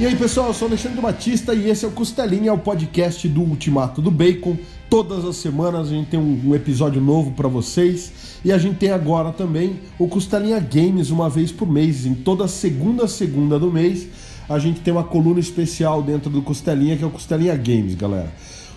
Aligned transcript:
E 0.00 0.06
aí, 0.06 0.16
pessoal, 0.16 0.46
eu 0.46 0.54
sou 0.54 0.66
Alexandre 0.66 0.98
Batista 0.98 1.52
e 1.52 1.68
esse 1.68 1.84
é 1.84 1.88
o 1.88 1.90
Costelinha, 1.90 2.54
o 2.54 2.58
podcast 2.58 3.28
do 3.28 3.42
Ultimato 3.42 4.00
do 4.00 4.10
Bacon. 4.10 4.56
Todas 4.88 5.26
as 5.26 5.36
semanas 5.36 5.88
a 5.88 5.90
gente 5.90 6.08
tem 6.08 6.18
um, 6.18 6.54
episódio 6.54 7.02
novo 7.02 7.32
para 7.32 7.46
vocês 7.48 8.10
e 8.42 8.50
a 8.50 8.56
gente 8.56 8.76
tem 8.76 8.92
agora 8.92 9.30
também 9.30 9.78
o 9.98 10.08
Costelinha 10.08 10.58
Games 10.58 11.10
uma 11.10 11.28
vez 11.28 11.52
por 11.52 11.70
mês. 11.70 12.06
Em 12.06 12.14
toda 12.14 12.48
segunda 12.48 13.06
segunda 13.06 13.58
do 13.58 13.70
mês 13.70 14.08
a 14.48 14.58
gente 14.58 14.80
tem 14.80 14.90
uma 14.90 15.04
coluna 15.04 15.38
especial 15.38 16.02
dentro 16.02 16.30
do 16.30 16.40
Costelinha 16.40 16.96
que 16.96 17.04
é 17.04 17.06
o 17.06 17.10
Costelinha 17.10 17.54
Games, 17.54 17.94
galera. 17.94 18.32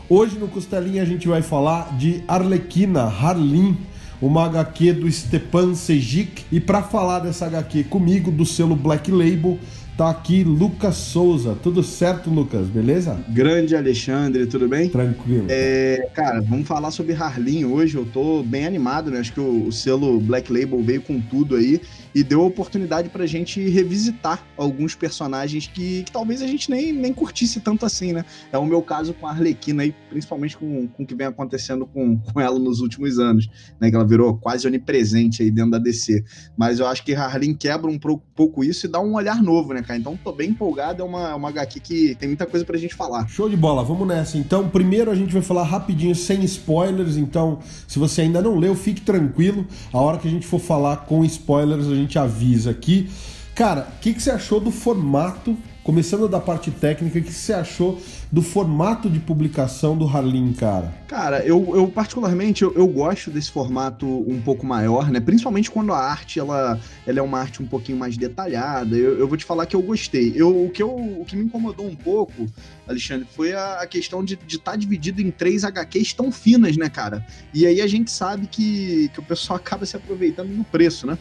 Hoje 0.10 0.38
no 0.38 0.50
Costelinha 0.50 1.04
a 1.04 1.06
gente 1.06 1.26
vai 1.26 1.42
falar 1.42 1.98
de 1.98 2.22
Arlequina, 2.28 3.04
Harlin, 3.04 3.78
uma 4.22 4.46
HQ 4.46 4.94
do 4.94 5.12
Stepan 5.12 5.74
Sejic. 5.74 6.44
E 6.52 6.60
para 6.60 6.82
falar 6.82 7.20
dessa 7.20 7.46
HQ 7.46 7.86
comigo, 7.86 8.30
do 8.30 8.46
selo 8.46 8.76
Black 8.76 9.12
Label, 9.12 9.58
Tá 9.96 10.10
aqui 10.10 10.44
Lucas 10.44 10.96
Souza. 10.96 11.56
Tudo 11.62 11.84
certo, 11.84 12.28
Lucas? 12.28 12.68
Beleza? 12.68 13.24
Grande 13.30 13.76
Alexandre, 13.76 14.48
tudo 14.48 14.68
bem? 14.68 14.90
Tranquilo. 14.90 15.46
É, 15.48 16.10
cara, 16.16 16.42
vamos 16.42 16.68
falar 16.68 16.90
sobre 16.90 17.14
Harlin 17.14 17.66
hoje. 17.66 17.96
Eu 17.96 18.06
tô 18.06 18.42
bem 18.42 18.66
animado, 18.66 19.12
né? 19.12 19.20
Acho 19.20 19.34
que 19.34 19.40
o, 19.40 19.68
o 19.68 19.72
selo 19.72 20.20
Black 20.20 20.52
Label 20.52 20.82
veio 20.82 21.02
com 21.04 21.22
tudo 21.22 21.56
aí 21.56 21.80
e 22.16 22.24
deu 22.24 22.42
a 22.42 22.46
oportunidade 22.46 23.10
pra 23.10 23.26
gente 23.26 23.62
revisitar 23.70 24.46
alguns 24.58 24.96
personagens 24.96 25.68
que, 25.68 26.04
que, 26.04 26.12
talvez 26.12 26.42
a 26.42 26.48
gente 26.48 26.70
nem, 26.70 26.92
nem 26.92 27.14
curtisse 27.14 27.60
tanto 27.60 27.86
assim, 27.86 28.14
né? 28.14 28.26
É 28.52 28.58
o 28.58 28.66
meu 28.66 28.82
caso 28.82 29.14
com 29.14 29.28
a 29.28 29.32
Arlequina 29.32 29.84
aí, 29.84 29.94
principalmente 30.10 30.58
com, 30.58 30.88
com 30.88 31.04
o 31.04 31.06
que 31.06 31.16
vem 31.16 31.28
acontecendo 31.28 31.86
com, 31.86 32.18
com 32.18 32.42
ela 32.42 32.58
nos 32.58 32.80
últimos 32.80 33.20
anos, 33.20 33.48
né? 33.80 33.90
Que 33.90 33.96
ela 33.96 34.08
virou 34.08 34.38
quase 34.38 34.68
onipresente 34.68 35.44
aí 35.44 35.52
dentro 35.52 35.72
da 35.72 35.80
DC. 35.80 36.24
Mas 36.58 36.80
eu 36.80 36.88
acho 36.88 37.04
que 37.04 37.14
Harlin 37.14 37.54
quebra 37.54 37.90
um 37.90 38.00
pouco 38.00 38.24
isso 38.64 38.86
e 38.86 38.90
dá 38.90 39.00
um 39.00 39.16
olhar 39.16 39.42
novo, 39.42 39.74
né, 39.74 39.82
cara? 39.82 40.00
Então 40.00 40.18
tô 40.24 40.32
bem 40.32 40.52
empolgado, 40.52 41.02
é 41.02 41.06
uma, 41.06 41.36
uma 41.36 41.50
HQ 41.50 41.80
que 41.80 42.16
tem 42.16 42.30
muita 42.30 42.46
coisa 42.46 42.66
pra 42.66 42.78
gente 42.78 42.96
falar. 42.96 43.28
Show 43.28 43.50
de 43.50 43.58
bola, 43.58 43.84
vamos 43.84 44.08
nessa. 44.08 44.38
Então, 44.38 44.70
primeiro 44.70 45.12
a 45.12 45.16
gente 45.16 45.34
vai 45.34 45.42
falar 45.42 45.64
rapidinho, 45.64 46.16
sem 46.16 46.44
spoilers, 46.44 47.18
então 47.18 47.60
se 47.88 48.00
você 48.00 48.22
ainda 48.22 48.42
não 48.42 48.56
leu, 48.56 48.76
fique 48.76 49.02
tranquilo. 49.02 49.66
A 49.92 50.00
hora 50.00 50.18
que 50.18 50.28
a 50.28 50.32
gente 50.32 50.48
for 50.48 50.60
falar 50.60 50.98
com 51.06 51.26
spoilers, 51.26 51.88
a 51.88 51.96
gente 51.96 52.14
gente 52.14 52.20
avisa 52.20 52.72
aqui. 52.72 53.10
Cara, 53.56 53.88
o 53.96 54.00
que, 54.00 54.14
que 54.14 54.22
você 54.22 54.32
achou 54.32 54.60
do 54.60 54.72
formato 54.72 55.58
Começando 55.84 56.30
da 56.30 56.40
parte 56.40 56.72
técnica, 56.72 57.20
o 57.20 57.22
que 57.22 57.34
você 57.34 57.52
achou 57.52 58.02
do 58.32 58.42
formato 58.42 59.10
de 59.10 59.20
publicação 59.20 59.98
do 59.98 60.08
Harlin, 60.08 60.54
cara? 60.54 60.94
Cara, 61.10 61.46
eu, 61.46 61.76
eu 61.76 61.90
particularmente 61.90 62.64
eu, 62.64 62.74
eu, 62.74 62.88
gosto 62.88 63.30
desse 63.30 63.52
formato 63.52 64.08
um 64.08 64.42
pouco 64.42 64.66
maior, 64.66 65.12
né? 65.12 65.20
Principalmente 65.20 65.70
quando 65.70 65.92
a 65.92 65.98
arte 65.98 66.40
ela, 66.40 66.80
ela 67.06 67.20
é 67.20 67.22
uma 67.22 67.38
arte 67.38 67.62
um 67.62 67.68
pouquinho 67.68 67.98
mais 67.98 68.16
detalhada. 68.16 68.96
Eu, 68.96 69.20
eu 69.20 69.28
vou 69.28 69.36
te 69.36 69.44
falar 69.44 69.66
que 69.66 69.76
eu 69.76 69.82
gostei. 69.82 70.32
Eu, 70.34 70.66
o, 70.66 70.70
que 70.70 70.82
eu, 70.82 70.90
o 70.90 71.26
que 71.26 71.36
me 71.36 71.44
incomodou 71.44 71.86
um 71.86 71.96
pouco, 71.98 72.46
Alexandre, 72.88 73.28
foi 73.30 73.52
a, 73.52 73.82
a 73.82 73.86
questão 73.86 74.24
de 74.24 74.40
estar 74.48 74.72
tá 74.72 74.78
dividido 74.78 75.22
em 75.22 75.32
três 75.32 75.66
HQs 75.66 76.14
tão 76.14 76.32
finas, 76.32 76.78
né, 76.78 76.88
cara? 76.88 77.28
E 77.54 77.66
aí 77.66 77.82
a 77.82 77.88
gente 77.88 78.10
sabe 78.10 78.48
que, 78.48 79.10
que 79.14 79.20
o 79.20 79.24
pessoal 79.24 79.58
acaba 79.64 79.86
se 79.86 79.98
aproveitando 79.98 80.48
no 80.48 80.64
preço, 80.64 81.06
né? 81.06 81.18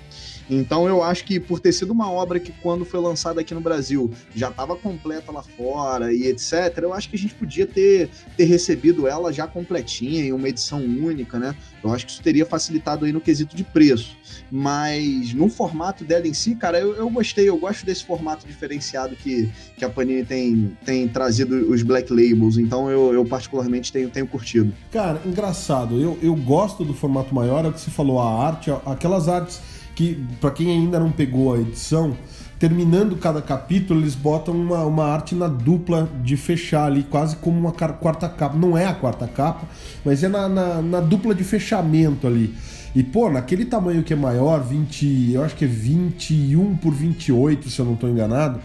Então 0.49 0.87
eu 0.87 1.03
acho 1.03 1.25
que 1.25 1.39
por 1.39 1.61
ter 1.61 1.73
sido 1.73 1.93
uma 1.93 2.11
obra 2.11 2.39
que 2.39 2.53
quando 2.53 2.85
foi 2.85 3.01
lançada 3.01 3.41
aqui 3.41 3.55
no 3.55 3.61
Brasil 3.61 4.11
já 4.35 4.49
estava 4.49 4.77
completa 4.77 5.33
lá 5.33 5.43
fora 5.43 6.13
e 6.13 6.27
etc, 6.27 6.79
eu 6.83 6.93
acho 6.93 7.09
que 7.09 7.17
a 7.17 7.19
gente 7.19 7.35
podia 7.35 7.67
ter, 7.67 8.11
ter 8.37 8.45
recebido 8.45 9.07
ela 9.07 9.33
já 9.33 9.47
completinha 9.47 10.25
em 10.25 10.33
uma 10.33 10.49
edição 10.49 10.81
única, 10.81 11.39
né? 11.39 11.55
Eu 11.83 11.93
acho 11.93 12.07
que 12.07 12.13
isso 12.13 12.23
teria 12.23 12.47
facilitado 12.47 13.05
aí 13.05 13.13
no 13.13 13.21
quesito 13.21 13.57
de 13.57 13.65
preço. 13.65 14.17
Mas 14.51 15.33
no 15.35 15.49
formato 15.49 16.05
dela 16.05 16.27
em 16.27 16.35
si, 16.35 16.55
cara, 16.55 16.79
eu, 16.79 16.95
eu 16.95 17.09
gostei, 17.11 17.49
eu 17.49 17.57
gosto 17.57 17.85
desse 17.85 18.05
formato 18.05 18.47
diferenciado 18.47 19.17
que, 19.17 19.51
que 19.77 19.85
a 19.85 19.89
Panini 19.89 20.25
tem, 20.25 20.77
tem 20.85 21.09
trazido 21.09 21.71
os 21.71 21.83
Black 21.83 22.13
Labels, 22.13 22.57
então 22.59 22.91
eu, 22.91 23.13
eu 23.13 23.25
particularmente 23.25 23.93
tenho, 23.93 24.09
tenho 24.09 24.27
curtido. 24.27 24.73
Cara, 24.91 25.21
engraçado, 25.25 26.01
eu, 26.01 26.19
eu 26.23 26.35
gosto 26.35 26.85
do 26.85 26.95
formato 26.95 27.35
maior, 27.35 27.65
é 27.65 27.69
o 27.69 27.73
que 27.73 27.81
você 27.81 27.91
falou, 27.91 28.21
a 28.21 28.47
arte, 28.47 28.71
aquelas 28.87 29.29
artes 29.29 29.61
que, 29.95 30.25
para 30.41 30.51
quem 30.51 30.71
ainda 30.71 30.99
não 30.99 31.11
pegou 31.11 31.55
a 31.55 31.59
edição, 31.59 32.17
terminando 32.59 33.17
cada 33.17 33.43
capítulo, 33.43 34.01
eles 34.01 34.15
botam 34.15 34.55
uma, 34.55 34.85
uma 34.85 35.05
arte 35.07 35.35
na 35.35 35.49
dupla 35.49 36.09
de 36.23 36.37
fechar 36.37 36.85
ali, 36.85 37.03
quase 37.03 37.37
como 37.37 37.59
uma 37.59 37.73
quarta 37.73 38.29
capa. 38.29 38.57
Não 38.57 38.79
é 38.79 38.87
a 38.87 38.95
quarta 38.95 39.27
capa, 39.27 39.67
mas 40.05 40.23
é 40.23 40.29
na, 40.29 40.49
na, 40.49 40.81
na 40.81 41.01
dupla 41.01 41.35
de 41.35 41.43
fechamento 41.43 42.27
ali. 42.27 42.55
E, 42.95 43.03
pô, 43.03 43.31
naquele 43.31 43.65
tamanho 43.65 44.03
que 44.03 44.13
é 44.13 44.17
maior, 44.17 44.63
20, 44.63 45.33
eu 45.33 45.43
acho 45.43 45.57
que 45.57 45.65
é 45.65 45.69
21 45.69 46.77
por 46.77 46.93
28, 46.93 47.71
se 47.71 47.81
eu 47.81 47.87
não 47.87 47.95
estou 47.95 48.09
enganado, 48.09 48.61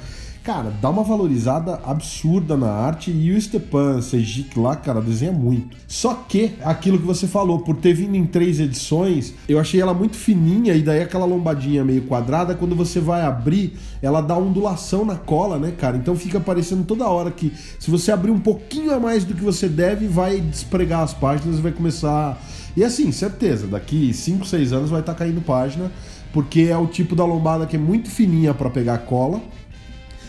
cara, 0.48 0.74
dá 0.82 0.90
uma 0.90 1.04
valorizada 1.04 1.82
absurda 1.86 2.56
na 2.56 2.70
arte 2.70 3.12
e 3.12 3.34
o 3.34 3.42
Stepan 3.42 4.02
Sejic 4.02 4.58
lá, 4.58 4.78
cara, 4.78 5.02
desenha 5.02 5.34
muito. 5.34 5.76
Só 5.90 6.14
que, 6.14 6.54
aquilo 6.64 6.98
que 6.98 7.06
você 7.06 7.28
falou, 7.28 7.60
por 7.60 7.76
ter 7.76 7.92
vindo 7.92 8.16
em 8.16 8.26
três 8.26 8.58
edições, 8.58 9.34
eu 9.50 9.60
achei 9.60 9.82
ela 9.82 9.94
muito 9.94 10.16
fininha 10.16 10.74
e 10.74 10.82
daí 10.82 11.02
aquela 11.02 11.26
lombadinha 11.26 11.84
meio 11.84 12.04
quadrada, 12.04 12.56
quando 12.56 12.78
você 12.78 13.02
vai 13.02 13.24
abrir, 13.24 13.78
ela 14.02 14.22
dá 14.22 14.38
ondulação 14.38 15.04
na 15.04 15.18
cola, 15.18 15.60
né, 15.60 15.74
cara? 15.78 15.98
Então 15.98 16.16
fica 16.16 16.40
parecendo 16.40 16.86
toda 16.86 17.10
hora 17.10 17.30
que 17.30 17.52
se 17.78 17.92
você 17.92 18.10
abrir 18.14 18.32
um 18.32 18.40
pouquinho 18.40 18.94
a 18.94 19.00
mais 19.02 19.26
do 19.26 19.34
que 19.34 19.44
você 19.44 19.68
deve, 19.68 20.08
vai 20.08 20.40
despregar 20.40 21.04
as 21.04 21.14
páginas 21.14 21.60
e 21.60 21.62
vai 21.62 21.74
começar... 21.74 22.42
E 22.74 22.86
assim, 22.86 23.12
certeza, 23.12 23.68
daqui 23.68 24.14
5, 24.14 24.46
6 24.46 24.72
anos 24.72 24.90
vai 24.92 25.02
estar 25.02 25.12
tá 25.12 25.20
caindo 25.20 25.42
página, 25.42 25.92
porque 26.32 26.62
é 26.62 26.78
o 26.78 26.88
tipo 26.88 27.18
da 27.18 27.26
lombada 27.26 27.66
que 27.66 27.76
é 27.76 27.80
muito 27.80 28.10
fininha 28.10 28.54
para 28.54 28.70
pegar 28.70 29.00
cola, 29.00 29.42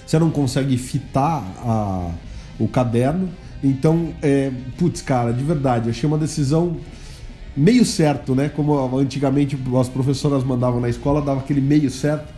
você 0.08 0.18
não 0.18 0.30
consegue 0.30 0.78
fitar 0.78 1.44
a, 1.58 2.10
o 2.58 2.66
caderno. 2.66 3.28
Então, 3.62 4.14
é, 4.22 4.50
putz, 4.78 5.02
cara, 5.02 5.34
de 5.34 5.44
verdade, 5.44 5.90
achei 5.90 6.08
uma 6.08 6.16
decisão 6.16 6.78
meio 7.54 7.84
certo, 7.84 8.34
né? 8.34 8.48
Como 8.48 8.96
antigamente 8.98 9.58
as 9.78 9.88
professoras 9.90 10.42
mandavam 10.42 10.80
na 10.80 10.88
escola, 10.88 11.20
dava 11.20 11.40
aquele 11.40 11.60
meio 11.60 11.90
certo. 11.90 12.32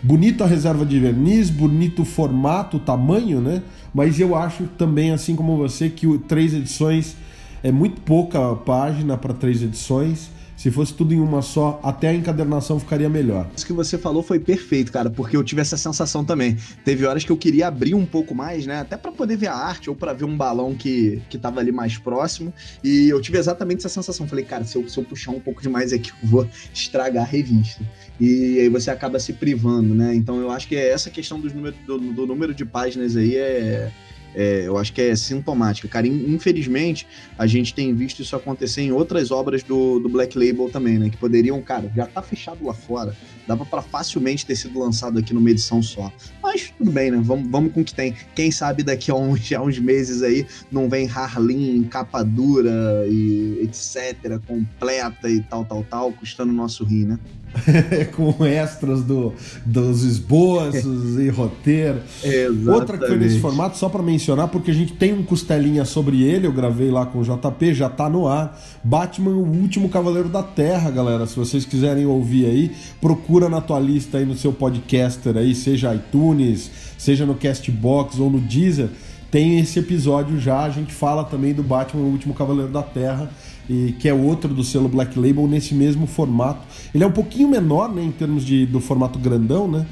Bonita 0.00 0.44
a 0.44 0.46
reserva 0.46 0.86
de 0.86 1.00
verniz, 1.00 1.50
bonito 1.50 2.02
o 2.02 2.04
formato, 2.04 2.76
o 2.76 2.80
tamanho, 2.80 3.40
né? 3.40 3.60
Mas 3.92 4.20
eu 4.20 4.36
acho 4.36 4.68
também, 4.78 5.10
assim 5.10 5.34
como 5.34 5.56
você, 5.56 5.88
que 5.88 6.06
o, 6.06 6.20
três 6.20 6.54
edições 6.54 7.16
é 7.60 7.72
muito 7.72 8.00
pouca 8.02 8.54
página 8.54 9.16
para 9.16 9.34
três 9.34 9.64
edições. 9.64 10.30
Se 10.56 10.70
fosse 10.70 10.94
tudo 10.94 11.12
em 11.12 11.20
uma 11.20 11.42
só, 11.42 11.78
até 11.82 12.08
a 12.08 12.14
encadernação 12.14 12.80
ficaria 12.80 13.08
melhor. 13.08 13.46
Isso 13.54 13.66
que 13.66 13.72
você 13.72 13.98
falou 13.98 14.22
foi 14.22 14.40
perfeito, 14.40 14.90
cara, 14.90 15.10
porque 15.10 15.36
eu 15.36 15.44
tive 15.44 15.60
essa 15.60 15.76
sensação 15.76 16.24
também. 16.24 16.56
Teve 16.84 17.04
horas 17.04 17.24
que 17.24 17.30
eu 17.30 17.36
queria 17.36 17.68
abrir 17.68 17.94
um 17.94 18.06
pouco 18.06 18.34
mais, 18.34 18.66
né? 18.66 18.80
Até 18.80 18.96
para 18.96 19.12
poder 19.12 19.36
ver 19.36 19.48
a 19.48 19.54
arte 19.54 19.90
ou 19.90 19.94
para 19.94 20.14
ver 20.14 20.24
um 20.24 20.36
balão 20.36 20.74
que, 20.74 21.20
que 21.28 21.36
tava 21.36 21.60
ali 21.60 21.70
mais 21.70 21.98
próximo. 21.98 22.52
E 22.82 23.08
eu 23.08 23.20
tive 23.20 23.36
exatamente 23.36 23.80
essa 23.80 23.90
sensação. 23.90 24.26
Falei, 24.26 24.44
cara, 24.44 24.64
se 24.64 24.76
eu, 24.76 24.88
se 24.88 24.98
eu 24.98 25.04
puxar 25.04 25.32
um 25.32 25.40
pouco 25.40 25.60
demais 25.60 25.92
aqui, 25.92 26.10
eu 26.22 26.28
vou 26.28 26.48
estragar 26.72 27.24
a 27.24 27.26
revista. 27.26 27.84
E 28.18 28.58
aí 28.60 28.68
você 28.70 28.90
acaba 28.90 29.18
se 29.20 29.34
privando, 29.34 29.94
né? 29.94 30.14
Então 30.14 30.40
eu 30.40 30.50
acho 30.50 30.66
que 30.66 30.74
essa 30.74 31.10
questão 31.10 31.38
número, 31.38 31.76
do, 31.86 31.98
do 31.98 32.26
número 32.26 32.54
de 32.54 32.64
páginas 32.64 33.14
aí 33.14 33.36
é 33.36 33.92
é, 34.36 34.64
eu 34.66 34.76
acho 34.76 34.92
que 34.92 35.00
é 35.00 35.16
sintomática. 35.16 35.88
Cara, 35.88 36.06
infelizmente, 36.06 37.06
a 37.38 37.46
gente 37.46 37.72
tem 37.72 37.94
visto 37.94 38.20
isso 38.20 38.36
acontecer 38.36 38.82
em 38.82 38.92
outras 38.92 39.30
obras 39.30 39.62
do, 39.62 39.98
do 39.98 40.10
Black 40.10 40.38
Label 40.38 40.68
também, 40.68 40.98
né? 40.98 41.08
Que 41.08 41.16
poderiam, 41.16 41.60
cara, 41.62 41.90
já 41.96 42.06
tá 42.06 42.20
fechado 42.20 42.64
lá 42.64 42.74
fora. 42.74 43.16
Dava 43.46 43.64
para 43.64 43.80
facilmente 43.80 44.44
ter 44.44 44.54
sido 44.54 44.78
lançado 44.78 45.18
aqui 45.18 45.32
numa 45.32 45.50
edição 45.50 45.82
só. 45.82 46.12
Mas 46.42 46.70
tudo 46.76 46.90
bem, 46.90 47.10
né? 47.10 47.18
Vamos, 47.22 47.50
vamos 47.50 47.72
com 47.72 47.80
o 47.80 47.84
que 47.84 47.94
tem. 47.94 48.14
Quem 48.34 48.50
sabe 48.50 48.82
daqui 48.82 49.10
a 49.10 49.14
uns, 49.16 49.50
a 49.52 49.62
uns 49.62 49.78
meses 49.78 50.22
aí 50.22 50.46
não 50.70 50.86
vem 50.86 51.08
Harlin, 51.08 51.84
capa 51.84 52.22
dura 52.22 53.06
e 53.08 53.60
etc., 53.62 54.38
completa 54.46 55.30
e 55.30 55.40
tal, 55.40 55.64
tal, 55.64 55.82
tal, 55.84 56.12
custando 56.12 56.52
o 56.52 56.54
nosso 56.54 56.84
rim, 56.84 57.06
né? 57.06 57.18
com 58.14 58.44
extras 58.44 59.02
do, 59.02 59.32
dos 59.64 60.02
esboços 60.02 61.18
e 61.20 61.28
roteiro. 61.28 62.00
Exatamente. 62.22 62.68
Outra 62.68 62.98
que 62.98 63.06
foi 63.06 63.16
nesse 63.16 63.38
formato, 63.40 63.76
só 63.76 63.88
para 63.88 64.02
mencionar, 64.02 64.48
porque 64.48 64.70
a 64.70 64.74
gente 64.74 64.92
tem 64.92 65.12
um 65.12 65.22
costelinha 65.22 65.84
sobre 65.84 66.22
ele, 66.22 66.46
eu 66.46 66.52
gravei 66.52 66.90
lá 66.90 67.06
com 67.06 67.20
o 67.20 67.22
JP, 67.22 67.74
já 67.74 67.88
tá 67.88 68.08
no 68.08 68.26
ar. 68.26 68.58
Batman, 68.82 69.30
o 69.30 69.46
último 69.46 69.88
Cavaleiro 69.88 70.28
da 70.28 70.42
Terra, 70.42 70.90
galera. 70.90 71.26
Se 71.26 71.36
vocês 71.36 71.64
quiserem 71.64 72.06
ouvir 72.06 72.46
aí, 72.46 72.72
procura 73.00 73.48
na 73.48 73.60
tua 73.60 73.80
lista 73.80 74.18
aí 74.18 74.24
no 74.24 74.36
seu 74.36 74.52
podcaster 74.52 75.36
aí, 75.36 75.54
seja 75.54 75.94
iTunes, 75.94 76.70
seja 76.96 77.26
no 77.26 77.34
Castbox 77.34 78.18
ou 78.18 78.30
no 78.30 78.40
Deezer. 78.40 78.88
Tem 79.30 79.58
esse 79.58 79.78
episódio 79.78 80.38
já, 80.38 80.62
a 80.62 80.70
gente 80.70 80.94
fala 80.94 81.24
também 81.24 81.52
do 81.52 81.62
Batman, 81.62 82.02
o 82.02 82.10
último 82.10 82.32
Cavaleiro 82.32 82.70
da 82.70 82.82
Terra 82.82 83.28
e 83.68 83.92
que 83.98 84.08
é 84.08 84.14
outro 84.14 84.54
do 84.54 84.62
selo 84.62 84.88
Black 84.88 85.18
Label 85.18 85.46
nesse 85.46 85.74
mesmo 85.74 86.06
formato. 86.06 86.66
Ele 86.94 87.04
é 87.04 87.06
um 87.06 87.12
pouquinho 87.12 87.48
menor, 87.48 87.92
né, 87.92 88.02
em 88.02 88.12
termos 88.12 88.44
de, 88.44 88.66
do 88.66 88.80
formato 88.80 89.18
grandão, 89.18 89.68
né? 89.68 89.86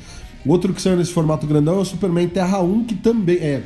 O 0.44 0.50
outro 0.50 0.72
que 0.74 0.82
saiu 0.82 0.96
nesse 0.96 1.12
formato 1.12 1.46
grandão 1.46 1.78
é 1.78 1.80
o 1.80 1.84
Superman 1.84 2.28
Terra 2.28 2.60
1, 2.60 2.84
que 2.84 2.94
também 2.94 3.36
é 3.36 3.62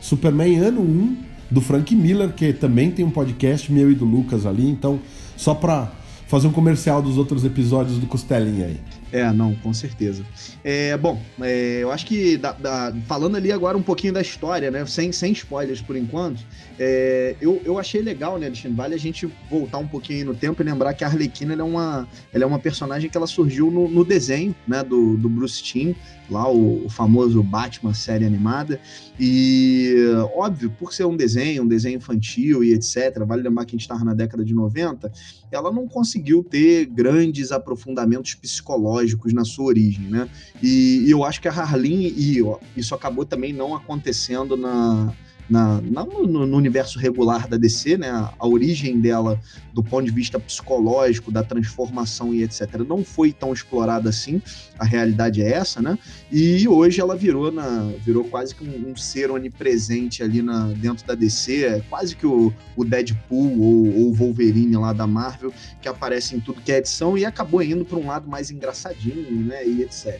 Superman 0.00 0.56
Ano 0.58 0.80
1 0.80 1.16
do 1.50 1.60
Frank 1.60 1.94
Miller, 1.94 2.32
que 2.32 2.52
também 2.52 2.90
tem 2.90 3.04
um 3.04 3.10
podcast 3.10 3.70
meu 3.70 3.90
e 3.90 3.94
do 3.94 4.06
Lucas 4.06 4.46
ali, 4.46 4.68
então 4.68 4.98
só 5.36 5.54
para 5.54 5.92
fazer 6.26 6.48
um 6.48 6.52
comercial 6.52 7.02
dos 7.02 7.18
outros 7.18 7.44
episódios 7.44 7.98
do 7.98 8.06
Costelinha 8.06 8.66
aí. 8.66 8.80
É, 9.12 9.30
não, 9.30 9.54
com 9.56 9.74
certeza. 9.74 10.24
É, 10.64 10.96
bom, 10.96 11.20
é, 11.42 11.80
eu 11.82 11.92
acho 11.92 12.06
que 12.06 12.38
da, 12.38 12.52
da, 12.52 12.94
falando 13.06 13.36
ali 13.36 13.52
agora 13.52 13.76
um 13.76 13.82
pouquinho 13.82 14.14
da 14.14 14.22
história, 14.22 14.70
né? 14.70 14.86
Sem, 14.86 15.12
sem 15.12 15.32
spoilers 15.32 15.82
por 15.82 15.96
enquanto, 15.96 16.40
é, 16.78 17.36
eu, 17.38 17.60
eu 17.62 17.78
achei 17.78 18.00
legal, 18.00 18.38
né, 18.38 18.46
Alexandre? 18.46 18.76
Vale 18.76 18.94
a 18.94 18.98
gente 18.98 19.28
voltar 19.50 19.78
um 19.78 19.86
pouquinho 19.86 20.26
no 20.26 20.34
tempo 20.34 20.62
e 20.62 20.64
lembrar 20.64 20.94
que 20.94 21.04
a 21.04 21.08
Arlequina 21.08 21.52
é, 21.52 21.62
uma, 21.62 22.08
ela 22.32 22.44
é 22.44 22.46
uma 22.46 22.58
personagem 22.58 23.10
que 23.10 23.16
ela 23.16 23.26
surgiu 23.26 23.70
no, 23.70 23.86
no 23.86 24.02
desenho 24.02 24.54
né, 24.66 24.82
do, 24.82 25.16
do 25.18 25.28
Bruce 25.28 25.62
Timm, 25.62 25.92
lá 26.32 26.50
o, 26.50 26.86
o, 26.86 26.88
famoso 26.88 27.42
Batman 27.42 27.94
série 27.94 28.24
animada. 28.24 28.80
E, 29.20 29.94
óbvio, 30.34 30.70
por 30.70 30.92
ser 30.92 31.04
um 31.04 31.16
desenho, 31.16 31.62
um 31.62 31.68
desenho 31.68 31.98
infantil 31.98 32.64
e 32.64 32.72
etc., 32.72 33.24
vale 33.26 33.42
lembrar 33.42 33.64
que 33.64 33.76
a 33.76 33.78
gente 33.78 33.82
estava 33.82 34.04
na 34.04 34.14
década 34.14 34.44
de 34.44 34.54
90, 34.54 35.12
ela 35.50 35.70
não 35.70 35.86
conseguiu 35.86 36.42
ter 36.42 36.86
grandes 36.86 37.52
aprofundamentos 37.52 38.34
psicológicos 38.34 39.32
na 39.32 39.44
sua 39.44 39.66
origem, 39.66 40.06
né? 40.06 40.28
E, 40.62 41.04
e 41.06 41.10
eu 41.10 41.22
acho 41.24 41.40
que 41.40 41.48
a 41.48 41.52
Harleen, 41.52 42.12
e 42.16 42.42
ó, 42.42 42.58
isso 42.76 42.94
acabou 42.94 43.24
também 43.24 43.52
não 43.52 43.74
acontecendo 43.74 44.56
na 44.56 45.14
na, 45.52 45.82
na 45.82 46.02
no, 46.02 46.46
no, 46.46 46.56
universo 46.56 46.98
regular 46.98 47.46
da 47.46 47.58
DC, 47.58 47.98
né? 47.98 48.08
A, 48.38 48.46
origem 48.46 48.98
dela, 48.98 49.38
do 49.74 49.82
ponto 49.82 50.06
de 50.06 50.10
vista 50.10 50.40
psicológico, 50.40 51.30
da 51.30 51.42
transformação 51.42 52.32
e 52.32 52.42
etc., 52.42 52.78
não 52.88 53.04
foi 53.04 53.32
tão 53.32 53.52
explorada 53.52 54.08
assim. 54.08 54.40
A 54.78 54.84
realidade 54.84 55.42
é 55.42 55.52
essa, 55.52 55.82
né? 55.82 55.98
E 56.30 56.66
hoje 56.66 57.02
ela 57.02 57.14
virou 57.14 57.52
na, 57.52 57.92
virou 58.02 58.24
quase 58.24 58.54
que 58.54 58.64
um, 58.64 58.92
um 58.92 58.96
ser 58.96 59.30
onipresente 59.30 60.22
ali 60.22 60.40
na, 60.40 60.68
dentro 60.68 61.06
da 61.06 61.14
DC, 61.14 61.64
é 61.64 61.80
quase 61.90 62.16
que 62.16 62.26
o, 62.26 62.50
o 62.74 62.82
Deadpool 62.82 63.60
ou 63.60 64.08
o 64.08 64.14
Wolverine 64.14 64.76
lá 64.76 64.94
da 64.94 65.06
Marvel, 65.06 65.52
que 65.82 65.88
aparece 65.88 66.34
em 66.34 66.40
tudo 66.40 66.62
que 66.62 66.72
é 66.72 66.78
edição 66.78 67.18
e 67.18 67.26
acabou 67.26 67.62
indo 67.62 67.84
para 67.84 67.98
um 67.98 68.06
lado 68.06 68.26
mais 68.26 68.50
engraçadinho, 68.50 69.30
né? 69.44 69.66
E 69.66 69.82
etc. 69.82 70.18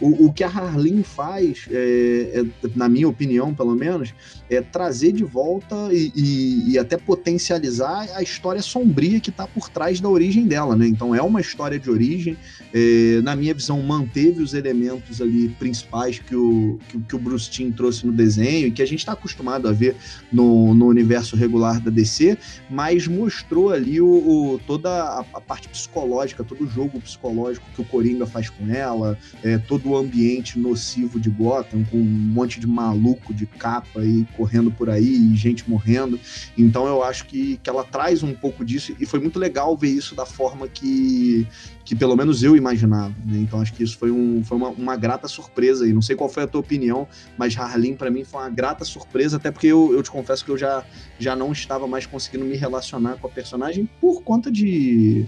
O, 0.00 0.26
o 0.26 0.32
que 0.32 0.44
a 0.44 0.48
Harleen 0.48 1.02
faz, 1.02 1.66
é, 1.70 2.42
é, 2.42 2.68
na 2.74 2.88
minha 2.88 3.08
opinião, 3.08 3.54
pelo 3.54 3.74
menos, 3.74 4.14
é 4.50 4.60
trazer 4.60 5.12
de 5.12 5.24
volta 5.24 5.88
e, 5.92 6.12
e, 6.14 6.70
e 6.72 6.78
até 6.78 6.96
potencializar 6.96 8.06
a 8.14 8.22
história 8.22 8.60
sombria 8.62 9.20
que 9.20 9.30
está 9.30 9.46
por 9.46 9.68
trás 9.68 10.00
da 10.00 10.08
origem 10.08 10.46
dela, 10.46 10.76
né? 10.76 10.86
Então 10.86 11.14
é 11.14 11.22
uma 11.22 11.40
história 11.40 11.78
de 11.78 11.90
origem, 11.90 12.36
é, 12.72 13.20
na 13.22 13.34
minha 13.34 13.54
visão, 13.54 13.82
manteve 13.82 14.42
os 14.42 14.54
elementos 14.54 15.22
ali 15.22 15.48
principais 15.48 16.18
que 16.18 16.36
o, 16.36 16.78
que, 16.88 16.98
que 17.00 17.16
o 17.16 17.18
Bruce 17.18 17.50
Timm 17.50 17.70
trouxe 17.70 18.06
no 18.06 18.12
desenho 18.12 18.66
e 18.66 18.70
que 18.70 18.82
a 18.82 18.86
gente 18.86 19.00
está 19.00 19.12
acostumado 19.12 19.68
a 19.68 19.72
ver 19.72 19.96
no, 20.32 20.74
no 20.74 20.86
universo 20.86 21.36
regular 21.36 21.80
da 21.80 21.90
DC, 21.90 22.36
mas 22.68 23.06
mostrou 23.06 23.70
ali 23.70 24.00
o, 24.00 24.06
o 24.06 24.60
toda 24.66 24.90
a, 24.90 25.20
a, 25.34 25.40
parte 25.40 25.68
psicológica, 25.68 26.44
todo 26.44 26.64
o 26.64 26.68
jogo 26.68 27.00
psicológico 27.00 27.66
que 27.74 27.80
o 27.80 27.84
Coringa 27.84 28.26
faz 28.26 28.50
com 28.50 28.68
ela, 28.68 29.18
é, 29.42 29.58
todo 29.58 29.85
o 29.88 29.96
ambiente 29.96 30.58
nocivo 30.58 31.18
de 31.20 31.30
Gotham, 31.30 31.84
com 31.84 31.96
um 31.96 32.04
monte 32.04 32.60
de 32.60 32.66
maluco 32.66 33.32
de 33.32 33.46
capa 33.46 34.04
e 34.04 34.26
correndo 34.36 34.70
por 34.70 34.90
aí 34.90 35.32
e 35.32 35.36
gente 35.36 35.68
morrendo. 35.68 36.18
Então 36.56 36.86
eu 36.86 37.02
acho 37.02 37.26
que, 37.26 37.58
que 37.62 37.70
ela 37.70 37.84
traz 37.84 38.22
um 38.22 38.34
pouco 38.34 38.64
disso 38.64 38.94
e 38.98 39.06
foi 39.06 39.20
muito 39.20 39.38
legal 39.38 39.76
ver 39.76 39.88
isso 39.88 40.14
da 40.14 40.26
forma 40.26 40.68
que, 40.68 41.46
que 41.84 41.94
pelo 41.94 42.16
menos 42.16 42.42
eu 42.42 42.56
imaginava. 42.56 43.14
Né? 43.24 43.38
Então 43.38 43.60
acho 43.60 43.72
que 43.72 43.82
isso 43.82 43.96
foi, 43.96 44.10
um, 44.10 44.42
foi 44.44 44.56
uma, 44.56 44.70
uma 44.70 44.96
grata 44.96 45.28
surpresa. 45.28 45.86
E 45.86 45.92
não 45.92 46.02
sei 46.02 46.16
qual 46.16 46.28
foi 46.28 46.42
a 46.42 46.46
tua 46.46 46.60
opinião, 46.60 47.06
mas 47.38 47.56
Harleen 47.56 47.94
para 47.94 48.10
mim 48.10 48.24
foi 48.24 48.40
uma 48.40 48.50
grata 48.50 48.84
surpresa, 48.84 49.36
até 49.36 49.50
porque 49.50 49.66
eu, 49.66 49.92
eu 49.92 50.02
te 50.02 50.10
confesso 50.10 50.44
que 50.44 50.50
eu 50.50 50.58
já, 50.58 50.84
já 51.18 51.36
não 51.36 51.52
estava 51.52 51.86
mais 51.86 52.06
conseguindo 52.06 52.44
me 52.44 52.56
relacionar 52.56 53.16
com 53.16 53.26
a 53.26 53.30
personagem 53.30 53.88
por 54.00 54.22
conta 54.22 54.50
de 54.50 55.26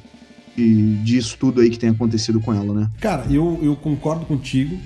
disso 1.03 1.37
tudo 1.39 1.61
aí 1.61 1.71
que 1.71 1.79
tem 1.79 1.91
acontecido 1.91 2.41
com 2.41 2.53
ela, 2.53 2.73
né? 2.73 2.91
Cara, 3.01 3.25
eu, 3.31 3.59
eu 3.63 3.77
concordo 3.77 4.27
contigo 4.27 4.79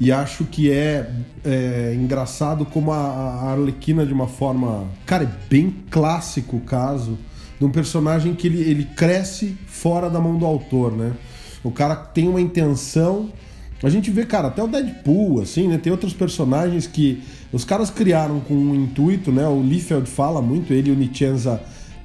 e 0.00 0.10
acho 0.10 0.44
que 0.44 0.70
é, 0.70 1.10
é 1.44 1.94
engraçado 1.94 2.64
como 2.64 2.90
a, 2.90 2.96
a 2.96 3.50
Arlequina, 3.52 4.06
de 4.06 4.14
uma 4.14 4.26
forma. 4.26 4.86
Cara, 5.04 5.24
é 5.24 5.30
bem 5.48 5.74
clássico 5.90 6.56
o 6.56 6.60
caso 6.60 7.18
de 7.58 7.66
um 7.66 7.70
personagem 7.70 8.34
que 8.34 8.46
ele, 8.46 8.62
ele 8.62 8.84
cresce 8.96 9.58
fora 9.66 10.08
da 10.08 10.18
mão 10.18 10.38
do 10.38 10.46
autor, 10.46 10.96
né? 10.96 11.12
O 11.62 11.70
cara 11.70 11.94
tem 11.94 12.26
uma 12.26 12.40
intenção. 12.40 13.30
A 13.82 13.90
gente 13.90 14.10
vê, 14.10 14.24
cara, 14.24 14.48
até 14.48 14.62
o 14.62 14.66
Deadpool, 14.66 15.42
assim, 15.42 15.68
né? 15.68 15.76
Tem 15.76 15.92
outros 15.92 16.14
personagens 16.14 16.86
que 16.86 17.22
os 17.52 17.64
caras 17.64 17.90
criaram 17.90 18.40
com 18.40 18.54
um 18.54 18.74
intuito, 18.74 19.30
né? 19.30 19.46
O 19.46 19.62
Liefeld 19.62 20.08
fala 20.08 20.40
muito, 20.40 20.72
ele 20.72 20.88
e 20.88 20.92
o 20.92 20.96
Nichenza 20.96 21.60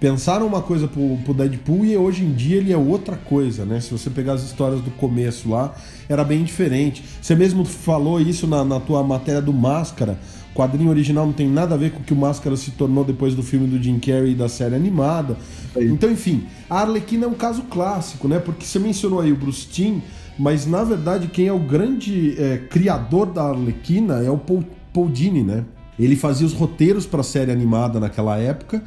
pensaram 0.05 0.45
uma 0.45 0.61
coisa 0.61 0.87
pro, 0.87 1.17
pro 1.25 1.33
Deadpool 1.33 1.83
e 1.83 1.97
hoje 1.97 2.23
em 2.23 2.31
dia 2.31 2.57
ele 2.57 2.71
é 2.71 2.77
outra 2.77 3.15
coisa, 3.15 3.65
né? 3.65 3.79
Se 3.79 3.89
você 3.89 4.07
pegar 4.07 4.33
as 4.33 4.43
histórias 4.43 4.79
do 4.79 4.91
começo 4.91 5.49
lá, 5.49 5.73
era 6.07 6.23
bem 6.23 6.43
diferente. 6.43 7.03
Você 7.19 7.33
mesmo 7.33 7.65
falou 7.65 8.21
isso 8.21 8.45
na, 8.45 8.63
na 8.63 8.79
tua 8.79 9.01
matéria 9.01 9.41
do 9.41 9.51
Máscara. 9.51 10.19
O 10.53 10.55
quadrinho 10.55 10.91
original 10.91 11.25
não 11.25 11.33
tem 11.33 11.49
nada 11.49 11.73
a 11.73 11.77
ver 11.77 11.91
com 11.91 12.01
o 12.01 12.03
que 12.03 12.13
o 12.13 12.15
Máscara 12.15 12.55
se 12.55 12.69
tornou 12.69 13.03
depois 13.03 13.33
do 13.33 13.41
filme 13.41 13.65
do 13.65 13.81
Jim 13.81 13.97
Carrey 13.97 14.33
e 14.33 14.35
da 14.35 14.47
série 14.47 14.75
animada. 14.75 15.37
Então, 15.75 16.11
enfim, 16.11 16.45
a 16.69 16.81
Arlequina 16.81 17.25
é 17.25 17.27
um 17.27 17.33
caso 17.33 17.63
clássico, 17.63 18.27
né? 18.27 18.37
Porque 18.37 18.63
você 18.63 18.77
mencionou 18.77 19.21
aí 19.21 19.31
o 19.31 19.35
Bruce 19.35 19.65
Timm, 19.65 20.01
mas 20.37 20.67
na 20.67 20.83
verdade 20.83 21.29
quem 21.29 21.47
é 21.47 21.51
o 21.51 21.57
grande 21.57 22.39
é, 22.39 22.59
criador 22.59 23.25
da 23.25 23.45
Arlequina 23.45 24.23
é 24.23 24.29
o 24.29 24.37
Paul, 24.37 24.63
Paul 24.93 25.09
Dini, 25.09 25.41
né? 25.41 25.65
Ele 25.97 26.15
fazia 26.15 26.45
os 26.45 26.53
roteiros 26.53 27.07
para 27.07 27.21
a 27.21 27.23
série 27.23 27.51
animada 27.51 27.99
naquela 27.99 28.37
época 28.37 28.83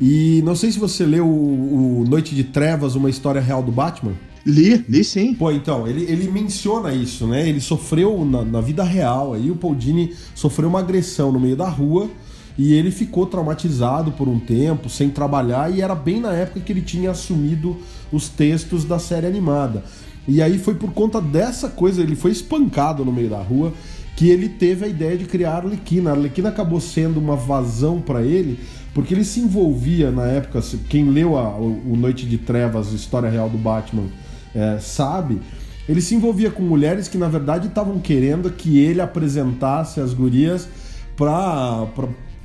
e 0.00 0.40
não 0.44 0.56
sei 0.56 0.72
se 0.72 0.78
você 0.78 1.04
leu 1.04 1.26
o, 1.26 2.00
o 2.00 2.04
Noite 2.08 2.34
de 2.34 2.44
Trevas, 2.44 2.94
uma 2.94 3.10
história 3.10 3.40
real 3.40 3.62
do 3.62 3.70
Batman. 3.70 4.12
Li, 4.46 4.84
li 4.88 5.04
sim. 5.04 5.34
Pô, 5.34 5.50
então, 5.50 5.86
ele, 5.86 6.04
ele 6.04 6.30
menciona 6.30 6.94
isso, 6.94 7.26
né? 7.26 7.46
Ele 7.46 7.60
sofreu 7.60 8.24
na, 8.24 8.42
na 8.42 8.60
vida 8.60 8.82
real, 8.82 9.34
aí 9.34 9.50
o 9.50 9.56
Paul 9.56 9.74
Dini 9.74 10.14
sofreu 10.34 10.68
uma 10.68 10.78
agressão 10.78 11.30
no 11.30 11.38
meio 11.38 11.56
da 11.56 11.68
rua 11.68 12.08
e 12.56 12.72
ele 12.72 12.90
ficou 12.90 13.26
traumatizado 13.26 14.12
por 14.12 14.28
um 14.28 14.38
tempo, 14.38 14.88
sem 14.88 15.10
trabalhar, 15.10 15.72
e 15.72 15.80
era 15.82 15.94
bem 15.94 16.20
na 16.20 16.32
época 16.32 16.60
que 16.60 16.72
ele 16.72 16.82
tinha 16.82 17.10
assumido 17.10 17.76
os 18.10 18.28
textos 18.28 18.84
da 18.84 18.98
série 18.98 19.26
animada. 19.26 19.84
E 20.26 20.42
aí 20.42 20.58
foi 20.58 20.74
por 20.74 20.92
conta 20.92 21.20
dessa 21.20 21.68
coisa, 21.68 22.02
ele 22.02 22.16
foi 22.16 22.30
espancado 22.30 23.04
no 23.04 23.12
meio 23.12 23.30
da 23.30 23.40
rua, 23.40 23.72
que 24.16 24.28
ele 24.28 24.48
teve 24.48 24.84
a 24.84 24.88
ideia 24.88 25.16
de 25.16 25.24
criar 25.24 25.52
a 25.52 25.56
Arlequina. 25.56 26.10
A 26.10 26.12
Arlequina 26.12 26.50
acabou 26.50 26.80
sendo 26.80 27.18
uma 27.18 27.36
vazão 27.36 28.00
para 28.00 28.22
ele, 28.22 28.58
porque 28.94 29.14
ele 29.14 29.24
se 29.24 29.40
envolvia 29.40 30.10
na 30.10 30.26
época, 30.26 30.60
quem 30.88 31.10
leu 31.10 31.38
a, 31.38 31.48
o 31.56 31.96
Noite 31.96 32.26
de 32.26 32.38
Trevas, 32.38 32.92
história 32.92 33.28
real 33.28 33.48
do 33.48 33.58
Batman, 33.58 34.08
é, 34.54 34.78
sabe, 34.80 35.40
ele 35.88 36.00
se 36.00 36.14
envolvia 36.14 36.50
com 36.50 36.62
mulheres 36.62 37.08
que 37.08 37.18
na 37.18 37.28
verdade 37.28 37.68
estavam 37.68 37.98
querendo 37.98 38.50
que 38.50 38.78
ele 38.78 39.00
apresentasse 39.00 40.00
as 40.00 40.12
gurias 40.12 40.68
para 41.16 41.86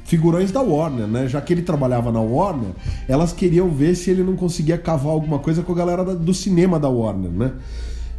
figurões 0.04 0.52
da 0.52 0.62
Warner, 0.62 1.08
né? 1.08 1.28
Já 1.28 1.42
que 1.42 1.52
ele 1.52 1.62
trabalhava 1.62 2.12
na 2.12 2.22
Warner, 2.22 2.72
elas 3.08 3.34
queriam 3.34 3.70
ver 3.70 3.96
se 3.96 4.12
ele 4.12 4.24
não 4.24 4.36
conseguia 4.36 4.78
cavar 4.78 5.14
alguma 5.14 5.40
coisa 5.40 5.64
com 5.64 5.72
a 5.72 5.76
galera 5.76 6.04
do 6.04 6.34
cinema 6.34 6.80
da 6.80 6.90
Warner, 6.90 7.32
né? 7.32 7.52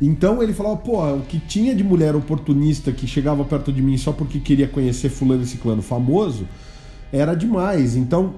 Então 0.00 0.42
ele 0.42 0.52
falava, 0.52 0.76
pô, 0.76 1.02
o 1.14 1.23
que 1.23 1.38
tinha 1.38 1.75
de 1.75 1.83
mulher 1.83 2.14
oportunista 2.14 2.92
que 2.92 3.06
chegava 3.06 3.45
perto 3.45 3.73
de 3.73 3.80
mim 3.80 3.97
só 3.97 4.12
porque 4.12 4.40
queria 4.40 4.68
conhecer 4.68 5.09
fulano 5.09 5.42
e 5.42 5.47
ciclano 5.47 5.80
famoso, 5.80 6.47
era 7.18 7.35
demais. 7.35 7.96
Então, 7.96 8.35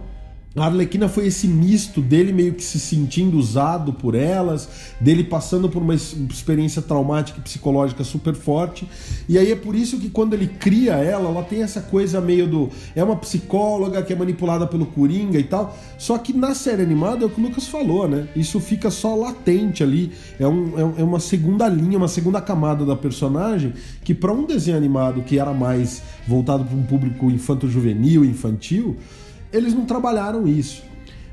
a 0.57 0.65
Arlequina 0.65 1.09
foi 1.09 1.27
esse 1.27 1.47
misto 1.47 2.01
dele 2.01 2.33
meio 2.33 2.55
que 2.55 2.65
se 2.65 2.81
sentindo 2.81 3.37
usado 3.39 3.93
por 3.93 4.15
elas, 4.15 4.69
dele 5.01 5.23
passando 5.23 5.69
por 5.69 5.83
uma 5.83 5.95
experiência 5.95 6.81
traumática 6.81 7.39
e 7.39 7.43
psicológica 7.43 8.03
super 8.03 8.35
forte. 8.35 8.89
E 9.29 9.39
aí 9.39 9.53
é 9.53 9.57
por 9.57 9.75
isso 9.75 9.99
que 9.99 10.09
quando 10.09 10.33
ele 10.33 10.47
cria 10.47 10.95
ela, 10.95 11.29
ela 11.29 11.43
tem 11.43 11.63
essa 11.63 11.81
coisa 11.83 12.21
meio 12.21 12.47
do. 12.47 12.71
É 12.97 13.05
uma 13.05 13.17
psicóloga 13.17 14.03
que 14.03 14.13
é 14.13 14.17
manipulada 14.17 14.67
pelo 14.67 14.87
Coringa 14.87 15.39
e 15.39 15.45
tal. 15.45 15.77
Só 15.99 16.17
que 16.17 16.33
na 16.33 16.55
série 16.55 16.83
animada 16.83 17.25
é 17.25 17.27
o 17.27 17.31
que 17.31 17.41
o 17.41 17.45
Lucas 17.45 17.69
falou, 17.69 18.09
né? 18.09 18.27
Isso 18.35 18.59
fica 18.59 18.91
só 18.91 19.15
latente 19.15 19.83
ali. 19.83 20.13
É, 20.41 20.49
um, 20.49 20.79
é, 20.79 21.01
é 21.01 21.05
uma 21.05 21.21
segunda 21.21 21.69
linha, 21.69 21.99
uma 21.99 22.09
segunda 22.09 22.41
camada 22.41 22.87
da 22.87 22.97
personagem 22.97 23.75
que, 24.03 24.15
para 24.15 24.33
um 24.33 24.47
desenho 24.47 24.77
animado 24.77 25.23
que 25.23 25.39
era 25.39 25.53
mais 25.53 26.03
voltado 26.27 26.65
para 26.65 26.77
um 26.77 26.83
público 26.83 27.31
infanto-juvenil, 27.31 28.25
infantil 28.25 28.97
eles 29.53 29.75
não 29.75 29.85
trabalharam 29.85 30.47
isso. 30.47 30.83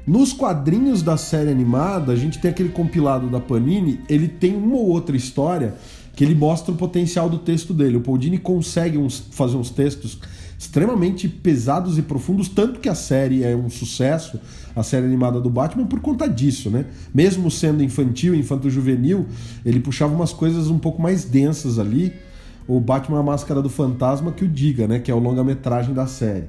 Nos 0.05 0.33
quadrinhos 0.33 1.01
da 1.01 1.17
série 1.17 1.49
animada, 1.49 2.11
a 2.11 2.15
gente 2.15 2.39
tem 2.39 2.51
aquele 2.51 2.69
compilado 2.69 3.27
da 3.27 3.39
Panini, 3.39 3.99
ele 4.07 4.27
tem 4.27 4.55
uma 4.55 4.75
ou 4.75 4.87
outra 4.87 5.17
história 5.17 5.73
que 6.15 6.23
ele 6.23 6.35
mostra 6.35 6.71
o 6.71 6.77
potencial 6.77 7.29
do 7.29 7.39
texto 7.39 7.73
dele. 7.73 7.97
O 7.97 8.01
Paul 8.01 8.17
Dini 8.17 8.37
consegue 8.37 8.97
uns, 8.97 9.19
fazer 9.31 9.57
uns 9.57 9.69
textos 9.69 10.19
extremamente 10.57 11.27
pesados 11.27 11.97
e 11.97 12.01
profundos, 12.01 12.47
tanto 12.47 12.79
que 12.79 12.87
a 12.87 12.95
série 12.95 13.43
é 13.43 13.55
um 13.55 13.69
sucesso, 13.69 14.39
a 14.75 14.83
série 14.83 15.05
animada 15.05 15.41
do 15.41 15.49
Batman, 15.49 15.85
por 15.85 15.99
conta 15.99 16.27
disso, 16.27 16.69
né? 16.69 16.85
Mesmo 17.13 17.51
sendo 17.51 17.83
infantil, 17.83 18.33
infanto-juvenil, 18.33 19.25
ele 19.65 19.79
puxava 19.79 20.13
umas 20.13 20.31
coisas 20.31 20.67
um 20.67 20.77
pouco 20.77 21.01
mais 21.01 21.25
densas 21.25 21.77
ali. 21.77 22.13
O 22.67 22.79
Batman 22.79 23.19
a 23.19 23.23
Máscara 23.23 23.61
do 23.61 23.69
Fantasma 23.69 24.31
que 24.31 24.45
o 24.45 24.47
diga, 24.47 24.87
né? 24.87 24.99
Que 24.99 25.11
é 25.11 25.13
o 25.13 25.19
longa-metragem 25.19 25.93
da 25.93 26.07
série. 26.07 26.45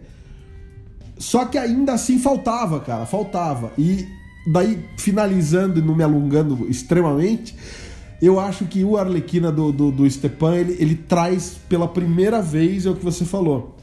Só 1.19 1.45
que 1.45 1.57
ainda 1.57 1.95
assim 1.95 2.19
faltava, 2.19 2.81
cara, 2.81 3.07
faltava. 3.07 3.73
E 3.79 4.07
daí, 4.47 4.79
finalizando 4.99 5.79
e 5.79 5.83
não 5.83 5.95
me 5.95 6.03
alongando 6.03 6.67
extremamente, 6.69 7.55
eu 8.21 8.39
acho 8.41 8.65
que 8.65 8.85
o 8.85 8.97
Arlequina 8.97 9.51
do, 9.51 9.73
do, 9.73 9.91
do 9.91 10.11
Stepan, 10.11 10.57
ele, 10.57 10.77
ele 10.79 10.95
traz 10.95 11.57
pela 11.69 11.89
primeira 11.89 12.41
vez, 12.41 12.87
é 12.87 12.91
o 12.91 12.95
que 12.95 13.05
você 13.05 13.25
falou, 13.25 13.77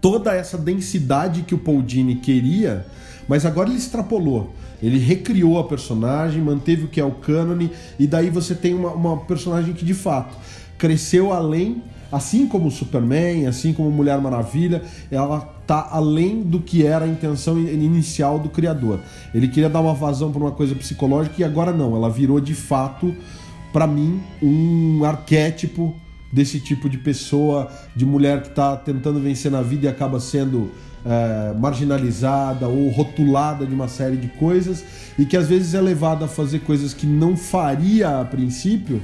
toda 0.00 0.34
essa 0.34 0.58
densidade 0.58 1.42
que 1.42 1.54
o 1.54 1.58
Paul 1.58 1.82
Dini 1.82 2.16
queria, 2.16 2.86
mas 3.28 3.46
agora 3.46 3.68
ele 3.68 3.78
extrapolou. 3.78 4.52
Ele 4.82 4.98
recriou 4.98 5.60
a 5.60 5.64
personagem, 5.64 6.42
manteve 6.42 6.84
o 6.84 6.88
que 6.88 7.00
é 7.00 7.04
o 7.04 7.12
cânone, 7.12 7.70
e 7.98 8.06
daí 8.06 8.30
você 8.30 8.52
tem 8.52 8.74
uma, 8.74 8.90
uma 8.90 9.16
personagem 9.18 9.72
que 9.72 9.84
de 9.84 9.94
fato 9.94 10.36
cresceu 10.76 11.32
além, 11.32 11.80
assim 12.12 12.46
como 12.46 12.70
Superman, 12.70 13.46
assim 13.46 13.72
como 13.72 13.90
Mulher 13.90 14.20
Maravilha, 14.20 14.82
ela 15.10 15.40
tá 15.66 15.88
além 15.90 16.42
do 16.42 16.60
que 16.60 16.86
era 16.86 17.06
a 17.06 17.08
intenção 17.08 17.58
inicial 17.58 18.38
do 18.38 18.50
criador. 18.50 19.00
Ele 19.34 19.48
queria 19.48 19.70
dar 19.70 19.80
uma 19.80 19.94
vazão 19.94 20.30
para 20.30 20.40
uma 20.40 20.50
coisa 20.52 20.74
psicológica 20.74 21.36
e 21.38 21.44
agora 21.44 21.72
não, 21.72 21.96
ela 21.96 22.10
virou 22.10 22.38
de 22.38 22.54
fato 22.54 23.14
para 23.72 23.86
mim 23.86 24.20
um 24.42 25.02
arquétipo 25.04 25.96
desse 26.30 26.60
tipo 26.60 26.88
de 26.88 26.98
pessoa, 26.98 27.70
de 27.96 28.04
mulher 28.04 28.42
que 28.42 28.48
está 28.48 28.76
tentando 28.76 29.18
vencer 29.18 29.50
na 29.50 29.62
vida 29.62 29.86
e 29.86 29.88
acaba 29.88 30.20
sendo 30.20 30.70
é, 31.04 31.54
marginalizada 31.58 32.68
ou 32.68 32.88
rotulada 32.90 33.66
de 33.66 33.74
uma 33.74 33.88
série 33.88 34.16
de 34.16 34.28
coisas 34.28 34.84
e 35.18 35.24
que 35.24 35.36
às 35.36 35.48
vezes 35.48 35.74
é 35.74 35.80
levada 35.80 36.26
a 36.26 36.28
fazer 36.28 36.60
coisas 36.60 36.92
que 36.94 37.06
não 37.06 37.36
faria 37.36 38.20
a 38.20 38.24
princípio 38.24 39.02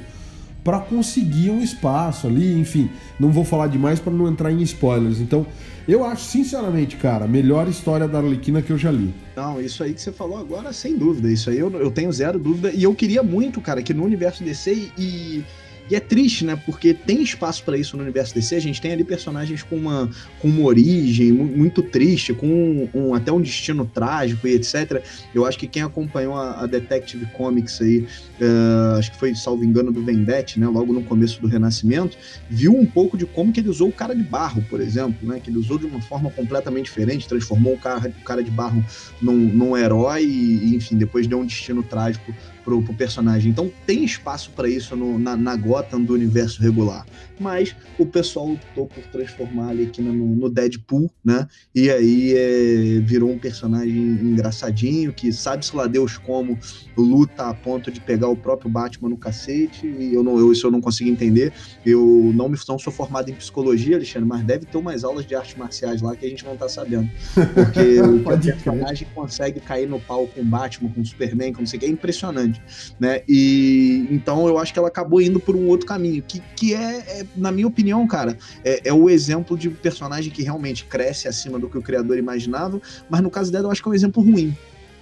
para 0.63 0.79
conseguir 0.79 1.49
um 1.49 1.61
espaço 1.61 2.27
ali, 2.27 2.59
enfim. 2.59 2.89
Não 3.19 3.31
vou 3.31 3.43
falar 3.43 3.67
demais 3.67 3.99
para 3.99 4.13
não 4.13 4.27
entrar 4.27 4.51
em 4.51 4.61
spoilers. 4.61 5.19
Então, 5.19 5.45
eu 5.87 6.03
acho, 6.03 6.25
sinceramente, 6.25 6.95
cara, 6.97 7.25
a 7.25 7.27
melhor 7.27 7.67
história 7.67 8.07
da 8.07 8.19
Arlequina 8.19 8.61
que 8.61 8.71
eu 8.71 8.77
já 8.77 8.91
li. 8.91 9.13
Não, 9.35 9.59
isso 9.59 9.83
aí 9.83 9.93
que 9.93 10.01
você 10.01 10.11
falou 10.11 10.37
agora, 10.37 10.71
sem 10.71 10.97
dúvida. 10.97 11.31
Isso 11.31 11.49
aí 11.49 11.57
eu, 11.57 11.71
eu 11.71 11.89
tenho 11.89 12.11
zero 12.11 12.37
dúvida. 12.37 12.71
E 12.71 12.83
eu 12.83 12.93
queria 12.93 13.23
muito, 13.23 13.59
cara, 13.59 13.81
que 13.81 13.93
no 13.93 14.03
universo 14.03 14.43
DC 14.43 14.91
e 14.97 15.43
e 15.89 15.95
é 15.95 15.99
triste, 15.99 16.45
né? 16.45 16.55
Porque 16.65 16.93
tem 16.93 17.23
espaço 17.23 17.63
para 17.63 17.77
isso 17.77 17.97
no 17.97 18.03
universo 18.03 18.33
DC. 18.33 18.55
A 18.55 18.59
gente 18.59 18.79
tem 18.79 18.91
ali 18.91 19.03
personagens 19.03 19.63
com 19.63 19.75
uma, 19.75 20.09
com 20.39 20.47
uma 20.47 20.63
origem 20.63 21.31
muito 21.31 21.81
triste, 21.81 22.33
com 22.33 22.47
um, 22.47 22.89
um, 22.93 23.13
até 23.13 23.31
um 23.31 23.41
destino 23.41 23.85
trágico 23.85 24.47
e 24.47 24.53
etc. 24.53 25.03
Eu 25.33 25.45
acho 25.45 25.57
que 25.57 25.67
quem 25.67 25.81
acompanhou 25.81 26.35
a, 26.35 26.61
a 26.61 26.65
Detective 26.67 27.25
Comics 27.27 27.81
aí, 27.81 28.05
uh, 28.39 28.97
acho 28.99 29.11
que 29.11 29.17
foi, 29.17 29.33
salvo 29.33 29.63
engano, 29.63 29.91
do 29.91 30.03
Vendette, 30.03 30.59
né? 30.59 30.67
Logo 30.67 30.93
no 30.93 31.03
começo 31.03 31.41
do 31.41 31.47
Renascimento, 31.47 32.17
viu 32.49 32.75
um 32.75 32.85
pouco 32.85 33.17
de 33.17 33.25
como 33.25 33.51
que 33.51 33.59
ele 33.59 33.69
usou 33.69 33.89
o 33.89 33.93
cara 33.93 34.15
de 34.15 34.23
barro, 34.23 34.63
por 34.69 34.81
exemplo, 34.81 35.27
né? 35.27 35.39
Que 35.39 35.49
ele 35.49 35.57
usou 35.57 35.79
de 35.79 35.85
uma 35.85 36.01
forma 36.01 36.29
completamente 36.29 36.85
diferente, 36.85 37.27
transformou 37.27 37.73
o 37.73 37.77
cara, 37.79 38.13
o 38.19 38.23
cara 38.23 38.43
de 38.43 38.51
barro 38.51 38.83
num, 39.21 39.37
num 39.37 39.77
herói 39.77 40.23
e, 40.23 40.75
enfim, 40.75 40.97
depois 40.97 41.25
deu 41.25 41.39
um 41.39 41.45
destino 41.45 41.81
trágico 41.81 42.33
pro, 42.63 42.81
pro 42.81 42.93
personagem. 42.93 43.51
Então 43.51 43.71
tem 43.85 44.03
espaço 44.03 44.51
para 44.51 44.69
isso 44.69 44.95
no, 44.95 45.17
na, 45.17 45.35
na 45.35 45.55
Gotham 45.55 46.01
do 46.01 46.13
universo 46.13 46.61
regular. 46.61 47.05
Mas 47.39 47.75
o 47.97 48.05
pessoal 48.05 48.51
optou 48.51 48.87
por 48.87 49.03
transformar 49.05 49.73
ele 49.73 49.83
aqui 49.83 50.01
no, 50.01 50.13
no 50.13 50.49
Deadpool, 50.49 51.09
né? 51.23 51.47
E 51.73 51.89
aí 51.89 52.33
é, 52.35 52.99
virou 52.99 53.31
um 53.31 53.39
personagem 53.39 53.97
engraçadinho, 53.97 55.13
que 55.13 55.31
sabe-se 55.31 55.73
lá 55.75 55.87
Deus 55.87 56.17
como 56.17 56.59
luta 56.97 57.49
a 57.49 57.53
ponto 57.53 57.89
de 57.89 58.01
pegar 58.01 58.27
o 58.27 58.35
próprio 58.35 58.69
Batman 58.69 59.09
no 59.09 59.17
cacete. 59.17 59.87
E 59.87 60.13
eu, 60.13 60.21
não, 60.21 60.37
eu, 60.37 60.51
isso 60.51 60.67
eu 60.67 60.71
não 60.71 60.81
consigo 60.81 61.09
entender. 61.09 61.53
Eu 61.85 62.31
não, 62.35 62.49
me, 62.49 62.57
não 62.67 62.77
sou 62.77 62.91
formado 62.91 63.29
em 63.29 63.33
psicologia, 63.33 63.95
Alexandre, 63.95 64.27
mas 64.27 64.43
deve 64.43 64.65
ter 64.65 64.77
umas 64.77 65.03
aulas 65.05 65.25
de 65.25 65.33
artes 65.33 65.55
marciais 65.55 66.01
lá 66.01 66.15
que 66.15 66.25
a 66.25 66.29
gente 66.29 66.43
não 66.43 66.57
tá 66.57 66.67
sabendo. 66.67 67.09
Porque 67.33 68.01
o 68.03 68.21
personagem 68.39 69.07
consegue 69.15 69.61
cair 69.61 69.87
no 69.87 69.99
pau 69.99 70.27
com 70.27 70.41
o 70.41 70.45
Batman, 70.45 70.89
com 70.89 70.99
o 70.99 71.05
Superman, 71.05 71.53
com 71.53 71.61
não 71.61 71.67
sei 71.67 71.77
o 71.77 71.79
que, 71.79 71.85
é 71.85 71.89
impressionante 71.89 72.58
né? 72.99 73.21
E 73.27 74.07
então 74.09 74.47
eu 74.47 74.57
acho 74.57 74.73
que 74.73 74.79
ela 74.79 74.87
acabou 74.87 75.21
indo 75.21 75.39
por 75.39 75.55
um 75.55 75.67
outro 75.67 75.85
caminho, 75.85 76.21
que, 76.21 76.41
que 76.55 76.73
é, 76.73 77.21
é 77.21 77.25
na 77.35 77.51
minha 77.51 77.67
opinião, 77.67 78.05
cara, 78.07 78.37
é, 78.63 78.81
é, 78.89 78.93
o 78.93 79.09
exemplo 79.09 79.57
de 79.57 79.69
personagem 79.69 80.31
que 80.31 80.43
realmente 80.43 80.85
cresce 80.85 81.27
acima 81.27 81.59
do 81.59 81.69
que 81.69 81.77
o 81.77 81.81
criador 81.81 82.17
imaginava, 82.17 82.81
mas 83.09 83.21
no 83.21 83.29
caso 83.29 83.51
dela 83.51 83.67
eu 83.67 83.71
acho 83.71 83.81
que 83.81 83.89
é 83.89 83.91
um 83.91 83.95
exemplo 83.95 84.23
ruim. 84.23 84.55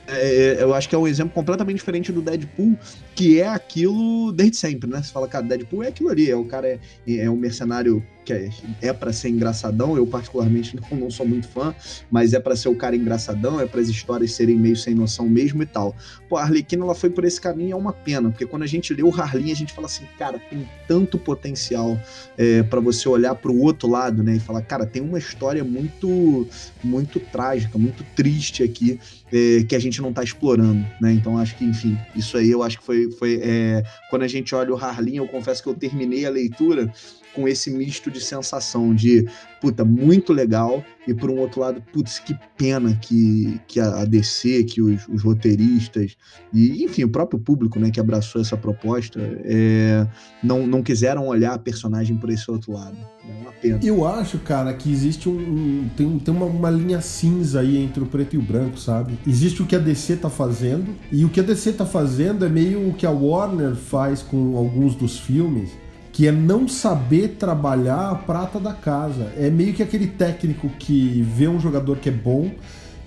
É, 0.08 0.58
eu 0.62 0.74
acho 0.74 0.88
que 0.88 0.96
é 0.96 0.98
um 0.98 1.08
exemplo 1.08 1.34
completamente 1.34 1.78
diferente 1.78 2.14
do 2.14 2.22
Deadpool, 2.22 2.78
que 3.14 3.42
é 3.42 3.48
aquilo 3.48 4.32
desde 4.32 4.56
sempre, 4.56 4.90
né? 4.90 5.04
Você 5.04 5.12
fala, 5.12 5.28
cara, 5.28 5.46
Deadpool 5.46 5.84
é 5.84 5.90
aquilo 5.90 6.10
ali, 6.10 6.32
é 6.32 6.36
o 6.36 6.46
cara 6.46 6.68
é, 6.68 6.80
é 7.08 7.30
um 7.30 7.36
mercenário 7.36 8.02
que 8.28 8.34
é, 8.34 8.50
é 8.82 8.94
para 8.94 9.14
ser 9.14 9.30
engraçadão. 9.30 9.96
Eu, 9.96 10.06
particularmente, 10.06 10.76
não, 10.76 10.98
não 11.00 11.10
sou 11.10 11.26
muito 11.26 11.48
fã, 11.48 11.74
mas 12.12 12.34
é 12.34 12.40
para 12.42 12.58
ser 12.58 12.68
o 12.68 12.76
cara 12.76 12.94
engraçadão, 12.94 13.60
é 13.62 13.66
para 13.66 13.80
as 13.80 13.88
histórias 13.88 14.34
serem 14.34 14.58
meio 14.58 14.76
sem 14.76 14.94
noção 14.94 15.30
mesmo 15.30 15.64
e 15.64 15.66
tal. 15.66 15.96
Pô, 16.28 16.36
a 16.36 16.44
Arlequina 16.44 16.84
ela 16.84 16.94
foi 16.94 17.10
por 17.10 17.24
esse 17.24 17.40
caminho, 17.40 17.72
é 17.72 17.76
uma 17.76 17.94
pena, 17.94 18.30
porque 18.30 18.46
quando 18.46 18.64
a 18.64 18.68
gente 18.68 18.94
lê 18.94 19.02
o 19.02 19.10
Harlin, 19.10 19.52
a 19.52 19.56
gente 19.56 19.72
fala 19.72 19.88
assim, 19.88 20.04
cara, 20.20 20.40
tem 20.50 20.68
tanto 20.86 21.18
potencial 21.18 21.98
é, 22.38 22.64
para 22.64 22.82
você 22.82 23.08
olhar 23.08 23.34
para 23.36 23.50
o 23.50 23.62
outro 23.62 23.90
lado, 23.90 24.22
né, 24.22 24.36
e 24.36 24.40
falar, 24.40 24.62
cara, 24.62 24.86
tem 24.86 25.02
uma 25.02 25.18
história 25.18 25.64
muito, 25.64 26.46
muito 26.84 27.22
trágica, 27.22 27.78
muito 27.78 28.04
triste 28.14 28.62
aqui 28.62 29.00
é, 29.32 29.64
que 29.64 29.76
a 29.76 29.80
gente 29.80 30.02
não 30.02 30.10
está 30.10 30.24
explorando, 30.24 30.86
né? 31.02 31.12
Então 31.12 31.38
acho 31.38 31.56
que, 31.56 31.66
enfim, 31.66 31.98
isso 32.16 32.38
aí 32.38 32.50
eu 32.50 32.64
acho 32.64 32.80
que 32.80 32.84
foi, 32.84 33.12
foi 33.12 33.40
é, 33.44 33.84
quando 34.10 34.24
a 34.24 34.28
gente 34.28 34.54
olha 34.56 34.74
o 34.74 34.78
Harlin, 34.78 35.18
eu 35.18 35.28
confesso 35.28 35.62
que 35.62 35.70
eu 35.70 35.74
terminei 35.74 36.26
a 36.26 36.30
leitura 36.30 36.92
com 37.38 37.48
esse 37.48 37.70
misto 37.70 38.10
de 38.10 38.20
sensação 38.20 38.96
de, 38.96 39.28
puta, 39.62 39.86
muito 39.86 40.34
legal, 40.34 40.84
e 41.08 41.14
por 41.14 41.30
um 41.30 41.38
outro 41.38 41.62
lado, 41.62 41.84
putz, 41.94 42.18
que 42.18 42.36
pena 42.58 42.96
que, 42.96 43.62
que 43.68 43.80
a 43.80 44.04
DC, 44.06 44.64
que 44.64 44.82
os, 44.82 45.08
os 45.08 45.22
roteiristas, 45.22 46.18
e 46.52 46.84
enfim, 46.84 47.04
o 47.04 47.10
próprio 47.10 47.40
público, 47.40 47.80
né, 47.80 47.92
que 47.92 48.00
abraçou 48.00 48.42
essa 48.42 48.58
proposta, 48.58 49.20
é, 49.46 50.08
não, 50.44 50.66
não 50.66 50.82
quiseram 50.82 51.28
olhar 51.28 51.54
a 51.54 51.60
personagem 51.60 52.18
por 52.18 52.32
esse 52.32 52.50
outro 52.50 52.74
lado. 52.74 52.98
É 53.24 53.42
uma 53.42 53.52
pena. 53.52 53.80
Eu 53.84 54.08
acho, 54.08 54.40
cara, 54.40 54.74
que 54.74 54.92
existe 54.92 55.30
um. 55.30 55.38
um 55.38 55.90
tem 55.96 56.18
tem 56.18 56.34
uma, 56.34 56.46
uma 56.46 56.72
linha 56.72 57.02
cinza 57.02 57.60
aí 57.60 57.78
entre 57.78 58.02
o 58.02 58.08
preto 58.08 58.36
e 58.36 58.40
o 58.40 58.42
branco, 58.42 58.80
sabe? 58.80 59.20
Existe 59.28 59.62
o 59.62 59.66
que 59.68 59.76
a 59.76 59.80
DC 59.80 60.16
tá 60.16 60.30
fazendo, 60.30 60.96
e 61.12 61.24
o 61.24 61.30
que 61.30 61.40
a 61.40 61.44
DC 61.44 61.74
tá 61.74 61.86
fazendo 61.86 62.44
é 62.44 62.50
meio 62.50 62.90
o 62.90 62.94
que 62.94 63.06
a 63.06 63.12
Warner 63.12 63.76
faz 63.76 64.24
com 64.24 64.58
alguns 64.58 64.96
dos 64.96 65.20
filmes 65.20 65.70
que 66.18 66.26
é 66.26 66.32
não 66.32 66.68
saber 66.68 67.36
trabalhar 67.38 68.10
a 68.10 68.16
prata 68.16 68.60
da 68.60 68.74
casa. 68.74 69.32
É 69.38 69.52
meio 69.52 69.72
que 69.72 69.84
aquele 69.84 70.08
técnico 70.08 70.68
que 70.68 71.22
vê 71.22 71.48
um 71.48 71.60
jogador 71.60 71.98
que 71.98 72.10
é 72.10 72.12
bom, 72.12 72.50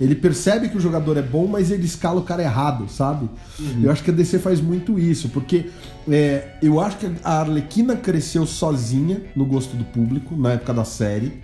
ele 0.01 0.15
percebe 0.15 0.69
que 0.69 0.77
o 0.77 0.81
jogador 0.81 1.17
é 1.17 1.23
bom, 1.23 1.49
mas 1.49 1.73
ele 1.73 1.85
escala 1.85 2.21
o 2.21 2.23
cara 2.23 2.41
errado, 2.41 2.89
sabe? 2.89 3.29
Uhum. 3.59 3.81
Eu 3.83 3.91
acho 3.91 4.05
que 4.05 4.13
a 4.13 4.15
DC 4.15 4.39
faz 4.39 4.61
muito 4.61 4.97
isso, 4.97 5.29
porque 5.31 5.71
é, 6.09 6.51
eu 6.63 6.79
acho 6.79 6.99
que 6.99 7.11
a 7.25 7.41
Arlequina 7.41 7.97
cresceu 7.97 8.47
sozinha 8.47 9.21
no 9.35 9.45
gosto 9.45 9.77
do 9.77 9.83
público, 9.87 10.37
na 10.37 10.53
época 10.53 10.73
da 10.73 10.85
série. 10.85 11.43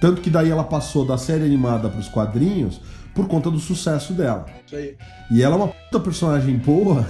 Tanto 0.00 0.20
que 0.20 0.30
daí 0.30 0.50
ela 0.50 0.62
passou 0.62 1.04
da 1.04 1.18
série 1.18 1.44
animada 1.44 1.88
para 1.88 1.98
os 1.98 2.08
quadrinhos 2.08 2.80
por 3.12 3.26
conta 3.26 3.50
do 3.50 3.58
sucesso 3.58 4.12
dela. 4.12 4.46
Isso 4.64 4.76
aí. 4.76 4.94
E 5.32 5.42
ela 5.42 5.56
é 5.56 5.58
uma 5.58 5.66
puta 5.66 5.98
personagem 5.98 6.56
boa 6.58 7.04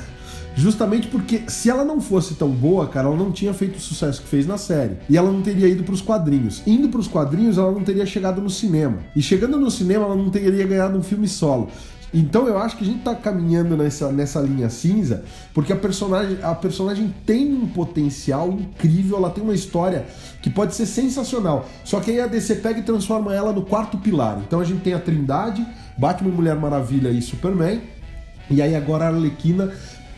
Justamente 0.54 1.08
porque 1.08 1.42
se 1.48 1.70
ela 1.70 1.84
não 1.84 2.00
fosse 2.00 2.34
tão 2.34 2.50
boa, 2.50 2.86
cara, 2.86 3.08
ela 3.08 3.16
não 3.16 3.32
tinha 3.32 3.54
feito 3.54 3.76
o 3.76 3.80
sucesso 3.80 4.20
que 4.22 4.28
fez 4.28 4.46
na 4.46 4.58
série. 4.58 4.96
E 5.08 5.16
ela 5.16 5.30
não 5.30 5.42
teria 5.42 5.68
ido 5.68 5.82
para 5.82 5.94
os 5.94 6.02
quadrinhos. 6.02 6.62
Indo 6.66 6.88
para 6.88 7.00
os 7.00 7.08
quadrinhos, 7.08 7.58
ela 7.58 7.72
não 7.72 7.82
teria 7.82 8.04
chegado 8.04 8.40
no 8.40 8.50
cinema. 8.50 8.98
E 9.16 9.22
chegando 9.22 9.58
no 9.58 9.70
cinema, 9.70 10.04
ela 10.04 10.16
não 10.16 10.30
teria 10.30 10.66
ganhado 10.66 10.98
um 10.98 11.02
filme 11.02 11.26
solo. 11.26 11.70
Então 12.14 12.46
eu 12.46 12.58
acho 12.58 12.76
que 12.76 12.84
a 12.84 12.86
gente 12.86 13.02
tá 13.02 13.14
caminhando 13.14 13.74
nessa, 13.74 14.12
nessa 14.12 14.38
linha 14.40 14.68
cinza, 14.68 15.24
porque 15.54 15.72
a 15.72 15.76
personagem, 15.76 16.36
a 16.42 16.54
personagem 16.54 17.12
tem 17.24 17.54
um 17.54 17.66
potencial 17.66 18.52
incrível, 18.52 19.16
ela 19.16 19.30
tem 19.30 19.42
uma 19.42 19.54
história 19.54 20.04
que 20.42 20.50
pode 20.50 20.74
ser 20.74 20.84
sensacional. 20.84 21.66
Só 21.84 22.00
que 22.00 22.10
aí 22.10 22.20
a 22.20 22.26
DC 22.26 22.56
pega 22.56 22.80
e 22.80 22.82
transforma 22.82 23.34
ela 23.34 23.50
no 23.50 23.62
quarto 23.62 23.96
pilar. 23.96 24.42
Então 24.46 24.60
a 24.60 24.64
gente 24.64 24.82
tem 24.82 24.92
a 24.92 24.98
Trindade, 24.98 25.66
Batman, 25.96 26.32
Mulher 26.32 26.56
Maravilha 26.56 27.08
e 27.08 27.22
Superman. 27.22 27.80
E 28.50 28.60
aí 28.60 28.76
agora 28.76 29.06
a 29.06 29.08
Arlequina 29.08 29.72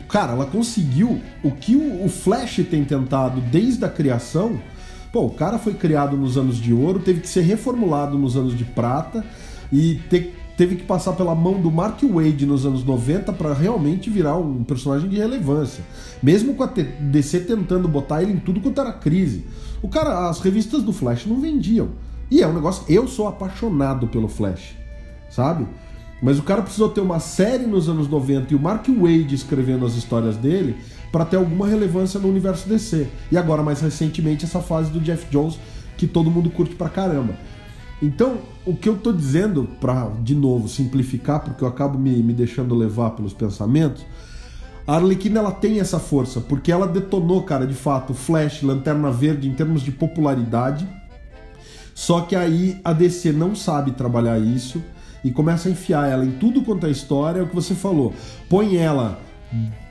Cara, 0.08 0.32
ela 0.32 0.46
conseguiu 0.46 1.20
o 1.42 1.50
que 1.50 1.76
o 1.76 2.08
Flash 2.08 2.60
tem 2.70 2.84
tentado 2.84 3.40
desde 3.40 3.84
a 3.84 3.88
criação. 3.88 4.60
Pô, 5.12 5.26
o 5.26 5.30
cara 5.30 5.58
foi 5.58 5.74
criado 5.74 6.16
nos 6.16 6.36
anos 6.36 6.56
de 6.56 6.72
ouro, 6.72 6.98
teve 6.98 7.20
que 7.20 7.28
ser 7.28 7.42
reformulado 7.42 8.18
nos 8.18 8.36
anos 8.36 8.56
de 8.56 8.64
prata 8.64 9.24
e 9.72 10.00
te, 10.10 10.32
teve 10.56 10.76
que 10.76 10.84
passar 10.84 11.12
pela 11.12 11.34
mão 11.34 11.60
do 11.60 11.70
Mark 11.70 12.00
Wade 12.02 12.46
nos 12.46 12.66
anos 12.66 12.84
90 12.84 13.32
para 13.32 13.54
realmente 13.54 14.10
virar 14.10 14.36
um 14.36 14.64
personagem 14.64 15.08
de 15.08 15.16
relevância. 15.16 15.84
Mesmo 16.22 16.54
com 16.54 16.64
a 16.64 16.66
DC 16.66 17.40
tentando 17.40 17.88
botar 17.88 18.22
ele 18.22 18.32
em 18.32 18.38
tudo 18.38 18.60
quanto 18.60 18.80
era 18.80 18.92
crise. 18.92 19.44
O 19.82 19.88
cara, 19.88 20.28
as 20.28 20.40
revistas 20.40 20.82
do 20.82 20.92
Flash 20.92 21.26
não 21.26 21.40
vendiam. 21.40 21.90
E 22.30 22.42
é 22.42 22.46
um 22.46 22.54
negócio. 22.54 22.84
Eu 22.88 23.06
sou 23.06 23.28
apaixonado 23.28 24.06
pelo 24.08 24.28
Flash, 24.28 24.74
sabe? 25.28 25.66
Mas 26.24 26.38
o 26.38 26.42
cara 26.42 26.62
precisou 26.62 26.88
ter 26.88 27.02
uma 27.02 27.20
série 27.20 27.66
nos 27.66 27.86
anos 27.86 28.08
90 28.08 28.54
e 28.54 28.56
o 28.56 28.58
Mark 28.58 28.86
Wade 28.88 29.34
escrevendo 29.34 29.84
as 29.84 29.94
histórias 29.94 30.38
dele 30.38 30.74
para 31.12 31.22
ter 31.26 31.36
alguma 31.36 31.68
relevância 31.68 32.18
no 32.18 32.30
universo 32.30 32.66
DC. 32.66 33.08
E 33.30 33.36
agora, 33.36 33.62
mais 33.62 33.82
recentemente, 33.82 34.46
essa 34.46 34.62
fase 34.62 34.90
do 34.90 35.00
Jeff 35.00 35.26
Jones 35.30 35.58
que 35.98 36.06
todo 36.06 36.30
mundo 36.30 36.48
curte 36.48 36.74
pra 36.76 36.88
caramba. 36.88 37.34
Então, 38.02 38.38
o 38.64 38.74
que 38.74 38.88
eu 38.88 38.96
tô 38.96 39.12
dizendo, 39.12 39.68
para 39.78 40.08
de 40.22 40.34
novo 40.34 40.66
simplificar, 40.66 41.40
porque 41.40 41.62
eu 41.62 41.68
acabo 41.68 41.98
me, 41.98 42.22
me 42.22 42.32
deixando 42.32 42.74
levar 42.74 43.10
pelos 43.10 43.34
pensamentos, 43.34 44.02
A 44.86 44.94
Arlequina 44.94 45.40
ela 45.40 45.52
tem 45.52 45.78
essa 45.78 45.98
força, 45.98 46.40
porque 46.40 46.72
ela 46.72 46.86
detonou, 46.86 47.42
cara, 47.42 47.66
de 47.66 47.74
fato, 47.74 48.14
Flash, 48.14 48.62
Lanterna 48.62 49.10
Verde 49.10 49.46
em 49.46 49.52
termos 49.52 49.82
de 49.82 49.90
popularidade. 49.92 50.88
Só 51.94 52.22
que 52.22 52.34
aí 52.34 52.80
a 52.82 52.94
DC 52.94 53.30
não 53.30 53.54
sabe 53.54 53.90
trabalhar 53.90 54.38
isso 54.38 54.82
e 55.24 55.30
começa 55.30 55.68
a 55.68 55.72
enfiar 55.72 56.08
ela 56.08 56.24
em 56.24 56.32
tudo 56.32 56.62
quanto 56.62 56.86
é 56.86 56.90
história, 56.90 57.40
é 57.40 57.42
o 57.42 57.48
que 57.48 57.54
você 57.54 57.74
falou. 57.74 58.12
Põe 58.48 58.76
ela 58.76 59.18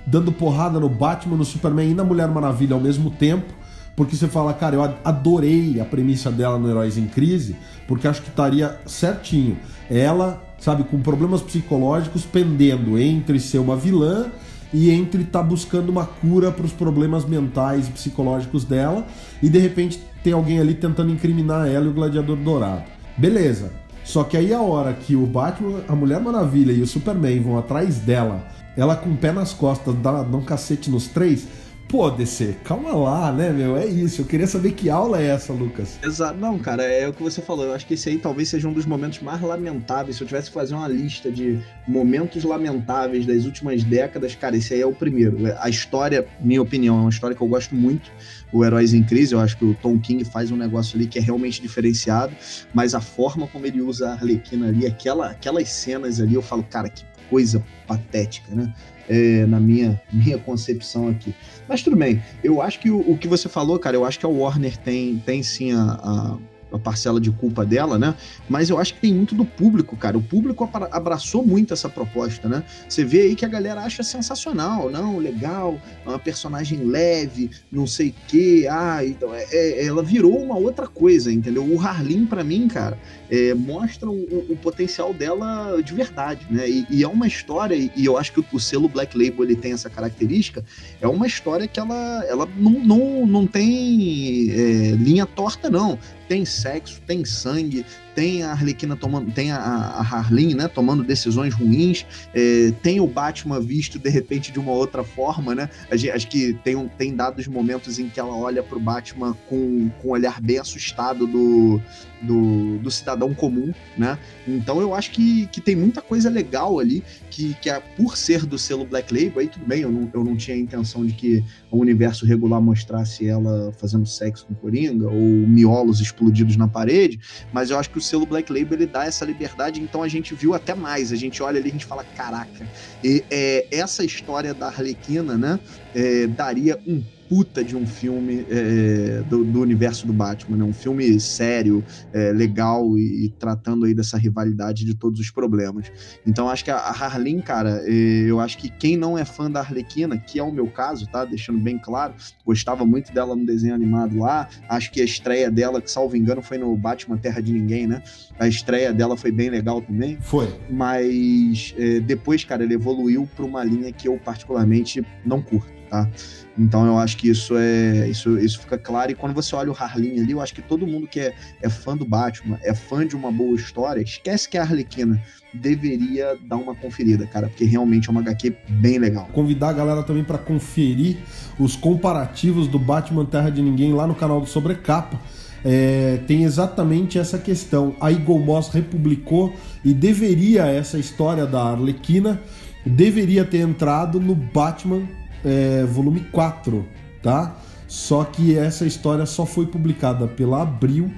dando 0.05 0.31
porrada 0.31 0.79
no 0.79 0.87
Batman, 0.87 1.37
no 1.37 1.45
Superman 1.45 1.89
e 1.89 1.93
na 1.93 2.03
Mulher 2.03 2.27
Maravilha 2.27 2.75
ao 2.75 2.79
mesmo 2.79 3.09
tempo, 3.09 3.51
porque 3.95 4.15
você 4.15 4.27
fala, 4.27 4.53
cara, 4.53 4.75
eu 4.75 4.83
adorei 5.03 5.79
a 5.79 5.85
premissa 5.85 6.31
dela 6.31 6.57
no 6.57 6.69
Heróis 6.69 6.97
em 6.97 7.07
Crise, 7.07 7.55
porque 7.87 8.07
acho 8.07 8.21
que 8.21 8.29
estaria 8.29 8.79
certinho. 8.85 9.57
Ela, 9.89 10.43
sabe, 10.59 10.83
com 10.83 10.99
problemas 10.99 11.41
psicológicos 11.41 12.25
pendendo 12.25 12.97
entre 12.99 13.39
ser 13.39 13.59
uma 13.59 13.75
vilã 13.75 14.27
e 14.73 14.89
entre 14.89 15.21
estar 15.21 15.39
tá 15.39 15.45
buscando 15.45 15.89
uma 15.89 16.05
cura 16.05 16.51
para 16.51 16.65
os 16.65 16.71
problemas 16.71 17.25
mentais 17.25 17.87
e 17.87 17.91
psicológicos 17.91 18.65
dela, 18.65 19.05
e 19.41 19.49
de 19.49 19.59
repente 19.59 19.99
tem 20.23 20.33
alguém 20.33 20.59
ali 20.59 20.73
tentando 20.73 21.11
incriminar 21.11 21.67
ela 21.67 21.85
e 21.85 21.89
o 21.89 21.93
Gladiador 21.93 22.37
Dourado. 22.37 22.83
Beleza. 23.15 23.82
Só 24.03 24.23
que 24.23 24.37
aí 24.37 24.53
a 24.53 24.61
hora 24.61 24.93
que 24.93 25.15
o 25.15 25.25
Batman, 25.25 25.81
a 25.87 25.95
Mulher 25.95 26.19
Maravilha 26.19 26.71
e 26.71 26.81
o 26.81 26.87
Superman 26.87 27.39
vão 27.41 27.57
atrás 27.57 27.99
dela, 27.99 28.47
ela 28.75 28.95
com 28.95 29.11
o 29.11 29.17
pé 29.17 29.31
nas 29.31 29.53
costas, 29.53 29.95
dá, 29.95 30.23
dá 30.23 30.37
um 30.37 30.43
cacete 30.43 30.89
nos 30.89 31.07
três, 31.07 31.47
Pô, 31.87 32.09
DC, 32.09 32.55
calma 32.63 32.91
lá, 32.91 33.31
né, 33.31 33.51
meu? 33.51 33.77
É 33.77 33.85
isso. 33.85 34.21
Eu 34.21 34.25
queria 34.25 34.47
saber 34.47 34.71
que 34.71 34.89
aula 34.89 35.21
é 35.21 35.27
essa, 35.27 35.53
Lucas. 35.53 35.99
Exato. 36.03 36.39
Não, 36.39 36.57
cara, 36.57 36.83
é 36.83 37.07
o 37.07 37.13
que 37.13 37.21
você 37.21 37.39
falou. 37.39 37.65
Eu 37.65 37.73
acho 37.73 37.85
que 37.85 37.93
esse 37.93 38.09
aí 38.09 38.17
talvez 38.17 38.49
seja 38.49 38.67
um 38.67 38.73
dos 38.73 38.85
momentos 38.85 39.19
mais 39.19 39.39
lamentáveis. 39.41 40.15
Se 40.15 40.23
eu 40.23 40.27
tivesse 40.27 40.47
que 40.49 40.55
fazer 40.55 40.73
uma 40.73 40.87
lista 40.87 41.31
de 41.31 41.59
momentos 41.87 42.43
lamentáveis 42.43 43.27
das 43.27 43.45
últimas 43.45 43.83
décadas, 43.83 44.33
cara, 44.33 44.57
esse 44.57 44.73
aí 44.73 44.81
é 44.81 44.85
o 44.87 44.93
primeiro. 44.93 45.37
A 45.59 45.69
história, 45.69 46.25
minha 46.39 46.61
opinião, 46.61 46.97
é 46.97 47.01
uma 47.01 47.09
história 47.11 47.35
que 47.35 47.43
eu 47.43 47.47
gosto 47.47 47.75
muito. 47.75 48.11
O 48.51 48.65
Heróis 48.65 48.93
em 48.93 49.03
Crise, 49.03 49.33
eu 49.33 49.39
acho 49.39 49.55
que 49.55 49.65
o 49.65 49.75
Tom 49.75 49.99
King 49.99 50.25
faz 50.25 50.49
um 50.49 50.57
negócio 50.57 50.97
ali 50.97 51.05
que 51.05 51.19
é 51.19 51.21
realmente 51.21 51.61
diferenciado, 51.61 52.35
mas 52.73 52.95
a 52.95 53.01
forma 53.01 53.45
como 53.47 53.65
ele 53.67 53.81
usa 53.81 54.09
a 54.09 54.13
Arlequina 54.13 54.67
ali, 54.67 54.85
aquela, 54.85 55.29
aquelas 55.29 55.69
cenas 55.69 56.19
ali, 56.19 56.33
eu 56.33 56.41
falo, 56.41 56.63
cara, 56.63 56.89
que 56.89 57.03
coisa 57.29 57.63
patética, 57.87 58.53
né? 58.53 58.71
É, 59.09 59.45
na 59.45 59.59
minha, 59.59 60.01
minha 60.11 60.37
concepção 60.37 61.07
aqui. 61.07 61.33
Mas 61.67 61.81
tudo 61.81 61.95
bem, 61.95 62.21
eu 62.43 62.61
acho 62.61 62.79
que 62.79 62.89
o, 62.89 62.99
o, 62.99 63.17
que 63.17 63.27
você 63.27 63.49
falou, 63.49 63.77
cara, 63.79 63.95
eu 63.95 64.05
acho 64.05 64.19
que 64.19 64.25
a 64.25 64.29
Warner 64.29 64.77
tem, 64.77 65.21
tem 65.25 65.43
sim 65.43 65.71
a, 65.71 65.99
a 66.01 66.37
a 66.75 66.79
parcela 66.79 67.19
de 67.19 67.31
culpa 67.31 67.65
dela, 67.65 67.97
né? 67.97 68.15
Mas 68.49 68.69
eu 68.69 68.77
acho 68.77 68.95
que 68.95 69.01
tem 69.01 69.13
muito 69.13 69.35
do 69.35 69.45
público, 69.45 69.95
cara. 69.95 70.17
O 70.17 70.21
público 70.21 70.69
abraçou 70.91 71.45
muito 71.45 71.73
essa 71.73 71.87
proposta, 71.87 72.49
né? 72.49 72.63
Você 72.87 73.03
vê 73.03 73.21
aí 73.21 73.35
que 73.35 73.45
a 73.45 73.47
galera 73.47 73.81
acha 73.81 74.03
sensacional, 74.03 74.89
não, 74.89 75.17
legal, 75.17 75.79
é 76.05 76.09
uma 76.09 76.19
personagem 76.19 76.83
leve, 76.83 77.49
não 77.71 77.85
sei 77.85 78.09
o 78.09 78.15
quê. 78.27 78.67
Ah, 78.69 79.05
então 79.05 79.33
é, 79.33 79.45
é, 79.51 79.85
ela 79.85 80.01
virou 80.03 80.37
uma 80.37 80.57
outra 80.57 80.87
coisa, 80.87 81.31
entendeu? 81.31 81.63
O 81.65 81.79
Harlin, 81.79 82.25
para 82.25 82.43
mim, 82.43 82.67
cara, 82.67 82.97
é, 83.29 83.53
mostra 83.53 84.09
o, 84.09 84.51
o, 84.51 84.57
potencial 84.57 85.13
dela 85.13 85.81
de 85.81 85.93
verdade, 85.93 86.45
né? 86.49 86.69
E, 86.69 86.85
e, 86.89 87.03
é 87.03 87.07
uma 87.07 87.27
história, 87.27 87.75
e 87.75 88.05
eu 88.05 88.17
acho 88.17 88.31
que 88.31 88.39
o, 88.39 88.45
o, 88.53 88.59
selo 88.59 88.87
Black 88.87 89.17
Label 89.17 89.43
ele 89.43 89.55
tem 89.55 89.73
essa 89.73 89.89
característica, 89.89 90.63
é 91.01 91.07
uma 91.07 91.27
história 91.27 91.67
que 91.67 91.79
ela, 91.79 92.23
ela 92.27 92.47
não, 92.57 92.71
não, 92.71 93.25
não 93.25 93.47
tem 93.47 94.49
é, 94.51 94.91
linha 94.91 95.25
torta, 95.25 95.69
não 95.69 95.97
tem 96.27 96.45
sexo, 96.63 97.01
tem 97.05 97.25
sangue, 97.25 97.85
tem 98.15 98.43
a 98.43 98.51
Arlequina 98.51 98.95
tomando, 98.95 99.31
tem 99.31 99.51
a, 99.51 99.57
a 99.57 100.01
Harleen, 100.01 100.55
né, 100.55 100.67
tomando 100.67 101.03
decisões 101.03 101.53
ruins, 101.53 102.05
é, 102.33 102.71
tem 102.81 102.99
o 102.99 103.07
Batman 103.07 103.59
visto 103.59 103.99
de 103.99 104.09
repente 104.09 104.51
de 104.51 104.59
uma 104.59 104.71
outra 104.71 105.03
forma, 105.03 105.55
né? 105.55 105.69
Acho 105.91 106.27
que 106.27 106.53
tem, 106.63 106.87
tem 106.97 107.15
dados 107.15 107.47
momentos 107.47 107.99
em 107.99 108.09
que 108.09 108.19
ela 108.19 108.35
olha 108.35 108.63
pro 108.63 108.79
Batman 108.79 109.35
com, 109.49 109.89
com 110.01 110.07
um 110.09 110.11
olhar 110.11 110.41
bem 110.41 110.59
assustado 110.59 111.25
do, 111.27 111.81
do, 112.21 112.77
do, 112.79 112.91
cidadão 112.91 113.33
comum, 113.33 113.73
né? 113.97 114.17
Então 114.47 114.79
eu 114.79 114.93
acho 114.93 115.11
que, 115.11 115.47
que 115.47 115.61
tem 115.61 115.75
muita 115.75 116.01
coisa 116.01 116.29
legal 116.29 116.79
ali, 116.79 117.03
que, 117.29 117.53
que 117.55 117.69
é, 117.69 117.79
por 117.79 118.17
ser 118.17 118.45
do 118.45 118.57
selo 118.57 118.85
Black 118.85 119.13
Label, 119.13 119.39
aí 119.39 119.47
tudo 119.47 119.65
bem, 119.65 119.81
eu 119.81 119.91
não, 119.91 120.09
eu 120.13 120.23
não 120.23 120.35
tinha 120.35 120.55
a 120.55 120.59
intenção 120.59 121.05
de 121.05 121.13
que 121.13 121.43
o 121.69 121.77
universo 121.77 122.25
regular 122.25 122.61
mostrasse 122.61 123.27
ela 123.27 123.71
fazendo 123.73 124.05
sexo 124.05 124.45
com 124.45 124.53
Coringa, 124.53 125.07
ou 125.07 125.19
miolos 125.19 125.99
explodidos 125.99 126.55
na 126.55 126.67
parede, 126.67 127.19
mas 127.51 127.69
eu 127.69 127.77
acho 127.77 127.89
que 127.89 127.97
o 127.97 128.01
selo 128.03 128.25
Black 128.25 128.51
Label 128.51 128.77
ele 128.77 128.85
dá 128.85 129.05
essa 129.05 129.25
liberdade, 129.25 129.81
então 129.81 130.03
a 130.03 130.07
gente 130.07 130.35
viu 130.35 130.53
até 130.53 130.75
mais. 130.75 131.11
A 131.11 131.15
gente 131.15 131.41
olha 131.41 131.59
ali 131.59 131.67
e 131.67 131.69
a 131.69 131.73
gente 131.73 131.85
fala, 131.85 132.03
caraca, 132.15 132.67
e, 133.03 133.23
é, 133.29 133.67
essa 133.71 134.03
história 134.03 134.53
da 134.53 134.67
Arlequina, 134.67 135.37
né, 135.37 135.59
é, 135.95 136.27
daria 136.27 136.79
um 136.85 137.03
puta 137.33 137.63
de 137.63 137.75
um 137.75 137.87
filme 137.87 138.45
é, 138.47 139.23
do, 139.27 139.43
do, 139.43 139.59
universo 139.59 140.05
do 140.05 140.13
Batman, 140.13 140.55
né? 140.55 140.63
Um 140.63 140.71
filme 140.71 141.19
sério, 141.19 141.83
é, 142.13 142.31
legal 142.31 142.95
e, 142.95 143.25
e, 143.25 143.29
tratando 143.29 143.85
aí 143.85 143.93
dessa 143.95 144.19
rivalidade 144.19 144.85
de 144.85 144.93
todos 144.93 145.19
os 145.19 145.31
problemas. 145.31 145.91
Então 146.27 146.47
acho 146.47 146.63
que 146.63 146.69
a, 146.69 146.77
a 146.77 146.91
Harleen, 146.91 147.41
cara, 147.41 147.81
é, 147.87 147.91
eu 148.27 148.39
acho 148.39 148.55
que 148.59 148.69
quem 148.69 148.95
não 148.95 149.17
é 149.17 149.25
fã 149.25 149.49
da 149.49 149.61
Arlequina, 149.61 150.15
que 150.15 150.37
é 150.37 150.43
o 150.43 150.51
meu 150.51 150.67
caso, 150.67 151.07
tá? 151.07 151.25
Deixando 151.25 151.57
bem 151.57 151.79
claro, 151.79 152.13
gostava 152.45 152.85
muito 152.85 153.11
dela 153.11 153.35
no 153.35 153.47
desenho 153.47 153.73
animado 153.73 154.19
lá. 154.19 154.47
Acho 154.69 154.91
que 154.91 155.01
a 155.01 155.03
estreia 155.03 155.49
dela, 155.49 155.81
que 155.81 155.89
salvo 155.89 156.15
engano, 156.15 156.43
foi 156.43 156.59
no 156.59 156.77
Batman 156.77 157.17
Terra 157.17 157.41
de 157.41 157.51
Ninguém, 157.51 157.87
né? 157.87 158.03
A 158.37 158.47
estreia 158.47 158.93
dela 158.93 159.17
foi 159.17 159.31
bem 159.31 159.49
legal 159.49 159.81
também. 159.81 160.19
Foi. 160.21 160.53
Mas 160.69 161.73
é, 161.79 161.99
depois, 161.99 162.43
cara, 162.43 162.63
ele 162.63 162.75
evoluiu 162.75 163.27
para 163.35 163.43
uma 163.43 163.63
linha 163.63 163.91
que 163.91 164.07
eu 164.07 164.19
particularmente 164.23 165.03
não 165.25 165.41
curto 165.41 165.82
tá? 165.93 166.09
Então 166.57 166.85
eu 166.87 166.97
acho 166.97 167.17
que 167.17 167.29
isso 167.29 167.55
é 167.55 168.07
isso, 168.09 168.39
isso 168.39 168.59
fica 168.59 168.79
claro. 168.79 169.11
E 169.11 169.15
quando 169.15 169.33
você 169.33 169.55
olha 169.55 169.71
o 169.71 169.75
Harlin 169.77 170.19
ali, 170.19 170.31
eu 170.31 170.41
acho 170.41 170.53
que 170.53 170.61
todo 170.61 170.87
mundo 170.87 171.07
que 171.07 171.19
é, 171.19 171.33
é 171.61 171.69
fã 171.69 171.95
do 171.95 172.03
Batman, 172.03 172.59
é 172.63 172.73
fã 172.73 173.05
de 173.05 173.15
uma 173.15 173.31
boa 173.31 173.55
história, 173.55 174.01
esquece 174.01 174.49
que 174.49 174.57
a 174.57 174.61
Arlequina 174.63 175.21
deveria 175.53 176.35
dar 176.47 176.55
uma 176.55 176.73
conferida, 176.73 177.27
cara, 177.27 177.47
porque 177.47 177.63
realmente 177.63 178.09
é 178.09 178.11
uma 178.11 178.21
HQ 178.21 178.55
bem 178.69 178.97
legal. 178.97 179.29
Convidar 179.31 179.69
a 179.69 179.73
galera 179.73 180.01
também 180.01 180.23
para 180.23 180.39
conferir 180.39 181.17
os 181.59 181.75
comparativos 181.75 182.67
do 182.67 182.79
Batman 182.79 183.25
Terra 183.25 183.51
de 183.51 183.61
Ninguém 183.61 183.93
lá 183.93 184.07
no 184.07 184.15
canal 184.15 184.41
do 184.41 184.47
Sobrecapa. 184.47 185.19
É, 185.65 186.19
tem 186.27 186.43
exatamente 186.43 187.17
essa 187.19 187.37
questão. 187.37 187.95
A 188.01 188.11
Eagle 188.11 188.39
Moss 188.39 188.69
republicou 188.69 189.55
e 189.85 189.93
deveria 189.93 190.65
essa 190.65 190.97
história 190.97 191.45
da 191.45 191.61
Arlequina 191.61 192.41
deveria 192.85 193.45
ter 193.45 193.59
entrado 193.59 194.19
no 194.19 194.35
Batman 194.35 195.07
é, 195.43 195.83
volume 195.85 196.21
4, 196.31 196.85
tá? 197.21 197.55
Só 197.87 198.23
que 198.23 198.57
essa 198.57 198.85
história 198.85 199.25
só 199.25 199.45
foi 199.45 199.67
publicada 199.67 200.27
pela 200.27 200.61
Abril 200.61 201.11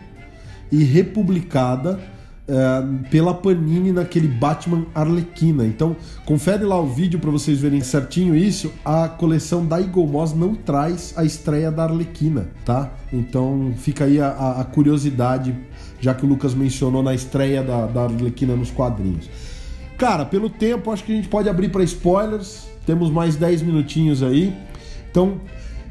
e 0.72 0.84
republicada 0.84 2.00
é, 2.48 3.10
pela 3.10 3.34
Panini 3.34 3.92
naquele 3.92 4.28
Batman 4.28 4.86
Arlequina. 4.94 5.66
Então, 5.66 5.96
confere 6.26 6.64
lá 6.64 6.80
o 6.80 6.86
vídeo 6.86 7.20
para 7.20 7.32
vocês 7.32 7.60
verem 7.60 7.82
certinho 7.82 8.36
isso. 8.36 8.72
A 8.84 9.08
coleção 9.08 9.66
da 9.66 9.80
Eagle 9.80 10.06
Moss 10.06 10.34
não 10.34 10.54
traz 10.54 11.14
a 11.16 11.24
estreia 11.24 11.72
da 11.72 11.84
Arlequina, 11.84 12.50
tá? 12.64 12.92
Então, 13.12 13.74
fica 13.78 14.06
aí 14.06 14.20
a, 14.20 14.58
a 14.60 14.64
curiosidade, 14.64 15.56
já 16.00 16.14
que 16.14 16.26
o 16.26 16.30
Lucas 16.30 16.54
mencionou 16.54 17.02
na 17.02 17.16
estreia 17.16 17.64
da, 17.64 17.88
da 17.88 18.04
Arlequina 18.04 18.56
nos 18.56 18.70
quadrinhos. 18.70 19.30
Cara, 19.98 20.26
pelo 20.26 20.50
tempo, 20.50 20.92
acho 20.92 21.04
que 21.04 21.14
a 21.14 21.16
gente 21.16 21.30
pode 21.30 21.48
abrir 21.50 21.70
para 21.70 21.84
spoilers. 21.84 22.68
Temos 22.86 23.10
mais 23.10 23.36
10 23.36 23.62
minutinhos 23.62 24.21
aí. 24.21 24.54
Então, 25.10 25.39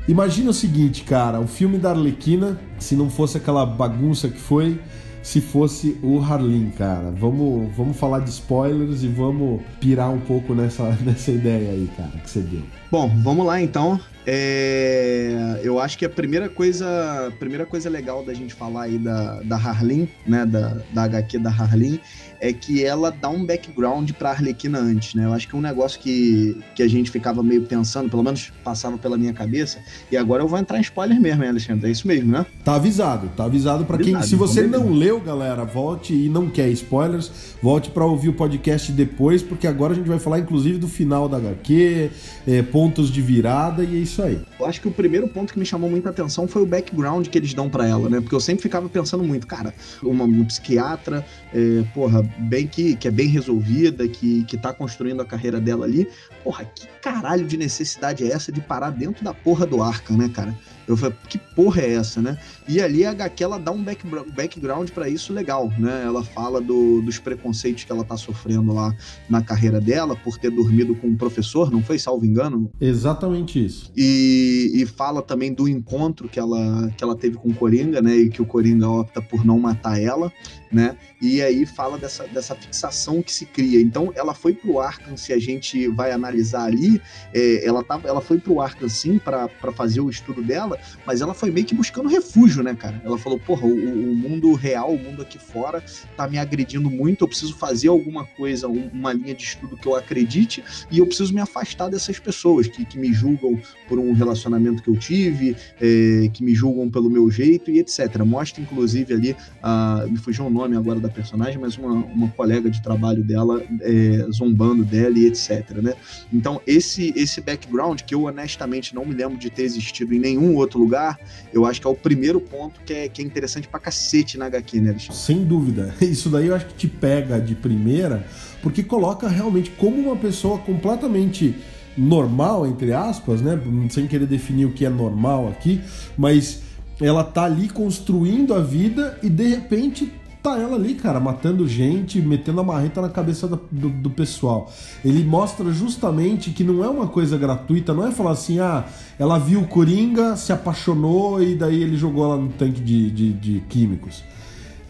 imagina 0.06 0.50
o 0.50 0.54
seguinte, 0.54 1.02
cara, 1.02 1.40
o 1.40 1.46
filme 1.46 1.78
da 1.78 1.90
Arlequina, 1.90 2.58
se 2.78 2.94
não 2.94 3.10
fosse 3.10 3.36
aquela 3.36 3.64
bagunça 3.64 4.28
que 4.28 4.38
foi, 4.38 4.78
se 5.24 5.40
fosse 5.40 5.98
o 6.02 6.20
Harlin, 6.20 6.70
cara. 6.76 7.10
Vamos, 7.10 7.74
vamos 7.74 7.96
falar 7.96 8.20
de 8.20 8.28
spoilers 8.28 9.02
e 9.02 9.08
vamos 9.08 9.62
pirar 9.80 10.10
um 10.10 10.20
pouco 10.20 10.54
nessa, 10.54 10.90
nessa 11.00 11.30
ideia 11.30 11.70
aí, 11.70 11.90
cara, 11.96 12.10
que 12.22 12.30
você 12.30 12.40
deu. 12.40 12.62
Bom, 12.90 13.10
vamos 13.22 13.46
lá 13.46 13.60
então. 13.60 13.98
É, 14.26 15.60
eu 15.62 15.80
acho 15.80 15.98
que 15.98 16.04
a 16.04 16.10
primeira 16.10 16.48
coisa, 16.48 17.32
primeira 17.38 17.64
coisa 17.64 17.88
legal 17.88 18.22
da 18.22 18.34
gente 18.34 18.54
falar 18.54 18.82
aí 18.82 18.98
da, 18.98 19.40
da 19.40 19.56
Harlin, 19.56 20.08
né, 20.26 20.44
da, 20.44 20.78
da 20.92 21.04
HQ 21.04 21.38
da 21.38 21.50
Harlin, 21.50 21.98
é 22.44 22.52
que 22.52 22.84
ela 22.84 23.10
dá 23.10 23.30
um 23.30 23.42
background 23.42 24.10
pra 24.12 24.28
Arlequina 24.28 24.78
antes, 24.78 25.14
né? 25.14 25.24
Eu 25.24 25.32
acho 25.32 25.48
que 25.48 25.54
é 25.54 25.58
um 25.58 25.62
negócio 25.62 25.98
que, 25.98 26.54
que 26.74 26.82
a 26.82 26.88
gente 26.88 27.10
ficava 27.10 27.42
meio 27.42 27.62
pensando, 27.62 28.10
pelo 28.10 28.22
menos 28.22 28.52
passava 28.62 28.98
pela 28.98 29.16
minha 29.16 29.32
cabeça, 29.32 29.78
e 30.12 30.16
agora 30.16 30.42
eu 30.42 30.48
vou 30.48 30.58
entrar 30.58 30.76
em 30.76 30.82
spoiler 30.82 31.18
mesmo, 31.18 31.42
hein, 31.42 31.48
Alexandre? 31.48 31.88
É 31.88 31.90
isso 31.90 32.06
mesmo, 32.06 32.30
né? 32.30 32.44
Tá 32.62 32.74
avisado, 32.74 33.30
tá 33.34 33.44
avisado 33.44 33.86
para 33.86 33.96
quem. 33.96 34.20
Se 34.20 34.36
você 34.36 34.66
não 34.66 34.92
leu, 34.92 35.18
galera, 35.20 35.64
volte 35.64 36.12
e 36.12 36.28
não 36.28 36.50
quer 36.50 36.68
spoilers, 36.68 37.32
volte 37.62 37.90
para 37.90 38.04
ouvir 38.04 38.28
o 38.28 38.34
podcast 38.34 38.92
depois, 38.92 39.42
porque 39.42 39.66
agora 39.66 39.94
a 39.94 39.96
gente 39.96 40.08
vai 40.08 40.18
falar 40.18 40.38
inclusive 40.38 40.76
do 40.76 40.86
final 40.86 41.26
da 41.26 41.38
HQ, 41.38 42.10
é, 42.46 42.60
pontos 42.60 43.10
de 43.10 43.22
virada 43.22 43.82
e 43.82 43.96
é 43.96 44.00
isso 44.00 44.22
aí. 44.22 44.38
Eu 44.60 44.66
acho 44.66 44.82
que 44.82 44.88
o 44.88 44.90
primeiro 44.90 45.26
ponto 45.28 45.50
que 45.50 45.58
me 45.58 45.64
chamou 45.64 45.88
muita 45.88 46.10
atenção 46.10 46.46
foi 46.46 46.60
o 46.60 46.66
background 46.66 47.26
que 47.28 47.38
eles 47.38 47.54
dão 47.54 47.70
para 47.70 47.88
ela, 47.88 48.10
né? 48.10 48.20
Porque 48.20 48.34
eu 48.34 48.40
sempre 48.40 48.62
ficava 48.62 48.86
pensando 48.86 49.24
muito, 49.24 49.46
cara, 49.46 49.72
uma, 50.02 50.24
uma 50.24 50.44
psiquiatra, 50.44 51.24
é, 51.54 51.84
porra, 51.94 52.22
bem 52.38 52.66
que, 52.66 52.96
que 52.96 53.06
é 53.06 53.10
bem 53.10 53.28
resolvida, 53.28 54.08
que, 54.08 54.42
que 54.44 54.58
tá 54.58 54.72
construindo 54.72 55.22
a 55.22 55.24
carreira 55.24 55.60
dela 55.60 55.86
ali. 55.86 56.08
Porra, 56.42 56.64
que 56.64 56.86
caralho 57.00 57.46
de 57.46 57.56
necessidade 57.56 58.24
é 58.24 58.32
essa 58.32 58.50
de 58.50 58.60
parar 58.60 58.90
dentro 58.90 59.24
da 59.24 59.32
porra 59.32 59.64
do 59.64 59.80
Arca, 59.80 60.14
né, 60.14 60.28
cara? 60.28 60.54
Eu 60.86 60.96
falei, 60.96 61.16
que 61.28 61.38
porra 61.38 61.80
é 61.80 61.94
essa, 61.94 62.20
né? 62.20 62.38
E 62.68 62.80
ali 62.80 63.06
a 63.06 63.10
HQ 63.10 63.42
ela 63.42 63.58
dá 63.58 63.70
um 63.72 63.82
back, 63.82 64.06
background 64.34 64.90
para 64.90 65.08
isso 65.08 65.32
legal, 65.32 65.72
né? 65.78 66.02
Ela 66.04 66.22
fala 66.22 66.60
do, 66.60 67.00
dos 67.00 67.18
preconceitos 67.18 67.84
que 67.84 67.92
ela 67.92 68.04
tá 68.04 68.16
sofrendo 68.16 68.72
lá 68.72 68.94
na 69.28 69.42
carreira 69.42 69.80
dela 69.80 70.14
por 70.14 70.36
ter 70.36 70.50
dormido 70.50 70.94
com 70.94 71.06
um 71.06 71.16
professor, 71.16 71.70
não 71.70 71.82
foi, 71.82 71.98
salvo 71.98 72.26
engano? 72.26 72.70
Exatamente 72.80 73.64
isso. 73.64 73.90
E, 73.96 74.72
e 74.74 74.84
fala 74.84 75.22
também 75.22 75.54
do 75.54 75.66
encontro 75.66 76.28
que 76.28 76.38
ela, 76.38 76.90
que 76.96 77.02
ela 77.02 77.16
teve 77.16 77.36
com 77.36 77.48
o 77.48 77.54
Coringa, 77.54 78.02
né? 78.02 78.14
E 78.14 78.28
que 78.28 78.42
o 78.42 78.46
Coringa 78.46 78.88
opta 78.88 79.22
por 79.22 79.44
não 79.44 79.58
matar 79.58 79.98
ela, 79.98 80.30
né? 80.74 80.96
E 81.22 81.40
aí 81.40 81.64
fala 81.64 81.96
dessa, 81.96 82.26
dessa 82.26 82.54
fixação 82.54 83.22
que 83.22 83.32
se 83.32 83.46
cria. 83.46 83.80
Então 83.80 84.12
ela 84.16 84.34
foi 84.34 84.52
pro 84.52 84.80
Arkham, 84.80 85.16
se 85.16 85.32
a 85.32 85.38
gente 85.38 85.86
vai 85.88 86.10
analisar 86.10 86.64
ali, 86.64 87.00
é, 87.32 87.64
ela, 87.64 87.84
tava, 87.84 88.08
ela 88.08 88.20
foi 88.20 88.38
pro 88.38 88.60
Arkham 88.60 88.88
sim 88.88 89.18
para 89.18 89.48
fazer 89.74 90.00
o 90.00 90.10
estudo 90.10 90.42
dela, 90.42 90.78
mas 91.06 91.20
ela 91.20 91.32
foi 91.32 91.50
meio 91.50 91.64
que 91.64 91.74
buscando 91.74 92.08
refúgio, 92.08 92.62
né, 92.62 92.74
cara? 92.74 93.00
Ela 93.04 93.16
falou, 93.16 93.38
porra, 93.38 93.66
o, 93.66 93.72
o 93.72 94.16
mundo 94.16 94.52
real, 94.54 94.92
o 94.92 94.98
mundo 94.98 95.22
aqui 95.22 95.38
fora, 95.38 95.82
tá 96.16 96.28
me 96.28 96.38
agredindo 96.38 96.90
muito, 96.90 97.22
eu 97.22 97.28
preciso 97.28 97.54
fazer 97.56 97.88
alguma 97.88 98.24
coisa, 98.24 98.66
uma 98.66 99.12
linha 99.12 99.34
de 99.34 99.44
estudo 99.44 99.76
que 99.76 99.86
eu 99.86 99.94
acredite, 99.94 100.64
e 100.90 100.98
eu 100.98 101.06
preciso 101.06 101.32
me 101.32 101.40
afastar 101.40 101.88
dessas 101.88 102.18
pessoas 102.18 102.66
que, 102.66 102.84
que 102.84 102.98
me 102.98 103.12
julgam 103.12 103.60
por 103.88 103.98
um 103.98 104.12
relacionamento 104.12 104.82
que 104.82 104.90
eu 104.90 104.96
tive, 104.96 105.56
é, 105.80 106.28
que 106.32 106.42
me 106.42 106.54
julgam 106.54 106.90
pelo 106.90 107.08
meu 107.08 107.30
jeito 107.30 107.70
e 107.70 107.78
etc. 107.78 108.18
Mostra, 108.24 108.60
inclusive, 108.60 109.14
ali, 109.14 109.36
uh, 109.62 110.10
me 110.10 110.16
fugiu 110.16 110.46
o 110.46 110.50
nome 110.50 110.63
agora 110.72 110.98
da 110.98 111.08
personagem, 111.08 111.58
mas 111.58 111.76
uma, 111.76 111.92
uma 111.92 112.28
colega 112.28 112.70
de 112.70 112.82
trabalho 112.82 113.22
dela 113.22 113.62
é, 113.80 114.26
zombando 114.32 114.84
dela 114.84 115.18
e 115.18 115.26
etc, 115.26 115.70
né? 115.82 115.94
Então, 116.32 116.60
esse, 116.66 117.12
esse 117.16 117.40
background, 117.40 118.00
que 118.02 118.14
eu 118.14 118.24
honestamente 118.24 118.94
não 118.94 119.04
me 119.04 119.14
lembro 119.14 119.36
de 119.36 119.50
ter 119.50 119.62
existido 119.62 120.14
em 120.14 120.18
nenhum 120.18 120.56
outro 120.56 120.78
lugar, 120.78 121.18
eu 121.52 121.66
acho 121.66 121.80
que 121.80 121.86
é 121.86 121.90
o 121.90 121.94
primeiro 121.94 122.40
ponto 122.40 122.80
que 122.84 122.92
é, 122.92 123.08
que 123.08 123.20
é 123.20 123.24
interessante 123.24 123.68
pra 123.68 123.78
cacete 123.78 124.38
na 124.38 124.46
HQ, 124.46 124.80
né, 124.80 124.90
Alexandre? 124.90 125.16
Sem 125.16 125.44
dúvida. 125.44 125.94
Isso 126.00 126.30
daí 126.30 126.46
eu 126.46 126.54
acho 126.54 126.66
que 126.66 126.74
te 126.74 126.88
pega 126.88 127.40
de 127.40 127.54
primeira, 127.54 128.26
porque 128.62 128.82
coloca 128.82 129.28
realmente 129.28 129.70
como 129.70 129.96
uma 129.96 130.16
pessoa 130.16 130.58
completamente 130.58 131.54
normal, 131.96 132.66
entre 132.66 132.92
aspas, 132.92 133.40
né? 133.40 133.60
Sem 133.90 134.06
querer 134.06 134.26
definir 134.26 134.66
o 134.66 134.72
que 134.72 134.84
é 134.84 134.90
normal 134.90 135.48
aqui, 135.48 135.80
mas 136.16 136.62
ela 137.00 137.24
tá 137.24 137.44
ali 137.44 137.68
construindo 137.68 138.54
a 138.54 138.60
vida 138.60 139.18
e 139.22 139.28
de 139.28 139.46
repente 139.48 140.12
tá 140.44 140.58
ela 140.60 140.76
ali, 140.76 140.94
cara, 140.94 141.18
matando 141.18 141.66
gente, 141.66 142.20
metendo 142.20 142.60
a 142.60 142.62
marreta 142.62 143.00
na 143.00 143.08
cabeça 143.08 143.48
do, 143.48 143.58
do, 143.72 143.88
do, 143.88 144.10
pessoal. 144.10 144.70
Ele 145.02 145.24
mostra 145.24 145.72
justamente 145.72 146.50
que 146.50 146.62
não 146.62 146.84
é 146.84 146.88
uma 146.88 147.08
coisa 147.08 147.38
gratuita, 147.38 147.94
não 147.94 148.06
é 148.06 148.12
falar 148.12 148.32
assim, 148.32 148.60
ah, 148.60 148.84
ela 149.18 149.38
viu 149.38 149.60
o 149.60 149.66
Coringa, 149.66 150.36
se 150.36 150.52
apaixonou 150.52 151.42
e 151.42 151.54
daí 151.54 151.82
ele 151.82 151.96
jogou 151.96 152.26
ela 152.26 152.36
no 152.36 152.50
tanque 152.50 152.82
de, 152.82 153.10
de, 153.10 153.32
de 153.32 153.60
químicos. 153.70 154.22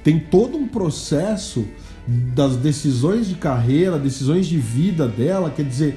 Tem 0.03 0.19
todo 0.19 0.59
um 0.59 0.67
processo 0.67 1.65
das 2.05 2.57
decisões 2.57 3.29
de 3.29 3.37
carreira, 3.37 3.97
decisões 3.97 4.47
de 4.47 4.59
vida 4.59 5.07
dela, 5.07 5.53
quer 5.55 5.65
dizer, 5.65 5.97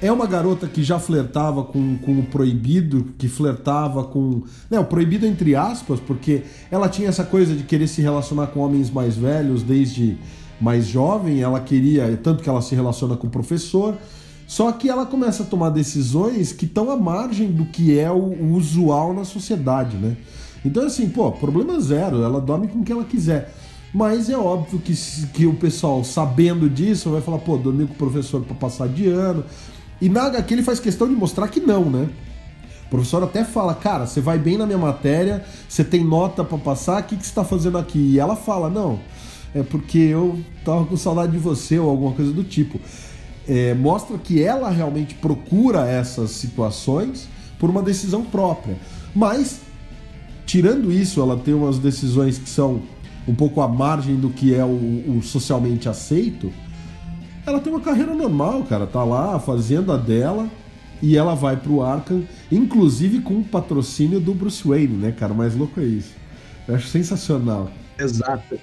é 0.00 0.12
uma 0.12 0.26
garota 0.26 0.68
que 0.68 0.82
já 0.82 0.98
flertava 0.98 1.64
com, 1.64 1.98
com 1.98 2.20
o 2.20 2.22
proibido, 2.22 3.12
que 3.18 3.28
flertava 3.28 4.04
com. 4.04 4.42
Né, 4.70 4.78
o 4.78 4.84
proibido 4.84 5.26
entre 5.26 5.56
aspas, 5.56 5.98
porque 5.98 6.42
ela 6.70 6.88
tinha 6.88 7.08
essa 7.08 7.24
coisa 7.24 7.54
de 7.54 7.64
querer 7.64 7.88
se 7.88 8.00
relacionar 8.00 8.48
com 8.48 8.60
homens 8.60 8.90
mais 8.90 9.16
velhos 9.16 9.62
desde 9.62 10.16
mais 10.60 10.86
jovem, 10.86 11.40
ela 11.40 11.60
queria, 11.60 12.18
tanto 12.22 12.42
que 12.42 12.48
ela 12.48 12.62
se 12.62 12.74
relaciona 12.74 13.16
com 13.16 13.26
o 13.26 13.30
professor. 13.30 13.96
Só 14.46 14.72
que 14.72 14.88
ela 14.88 15.04
começa 15.04 15.42
a 15.42 15.46
tomar 15.46 15.70
decisões 15.70 16.52
que 16.52 16.64
estão 16.64 16.90
à 16.90 16.96
margem 16.96 17.52
do 17.52 17.66
que 17.66 17.98
é 17.98 18.10
o, 18.10 18.16
o 18.16 18.54
usual 18.54 19.12
na 19.12 19.24
sociedade, 19.24 19.96
né? 19.96 20.16
Então, 20.64 20.86
assim, 20.86 21.08
pô, 21.08 21.30
problema 21.30 21.78
zero, 21.80 22.22
ela 22.22 22.40
dorme 22.40 22.66
com 22.66 22.82
quem 22.82 22.96
ela 22.96 23.04
quiser. 23.04 23.52
Mas 23.92 24.28
é 24.30 24.36
óbvio 24.36 24.78
que, 24.78 24.94
que 25.34 25.46
o 25.46 25.54
pessoal, 25.54 26.02
sabendo 26.02 26.68
disso, 26.68 27.10
vai 27.10 27.20
falar, 27.20 27.38
pô, 27.38 27.56
dormiu 27.56 27.86
com 27.88 27.94
o 27.94 27.96
professor 27.96 28.42
para 28.42 28.54
passar 28.54 28.88
de 28.88 29.06
ano. 29.08 29.44
E 30.00 30.08
na 30.08 30.24
HQ 30.24 30.54
ele 30.54 30.62
faz 30.62 30.78
questão 30.78 31.08
de 31.08 31.14
mostrar 31.14 31.48
que 31.48 31.60
não, 31.60 31.84
né? 31.84 32.08
O 32.86 32.90
professor 32.90 33.22
até 33.22 33.44
fala, 33.44 33.74
cara, 33.74 34.06
você 34.06 34.20
vai 34.20 34.38
bem 34.38 34.56
na 34.56 34.64
minha 34.64 34.78
matéria, 34.78 35.44
você 35.68 35.84
tem 35.84 36.02
nota 36.02 36.42
para 36.42 36.56
passar, 36.56 37.02
o 37.02 37.04
que, 37.04 37.16
que 37.16 37.26
você 37.26 37.34
tá 37.34 37.44
fazendo 37.44 37.76
aqui? 37.76 37.98
E 37.98 38.18
ela 38.18 38.34
fala, 38.34 38.70
não, 38.70 38.98
é 39.54 39.62
porque 39.62 39.98
eu 39.98 40.40
tava 40.64 40.86
com 40.86 40.96
saudade 40.96 41.32
de 41.32 41.38
você 41.38 41.78
ou 41.78 41.90
alguma 41.90 42.12
coisa 42.12 42.32
do 42.32 42.42
tipo. 42.42 42.80
É, 43.46 43.74
mostra 43.74 44.16
que 44.16 44.42
ela 44.42 44.70
realmente 44.70 45.14
procura 45.14 45.86
essas 45.86 46.30
situações 46.30 47.28
por 47.58 47.68
uma 47.68 47.82
decisão 47.82 48.22
própria. 48.22 48.76
Mas, 49.14 49.60
tirando 50.46 50.92
isso, 50.92 51.20
ela 51.20 51.36
tem 51.36 51.52
umas 51.52 51.78
decisões 51.78 52.38
que 52.38 52.48
são 52.48 52.82
um 53.26 53.34
pouco 53.34 53.60
à 53.60 53.68
margem 53.68 54.16
do 54.16 54.30
que 54.30 54.54
é 54.54 54.64
o, 54.64 55.18
o 55.18 55.20
socialmente 55.22 55.88
aceito 55.88 56.50
ela 57.48 57.60
tem 57.60 57.72
uma 57.72 57.80
carreira 57.80 58.14
normal, 58.14 58.62
cara. 58.64 58.86
Tá 58.86 59.02
lá 59.04 59.38
fazendo 59.38 59.92
a 59.92 59.96
dela 59.96 60.48
e 61.00 61.16
ela 61.16 61.34
vai 61.34 61.56
pro 61.56 61.82
Arkham, 61.82 62.24
inclusive 62.50 63.20
com 63.20 63.34
o 63.34 63.44
patrocínio 63.44 64.20
do 64.20 64.34
Bruce 64.34 64.66
Wayne, 64.66 64.96
né, 64.96 65.12
cara? 65.12 65.32
Mais 65.32 65.54
louco 65.54 65.80
é 65.80 65.84
isso. 65.84 66.14
Eu 66.66 66.74
acho 66.74 66.88
sensacional. 66.88 67.70
Exato. 67.98 68.58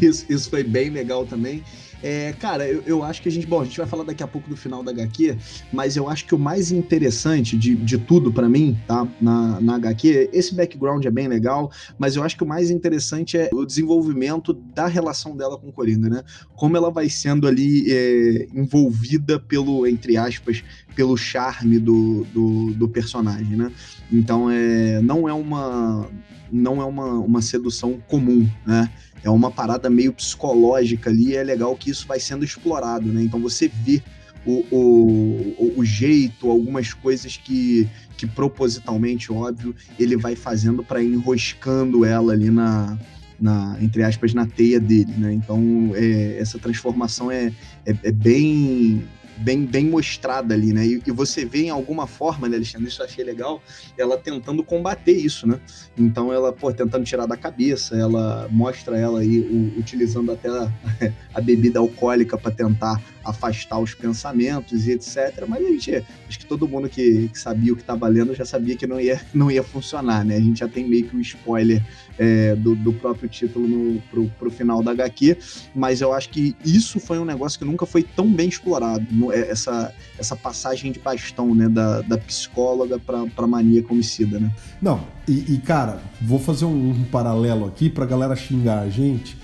Isso, 0.00 0.24
isso 0.28 0.50
foi 0.50 0.62
bem 0.62 0.90
legal 0.90 1.26
também. 1.26 1.62
É, 2.02 2.32
cara, 2.32 2.68
eu, 2.68 2.82
eu, 2.86 3.02
acho 3.02 3.20
que 3.20 3.28
a 3.28 3.32
gente. 3.32 3.46
Bom, 3.46 3.60
a 3.60 3.64
gente 3.64 3.76
vai 3.76 3.86
falar 3.86 4.04
daqui 4.04 4.22
a 4.22 4.26
pouco 4.26 4.48
do 4.48 4.56
final 4.56 4.84
da 4.84 4.92
HQ, 4.92 5.36
mas 5.72 5.96
eu 5.96 6.08
acho 6.08 6.26
que 6.26 6.34
o 6.34 6.38
mais 6.38 6.70
interessante 6.70 7.56
de, 7.56 7.74
de 7.74 7.98
tudo 7.98 8.32
para 8.32 8.48
mim, 8.48 8.78
tá? 8.86 9.06
Na, 9.20 9.60
na 9.60 9.74
HQ, 9.76 10.30
esse 10.32 10.54
background 10.54 11.04
é 11.04 11.10
bem 11.10 11.26
legal, 11.26 11.72
mas 11.98 12.14
eu 12.14 12.22
acho 12.22 12.36
que 12.36 12.44
o 12.44 12.46
mais 12.46 12.70
interessante 12.70 13.36
é 13.36 13.50
o 13.52 13.64
desenvolvimento 13.64 14.52
da 14.52 14.86
relação 14.86 15.36
dela 15.36 15.58
com 15.58 15.68
o 15.68 15.72
Coringa, 15.72 16.08
né? 16.08 16.22
Como 16.54 16.76
ela 16.76 16.90
vai 16.90 17.08
sendo 17.08 17.48
ali 17.48 17.86
é, 17.90 18.46
envolvida 18.54 19.40
pelo, 19.40 19.84
entre 19.84 20.16
aspas, 20.16 20.62
pelo 20.94 21.16
charme 21.16 21.80
do, 21.80 22.24
do, 22.32 22.74
do 22.74 22.88
personagem, 22.88 23.56
né? 23.56 23.72
Então, 24.12 24.48
é, 24.48 25.00
não 25.02 25.28
é 25.28 25.32
uma. 25.32 26.08
Não 26.50 26.80
é 26.80 26.84
uma, 26.84 27.12
uma 27.12 27.42
sedução 27.42 28.00
comum, 28.08 28.48
né? 28.66 28.90
É 29.22 29.30
uma 29.30 29.50
parada 29.50 29.90
meio 29.90 30.12
psicológica 30.12 31.10
ali, 31.10 31.28
e 31.28 31.36
é 31.36 31.42
legal 31.42 31.76
que 31.76 31.90
isso 31.90 32.06
vai 32.06 32.20
sendo 32.20 32.44
explorado, 32.44 33.12
né? 33.12 33.22
Então 33.22 33.40
você 33.40 33.68
vê 33.68 34.02
o, 34.46 34.64
o, 34.70 35.74
o 35.76 35.84
jeito, 35.84 36.50
algumas 36.50 36.92
coisas 36.92 37.36
que, 37.36 37.88
que 38.16 38.26
propositalmente, 38.26 39.32
óbvio, 39.32 39.74
ele 39.98 40.16
vai 40.16 40.34
fazendo 40.34 40.82
para 40.82 41.02
enroscando 41.02 42.04
ela 42.04 42.32
ali 42.32 42.50
na, 42.50 42.96
na, 43.40 43.76
entre 43.80 44.02
aspas, 44.02 44.34
na 44.34 44.46
teia 44.46 44.80
dele, 44.80 45.12
né? 45.16 45.32
Então, 45.32 45.92
é, 45.94 46.38
essa 46.38 46.58
transformação 46.58 47.30
é, 47.30 47.52
é, 47.86 47.94
é, 48.02 48.12
bem 48.12 49.04
bem, 49.38 49.64
bem 49.64 49.86
mostrada 49.86 50.54
ali, 50.54 50.72
né? 50.72 50.86
E, 50.86 51.02
e, 51.06 51.10
você 51.10 51.44
vê 51.44 51.64
em 51.64 51.70
alguma 51.70 52.06
forma, 52.06 52.48
né, 52.48 52.56
Alexandre? 52.56 52.88
Isso 52.88 53.02
eu 53.02 53.06
achei 53.06 53.24
legal, 53.24 53.62
ela 53.96 54.16
tentando 54.16 54.62
combater 54.62 55.12
isso, 55.12 55.46
né? 55.46 55.60
Então 55.96 56.32
ela, 56.32 56.52
pô, 56.52 56.72
tentando 56.72 57.04
tirar 57.04 57.26
da 57.26 57.36
cabeça, 57.36 57.96
ela 57.96 58.48
mostra 58.50 58.96
ela 58.98 59.20
aí 59.20 59.40
o, 59.40 59.78
utilizando 59.78 60.32
até 60.32 60.48
a, 60.48 60.70
a 61.34 61.40
bebida 61.40 61.78
alcoólica 61.78 62.36
para 62.36 62.50
tentar 62.50 63.00
afastar 63.28 63.78
os 63.78 63.94
pensamentos 63.94 64.86
e 64.86 64.92
etc. 64.92 65.44
Mas 65.46 65.64
a 65.64 65.68
gente, 65.68 66.04
acho 66.28 66.38
que 66.38 66.46
todo 66.46 66.66
mundo 66.66 66.88
que, 66.88 67.28
que 67.28 67.38
sabia 67.38 67.72
o 67.72 67.76
que 67.76 67.82
estava 67.82 68.08
lendo 68.08 68.34
já 68.34 68.44
sabia 68.44 68.76
que 68.76 68.86
não 68.86 69.00
ia, 69.00 69.20
não 69.34 69.50
ia 69.50 69.62
funcionar, 69.62 70.24
né? 70.24 70.36
A 70.36 70.40
gente 70.40 70.60
já 70.60 70.68
tem 70.68 70.88
meio 70.88 71.04
que 71.04 71.16
um 71.16 71.20
spoiler 71.20 71.84
é, 72.18 72.54
do, 72.56 72.74
do, 72.74 72.92
próprio 72.92 73.28
título 73.28 73.68
no, 73.68 74.00
pro, 74.02 74.28
pro 74.38 74.50
final 74.50 74.82
da 74.82 74.90
HQ, 74.92 75.36
mas 75.74 76.00
eu 76.00 76.12
acho 76.12 76.30
que 76.30 76.56
isso 76.64 76.98
foi 76.98 77.18
um 77.18 77.24
negócio 77.24 77.58
que 77.58 77.64
nunca 77.64 77.86
foi 77.86 78.02
tão 78.02 78.32
bem 78.32 78.48
explorado, 78.48 79.06
no, 79.10 79.27
é, 79.32 79.50
essa, 79.50 79.92
essa 80.18 80.36
passagem 80.36 80.92
de 80.92 80.98
bastão, 80.98 81.54
né, 81.54 81.68
da, 81.68 82.00
da 82.02 82.18
psicóloga 82.18 82.98
pra, 82.98 83.26
pra 83.26 83.46
maníaca 83.46 83.92
homicida, 83.92 84.38
né? 84.38 84.50
Não, 84.80 85.00
e, 85.26 85.54
e 85.54 85.58
cara, 85.58 86.00
vou 86.20 86.38
fazer 86.38 86.64
um, 86.64 86.90
um 86.90 87.04
paralelo 87.04 87.66
aqui 87.66 87.88
pra 87.90 88.06
galera 88.06 88.34
xingar 88.36 88.80
a 88.80 88.88
gente, 88.88 89.36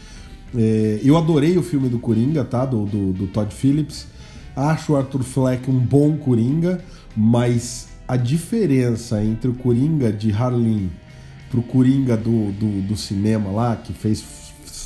é, 0.57 1.01
eu 1.03 1.17
adorei 1.17 1.59
o 1.59 1.63
filme 1.63 1.89
do 1.89 1.99
Coringa, 1.99 2.45
tá? 2.45 2.65
Do, 2.65 2.87
do, 2.87 3.13
do, 3.13 3.27
Todd 3.27 3.53
Phillips. 3.53 4.07
Acho 4.55 4.93
o 4.93 4.97
Arthur 4.97 5.25
Fleck 5.25 5.69
um 5.69 5.79
bom 5.79 6.17
Coringa, 6.17 6.81
mas 7.17 7.89
a 8.07 8.17
diferença 8.17 9.23
entre 9.23 9.51
o 9.51 9.55
Coringa 9.55 10.13
de 10.13 10.31
Harlem 10.31 10.91
pro 11.51 11.61
Coringa 11.63 12.17
do, 12.17 12.53
do, 12.53 12.83
do 12.83 12.97
cinema 12.97 13.51
lá, 13.51 13.75
que 13.75 13.93
fez 13.93 14.25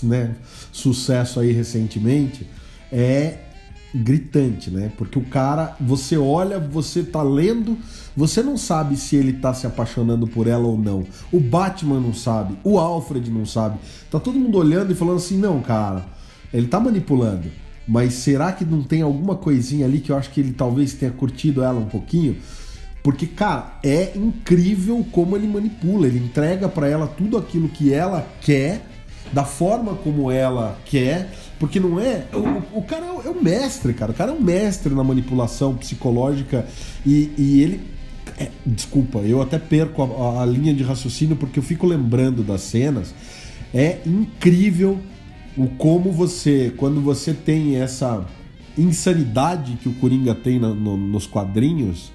né, 0.03 0.35
sucesso 0.73 1.39
aí 1.41 1.53
recentemente, 1.53 2.47
é 2.91 3.39
gritante, 3.95 4.71
né? 4.71 4.93
Porque 4.97 5.19
o 5.19 5.25
cara, 5.25 5.77
você 5.81 6.17
olha, 6.17 6.59
você 6.59 7.03
tá 7.03 7.23
lendo, 7.23 7.77
você 8.17 8.43
não 8.43 8.57
sabe 8.57 8.97
se 8.97 9.17
ele 9.17 9.33
tá 9.35 9.55
se 9.55 9.67
apaixonando 9.67 10.27
por 10.27 10.47
ela 10.47 10.67
ou 10.67 10.77
não. 10.77 11.05
O 11.33 11.41
Batman 11.41 12.01
não 12.01 12.13
sabe, 12.13 12.57
o 12.63 12.79
Alfred 12.79 13.31
não 13.31 13.47
sabe. 13.47 13.79
Tá 14.11 14.21
todo 14.21 14.39
mundo 14.39 14.59
olhando 14.59 14.93
e 14.93 14.95
falando 14.95 15.17
assim: 15.17 15.39
"Não, 15.39 15.61
cara, 15.61 16.05
Ele 16.53 16.67
tá 16.67 16.81
manipulando. 16.81 17.51
Mas 17.87 18.15
será 18.15 18.53
que 18.53 18.67
não 18.67 18.83
tem 18.83 19.01
alguma 19.01 19.35
coisinha 19.35 19.87
ali 19.87 20.01
que 20.01 20.13
eu 20.13 20.17
acho 20.17 20.31
que 20.31 20.41
ele 20.41 20.53
talvez 20.53 20.93
tenha 20.93 21.11
curtido 21.11 21.63
ela 21.63 21.81
um 21.81 21.87
pouquinho? 21.87 22.37
Porque, 23.03 23.27
cara, 23.27 23.79
é 23.83 24.13
incrível 24.15 25.07
como 25.11 25.35
ele 25.35 25.49
manipula. 25.49 26.07
Ele 26.07 26.19
entrega 26.19 26.69
para 26.69 26.87
ela 26.87 27.07
tudo 27.07 27.39
aquilo 27.39 27.67
que 27.67 27.93
ela 27.93 28.29
quer, 28.43 28.85
da 29.33 29.45
forma 29.45 29.95
como 29.95 30.31
ela 30.31 30.79
quer. 30.85 31.33
Porque 31.59 31.81
não 31.81 31.99
é. 31.99 32.27
O, 32.33 32.79
o 32.79 32.83
cara 32.83 33.07
é 33.07 33.11
o, 33.11 33.23
é 33.23 33.31
o, 33.31 33.43
mestre, 33.43 33.93
cara. 33.93 34.13
O 34.13 34.15
cara 34.15 34.31
é 34.31 34.35
um 34.35 34.41
mestre 34.41 34.95
na 34.95 35.03
manipulação 35.03 35.75
psicológica. 35.77 36.67
E, 37.05 37.33
e 37.37 37.63
ele. 37.63 37.81
É, 38.39 38.51
desculpa, 38.65 39.19
eu 39.21 39.43
até 39.43 39.59
perco 39.59 40.03
a, 40.03 40.43
a 40.43 40.47
linha 40.47 40.73
de 40.73 40.83
raciocínio 40.83 41.35
porque 41.35 41.59
eu 41.59 41.63
fico 41.63 41.87
lembrando 41.87 42.43
das 42.43 42.61
cenas. 42.61 43.15
É 43.75 43.99
incrível 44.07 45.01
o 45.57 45.67
como 45.67 46.13
você, 46.13 46.73
quando 46.77 47.01
você 47.01 47.35
tem 47.35 47.77
essa 47.77 48.25
insanidade 48.77 49.77
que 49.83 49.89
o 49.89 49.95
Coringa 49.95 50.35
tem 50.35 50.59
no, 50.61 50.97
nos 50.97 51.27
quadrinhos, 51.27 52.13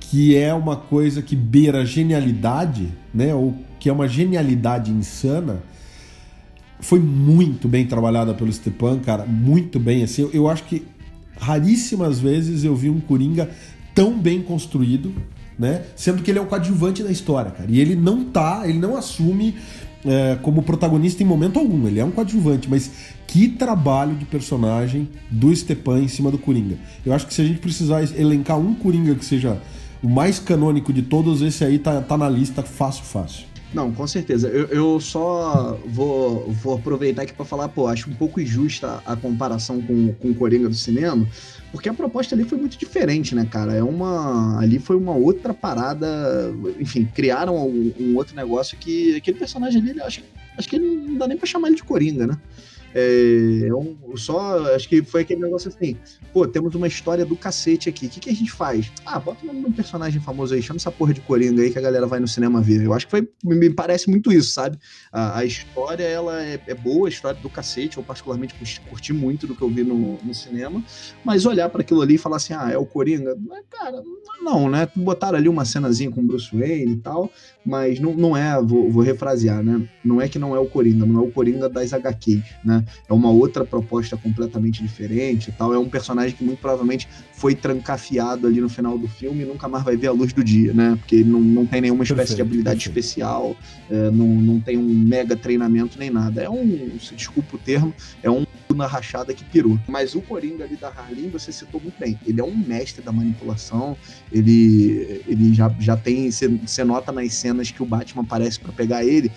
que 0.00 0.36
é 0.36 0.52
uma 0.52 0.74
coisa 0.74 1.22
que 1.22 1.36
beira 1.36 1.86
genialidade, 1.86 2.88
né? 3.14 3.32
Ou 3.32 3.54
que 3.78 3.88
é 3.88 3.92
uma 3.92 4.08
genialidade 4.08 4.90
insana, 4.90 5.62
foi 6.80 6.98
muito 6.98 7.68
bem 7.68 7.86
trabalhada 7.86 8.34
pelo 8.34 8.52
Stepan, 8.52 8.98
cara, 8.98 9.24
muito 9.24 9.78
bem. 9.78 10.02
Assim, 10.02 10.22
eu, 10.22 10.30
eu 10.32 10.48
acho 10.48 10.64
que 10.64 10.84
raríssimas 11.38 12.20
vezes 12.20 12.64
eu 12.64 12.74
vi 12.74 12.90
um 12.90 13.00
Coringa 13.00 13.50
tão 13.94 14.18
bem 14.18 14.42
construído, 14.42 15.12
né? 15.58 15.82
Sendo 15.96 16.22
que 16.22 16.30
ele 16.30 16.38
é 16.38 16.42
o 16.42 16.46
coadjuvante 16.46 17.02
da 17.02 17.10
história, 17.10 17.50
cara. 17.50 17.70
E 17.70 17.80
ele 17.80 17.94
não 17.94 18.24
tá, 18.24 18.62
ele 18.64 18.78
não 18.78 18.96
assume 18.96 19.54
é, 20.04 20.36
como 20.42 20.62
protagonista 20.62 21.22
em 21.22 21.26
momento 21.26 21.58
algum. 21.58 21.86
Ele 21.86 22.00
é 22.00 22.04
um 22.04 22.10
coadjuvante, 22.10 22.68
mas 22.68 22.90
que 23.26 23.48
trabalho 23.48 24.14
de 24.14 24.24
personagem 24.24 25.08
do 25.30 25.54
Stepan 25.54 26.00
em 26.00 26.08
cima 26.08 26.30
do 26.30 26.38
Coringa. 26.38 26.76
Eu 27.04 27.12
acho 27.12 27.26
que 27.26 27.34
se 27.34 27.42
a 27.42 27.44
gente 27.44 27.58
precisar 27.58 28.02
elencar 28.18 28.58
um 28.58 28.74
Coringa 28.74 29.14
que 29.14 29.24
seja 29.24 29.60
o 30.02 30.08
mais 30.08 30.38
canônico 30.38 30.92
de 30.92 31.02
todos, 31.02 31.42
esse 31.42 31.64
aí 31.64 31.78
tá, 31.78 32.00
tá 32.00 32.16
na 32.16 32.28
lista 32.28 32.62
fácil, 32.62 33.04
fácil. 33.04 33.49
Não, 33.72 33.92
com 33.92 34.06
certeza. 34.06 34.48
Eu, 34.48 34.66
eu 34.66 35.00
só 35.00 35.80
vou, 35.86 36.50
vou 36.50 36.74
aproveitar 36.74 37.22
aqui 37.22 37.32
para 37.32 37.44
falar, 37.44 37.68
pô, 37.68 37.86
acho 37.86 38.10
um 38.10 38.14
pouco 38.14 38.40
injusta 38.40 39.00
a 39.06 39.14
comparação 39.14 39.80
com, 39.80 40.12
com 40.14 40.30
o 40.30 40.34
Coringa 40.34 40.68
do 40.68 40.74
cinema, 40.74 41.26
porque 41.70 41.88
a 41.88 41.94
proposta 41.94 42.34
ali 42.34 42.44
foi 42.44 42.58
muito 42.58 42.76
diferente, 42.76 43.34
né, 43.34 43.46
cara? 43.48 43.74
É 43.74 43.82
uma. 43.82 44.60
Ali 44.60 44.80
foi 44.80 44.96
uma 44.96 45.14
outra 45.14 45.54
parada. 45.54 46.06
Enfim, 46.80 47.08
criaram 47.14 47.56
um, 47.56 47.92
um 48.00 48.16
outro 48.16 48.34
negócio 48.34 48.76
que 48.76 49.14
aquele 49.14 49.38
personagem 49.38 49.80
ali, 49.80 50.00
acho, 50.02 50.22
acho 50.58 50.68
que 50.68 50.78
não 50.78 51.16
dá 51.16 51.28
nem 51.28 51.38
pra 51.38 51.46
chamar 51.46 51.68
ele 51.68 51.76
de 51.76 51.84
Coringa, 51.84 52.26
né? 52.26 52.36
É, 52.94 53.68
é 53.68 53.74
um, 53.74 53.96
só, 54.16 54.74
acho 54.74 54.88
que 54.88 55.02
foi 55.02 55.22
aquele 55.22 55.40
negócio 55.40 55.68
assim, 55.68 55.96
pô, 56.32 56.46
temos 56.46 56.74
uma 56.74 56.88
história 56.88 57.24
do 57.24 57.36
cacete 57.36 57.88
aqui, 57.88 58.06
o 58.06 58.08
que, 58.08 58.20
que 58.20 58.30
a 58.30 58.34
gente 58.34 58.50
faz? 58.50 58.90
Ah, 59.06 59.18
bota 59.18 59.44
o 59.44 59.46
nome 59.46 59.60
de 59.60 59.66
um 59.66 59.72
personagem 59.72 60.20
famoso 60.20 60.54
aí, 60.54 60.62
chama 60.62 60.78
essa 60.78 60.90
porra 60.90 61.14
de 61.14 61.20
Coringa 61.20 61.62
aí 61.62 61.70
que 61.70 61.78
a 61.78 61.82
galera 61.82 62.06
vai 62.06 62.18
no 62.18 62.26
cinema 62.26 62.60
ver. 62.60 62.84
Eu 62.84 62.92
acho 62.92 63.06
que 63.06 63.10
foi, 63.10 63.28
me 63.44 63.70
parece 63.70 64.10
muito 64.10 64.32
isso, 64.32 64.52
sabe? 64.52 64.78
A, 65.12 65.38
a 65.38 65.44
história, 65.44 66.04
ela 66.04 66.42
é, 66.42 66.60
é, 66.66 66.74
boa, 66.74 67.06
a 67.06 67.10
história 67.10 67.40
do 67.40 67.48
cacete, 67.48 67.96
eu 67.96 68.02
particularmente 68.02 68.54
curti 68.88 69.12
muito 69.12 69.46
do 69.46 69.54
que 69.54 69.62
eu 69.62 69.68
vi 69.68 69.84
no, 69.84 70.18
no 70.22 70.34
cinema, 70.34 70.82
mas 71.24 71.46
olhar 71.46 71.68
para 71.68 71.82
aquilo 71.82 72.02
ali 72.02 72.14
e 72.14 72.18
falar 72.18 72.36
assim, 72.36 72.54
ah, 72.54 72.70
é 72.70 72.78
o 72.78 72.86
Coringa? 72.86 73.36
Cara, 73.70 74.02
não, 74.42 74.68
né? 74.68 74.88
Botaram 74.96 75.38
ali 75.38 75.48
uma 75.48 75.64
cenazinha 75.64 76.10
com 76.10 76.26
Bruce 76.26 76.50
Wayne 76.52 76.92
e 76.92 76.96
tal, 76.96 77.30
mas 77.64 78.00
não, 78.00 78.14
não 78.14 78.36
é, 78.36 78.60
vou, 78.60 78.90
vou 78.90 79.02
refrasear, 79.02 79.62
né? 79.62 79.86
Não 80.04 80.20
é 80.20 80.28
que 80.28 80.38
não 80.38 80.54
é 80.54 80.58
o 80.58 80.66
Coringa, 80.66 81.06
não 81.06 81.20
é 81.20 81.22
o 81.22 81.30
Coringa 81.30 81.68
das 81.68 81.92
HQs, 81.92 82.42
né? 82.64 82.79
É 83.08 83.12
uma 83.12 83.30
outra 83.30 83.64
proposta 83.64 84.16
completamente 84.16 84.82
diferente 84.82 85.48
e 85.48 85.52
tal. 85.52 85.72
É 85.72 85.78
um 85.78 85.88
personagem 85.88 86.36
que 86.36 86.44
muito 86.44 86.60
provavelmente 86.60 87.08
foi 87.32 87.54
trancafiado 87.54 88.46
ali 88.46 88.60
no 88.60 88.68
final 88.68 88.98
do 88.98 89.08
filme 89.08 89.42
e 89.42 89.46
nunca 89.46 89.68
mais 89.68 89.84
vai 89.84 89.96
ver 89.96 90.08
a 90.08 90.12
luz 90.12 90.32
do 90.32 90.44
dia, 90.44 90.72
né? 90.72 90.96
Porque 90.96 91.16
ele 91.16 91.30
não, 91.30 91.40
não 91.40 91.66
tem 91.66 91.80
nenhuma 91.80 92.02
espécie 92.02 92.18
perfeito, 92.18 92.36
de 92.36 92.42
habilidade 92.42 92.84
perfeito. 92.84 92.98
especial, 92.98 93.56
é, 93.90 94.10
não, 94.10 94.26
não 94.26 94.60
tem 94.60 94.76
um 94.76 94.82
mega 94.82 95.36
treinamento 95.36 95.98
nem 95.98 96.10
nada. 96.10 96.42
É 96.42 96.50
um, 96.50 96.98
se 97.00 97.14
desculpa 97.14 97.56
o 97.56 97.58
termo, 97.58 97.94
é 98.22 98.30
um 98.30 98.44
na 98.74 98.86
rachada 98.86 99.34
que 99.34 99.44
pirou. 99.44 99.78
Mas 99.86 100.14
o 100.14 100.20
Coringa 100.20 100.64
ali 100.64 100.76
da 100.76 100.88
Harley, 100.88 101.28
você 101.28 101.52
citou 101.52 101.80
muito 101.80 101.98
bem. 101.98 102.18
Ele 102.26 102.40
é 102.40 102.44
um 102.44 102.56
mestre 102.56 103.02
da 103.02 103.12
manipulação, 103.12 103.96
ele, 104.32 105.22
ele 105.26 105.54
já, 105.54 105.74
já 105.78 105.96
tem. 105.96 106.30
Você 106.30 106.84
nota 106.84 107.12
nas 107.12 107.32
cenas 107.34 107.70
que 107.70 107.82
o 107.82 107.86
Batman 107.86 108.22
aparece 108.22 108.58
para 108.58 108.72
pegar 108.72 109.04
ele 109.04 109.30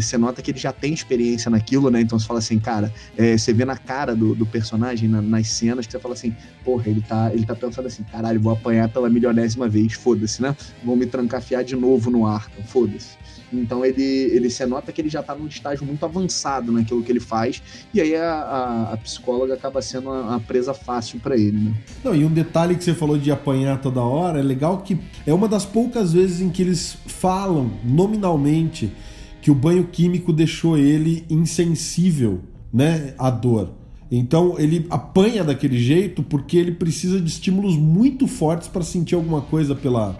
você 0.00 0.18
nota 0.18 0.42
que 0.42 0.50
ele 0.50 0.58
já 0.58 0.72
tem 0.72 0.92
experiência 0.92 1.50
naquilo, 1.50 1.90
né? 1.90 2.00
Então 2.00 2.18
você 2.18 2.26
fala 2.26 2.40
assim, 2.40 2.58
cara, 2.58 2.92
é, 3.16 3.38
você 3.38 3.52
vê 3.52 3.64
na 3.64 3.76
cara 3.76 4.14
do, 4.14 4.34
do 4.34 4.44
personagem, 4.44 5.08
na, 5.08 5.22
nas 5.22 5.48
cenas, 5.48 5.86
que 5.86 5.92
você 5.92 5.98
fala 5.98 6.14
assim, 6.14 6.34
porra, 6.64 6.88
ele 6.88 7.00
tá, 7.00 7.30
ele 7.32 7.46
tá 7.46 7.54
pensando 7.54 7.86
assim, 7.86 8.02
caralho, 8.02 8.40
vou 8.40 8.52
apanhar 8.52 8.88
pela 8.88 9.08
milionésima 9.08 9.68
vez, 9.68 9.92
foda-se, 9.92 10.42
né? 10.42 10.56
Vou 10.82 10.96
me 10.96 11.06
trancafiar 11.06 11.62
de 11.62 11.76
novo 11.76 12.10
no 12.10 12.26
arco, 12.26 12.62
foda-se. 12.64 13.20
Então 13.52 13.84
ele, 13.84 14.02
ele 14.02 14.48
se 14.48 14.64
nota 14.66 14.92
que 14.92 15.00
ele 15.00 15.08
já 15.08 15.20
está 15.20 15.34
num 15.34 15.46
estágio 15.46 15.84
muito 15.84 16.04
avançado 16.04 16.70
naquilo 16.70 17.02
que 17.02 17.10
ele 17.10 17.20
faz, 17.20 17.62
e 17.92 18.00
aí 18.00 18.14
a, 18.14 18.32
a, 18.32 18.92
a 18.94 18.96
psicóloga 18.96 19.54
acaba 19.54 19.82
sendo 19.82 20.10
a, 20.10 20.36
a 20.36 20.40
presa 20.40 20.72
fácil 20.72 21.18
para 21.20 21.36
ele, 21.36 21.58
né? 21.58 21.74
Não, 22.04 22.14
e 22.14 22.24
um 22.24 22.32
detalhe 22.32 22.76
que 22.76 22.84
você 22.84 22.94
falou 22.94 23.18
de 23.18 23.30
apanhar 23.30 23.80
toda 23.80 24.00
hora, 24.00 24.38
é 24.38 24.42
legal 24.42 24.82
que 24.82 24.98
é 25.26 25.34
uma 25.34 25.48
das 25.48 25.64
poucas 25.64 26.12
vezes 26.12 26.40
em 26.40 26.48
que 26.48 26.62
eles 26.62 26.96
falam 27.06 27.72
nominalmente 27.84 28.92
que 29.40 29.50
o 29.50 29.54
banho 29.54 29.84
químico 29.84 30.32
deixou 30.32 30.76
ele 30.76 31.24
insensível, 31.28 32.40
né, 32.72 33.14
à 33.18 33.30
dor. 33.30 33.70
Então 34.10 34.56
ele 34.58 34.86
apanha 34.90 35.44
daquele 35.44 35.78
jeito 35.78 36.22
porque 36.22 36.56
ele 36.56 36.72
precisa 36.72 37.20
de 37.20 37.28
estímulos 37.28 37.76
muito 37.76 38.26
fortes 38.26 38.66
para 38.66 38.82
sentir 38.82 39.14
alguma 39.14 39.40
coisa 39.40 39.74
pela, 39.74 40.18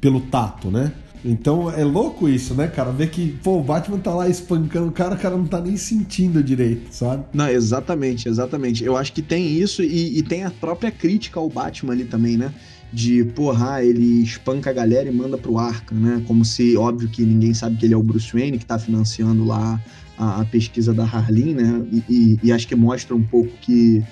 pelo 0.00 0.20
tato, 0.20 0.70
né? 0.70 0.92
Então 1.24 1.70
é 1.70 1.84
louco 1.84 2.28
isso, 2.28 2.54
né, 2.54 2.66
cara? 2.66 2.90
Ver 2.90 3.10
que, 3.10 3.32
pô, 3.42 3.58
o 3.58 3.62
Batman 3.62 3.98
tá 3.98 4.12
lá 4.12 4.28
espancando 4.28 4.88
o 4.88 4.92
cara, 4.92 5.14
o 5.14 5.18
cara 5.18 5.36
não 5.36 5.46
tá 5.46 5.60
nem 5.60 5.76
sentindo 5.76 6.42
direito, 6.42 6.92
sabe? 6.92 7.24
Não, 7.32 7.48
exatamente, 7.48 8.28
exatamente. 8.28 8.84
Eu 8.84 8.96
acho 8.96 9.12
que 9.12 9.22
tem 9.22 9.46
isso 9.46 9.82
e, 9.82 10.18
e 10.18 10.22
tem 10.22 10.44
a 10.44 10.50
própria 10.50 10.90
crítica 10.90 11.38
ao 11.38 11.48
Batman 11.48 11.92
ali 11.92 12.04
também, 12.04 12.36
né? 12.36 12.52
De, 12.92 13.24
porra, 13.24 13.82
ele 13.82 14.22
espanca 14.22 14.70
a 14.70 14.72
galera 14.72 15.08
e 15.08 15.12
manda 15.12 15.38
pro 15.38 15.58
Arca, 15.58 15.94
né? 15.94 16.22
Como 16.26 16.44
se, 16.44 16.76
óbvio 16.76 17.08
que 17.08 17.24
ninguém 17.24 17.54
sabe 17.54 17.76
que 17.76 17.86
ele 17.86 17.94
é 17.94 17.96
o 17.96 18.02
Bruce 18.02 18.32
Wayne 18.32 18.58
que 18.58 18.66
tá 18.66 18.78
financiando 18.78 19.44
lá 19.44 19.80
a, 20.18 20.42
a 20.42 20.44
pesquisa 20.44 20.92
da 20.92 21.04
Harleen, 21.04 21.54
né? 21.54 21.86
E, 21.90 22.04
e, 22.08 22.38
e, 22.42 22.52
acho 22.52 22.68
que 22.68 22.76
mostra 22.76 23.14
um 23.14 23.22
pouco 23.22 23.50
que 23.62 24.02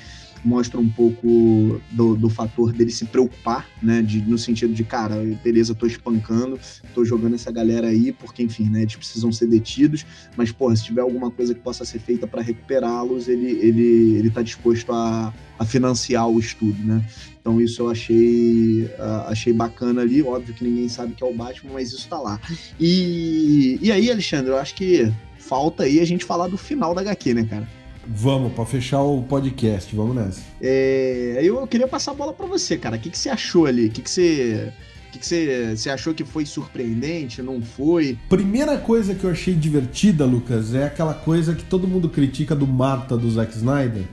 mostra 0.43 0.81
um 0.81 0.89
pouco 0.89 1.79
do, 1.91 2.17
do 2.17 2.31
fator 2.31 2.73
dele 2.73 2.91
se 2.91 3.05
preocupar, 3.05 3.69
né? 3.83 4.01
De, 4.01 4.23
no 4.23 4.39
sentido 4.39 4.73
de, 4.73 4.83
cara, 4.83 5.17
beleza, 5.45 5.75
tô 5.75 5.85
espancando, 5.87 6.59
tô 6.95 7.05
jogando 7.05 7.35
essa 7.35 7.53
galera 7.53 7.89
aí, 7.89 8.13
porque, 8.13 8.43
enfim, 8.43 8.71
né? 8.71 8.81
Eles 8.81 8.97
precisam 8.97 9.31
ser 9.31 9.47
detidos, 9.47 10.07
mas, 10.39 10.51
porra, 10.51 10.75
se 10.75 10.85
tiver 10.85 11.03
alguma 11.03 11.31
coisa 11.31 11.55
que 11.55 11.61
possa 11.61 11.85
ser 11.85 11.99
feita 11.99 12.27
para 12.27 12.41
recuperá-los, 12.41 13.29
ele, 13.29 13.51
ele, 13.61 14.17
ele 14.17 14.31
tá 14.31 14.41
disposto 14.41 14.91
a, 14.91 15.35
a 15.59 15.65
financiar 15.67 16.27
o 16.27 16.39
estudo, 16.39 16.83
né? 16.83 17.05
Então 17.41 17.61
isso 17.61 17.83
eu 17.83 17.91
achei, 17.91 18.85
uh, 18.99 19.29
achei 19.29 19.53
bacana 19.53 20.03
ali. 20.03 20.23
Óbvio 20.23 20.55
que 20.55 20.65
ninguém 20.65 20.89
sabe 20.89 21.15
que 21.15 21.25
é 21.25 21.27
o 21.27 21.35
Batman, 21.35 21.73
mas 21.73 21.93
isso 21.93 22.07
tá 22.09 22.19
lá. 22.19 22.39
E, 22.79 23.79
e 23.81 23.91
aí, 23.91 24.11
Alexandre, 24.11 24.51
eu 24.51 24.59
acho 24.59 24.75
que 24.75 25.11
falta 25.39 25.85
aí 25.85 26.01
a 26.01 26.05
gente 26.05 26.25
falar 26.25 26.49
do 26.49 26.59
final 26.59 26.95
da 26.95 27.01
HQ, 27.01 27.35
né, 27.35 27.45
cara? 27.45 27.69
Vamos, 28.07 28.53
para 28.53 28.67
fechar 28.67 29.03
o 29.03 29.23
podcast, 29.23 29.95
vamos 29.95 30.17
nessa. 30.17 30.43
É, 30.61 31.39
eu 31.43 31.67
queria 31.67 31.87
passar 31.87 32.13
a 32.13 32.15
bola 32.15 32.33
para 32.33 32.47
você, 32.47 32.77
cara. 32.77 32.97
O 32.97 32.99
que, 32.99 33.11
que 33.11 33.19
você 33.19 33.29
achou 33.29 33.67
ali? 33.67 33.87
O 33.87 33.91
que, 33.91 34.03
que 34.03 34.11
você. 34.11 34.73
O 35.09 35.13
que, 35.13 35.19
que 35.19 35.27
você, 35.27 35.77
você 35.77 35.91
achou 35.91 36.15
que 36.15 36.25
foi 36.25 36.47
surpreendente? 36.47 37.43
Não 37.43 37.61
foi? 37.61 38.17
Primeira 38.29 38.79
coisa 38.79 39.15
que 39.15 39.25
eu 39.25 39.31
achei 39.31 39.55
divertida, 39.55 40.25
Lucas, 40.25 40.73
é 40.73 40.85
aquela 40.85 41.15
coisa 41.15 41.55
que 41.55 41.65
todo 41.65 41.89
mundo 41.89 42.09
critica 42.09 42.55
do 42.55 42.67
Marta 42.67 43.17
do 43.17 43.29
Zack 43.29 43.57
Snyder, 43.57 44.05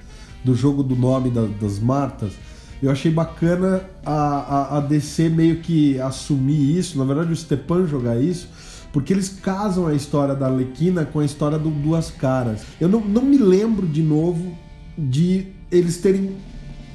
do 0.43 0.55
jogo 0.55 0.81
do 0.81 0.95
nome 0.95 1.29
da, 1.29 1.45
das 1.45 1.77
Martas. 1.77 2.33
Eu 2.81 2.91
achei 2.91 3.11
bacana 3.11 3.81
a, 4.05 4.13
a, 4.13 4.77
a 4.77 4.79
DC 4.81 5.29
meio 5.29 5.57
que 5.57 5.99
assumir 5.99 6.77
isso, 6.77 6.97
na 6.97 7.03
verdade 7.03 7.31
o 7.31 7.35
Stepan 7.35 7.87
jogar 7.87 8.21
isso, 8.21 8.49
porque 8.93 9.13
eles 9.13 9.29
casam 9.29 9.87
a 9.87 9.93
história 9.93 10.35
da 10.35 10.47
Arlequina 10.47 11.05
com 11.05 11.19
a 11.19 11.25
história 11.25 11.57
do 11.57 11.69
Duas 11.69 12.11
Caras. 12.11 12.61
Eu 12.79 12.87
não, 12.87 13.01
não 13.01 13.23
me 13.23 13.37
lembro 13.37 13.87
de 13.87 14.01
novo 14.01 14.55
de 14.97 15.47
eles 15.71 15.97
terem 15.97 16.35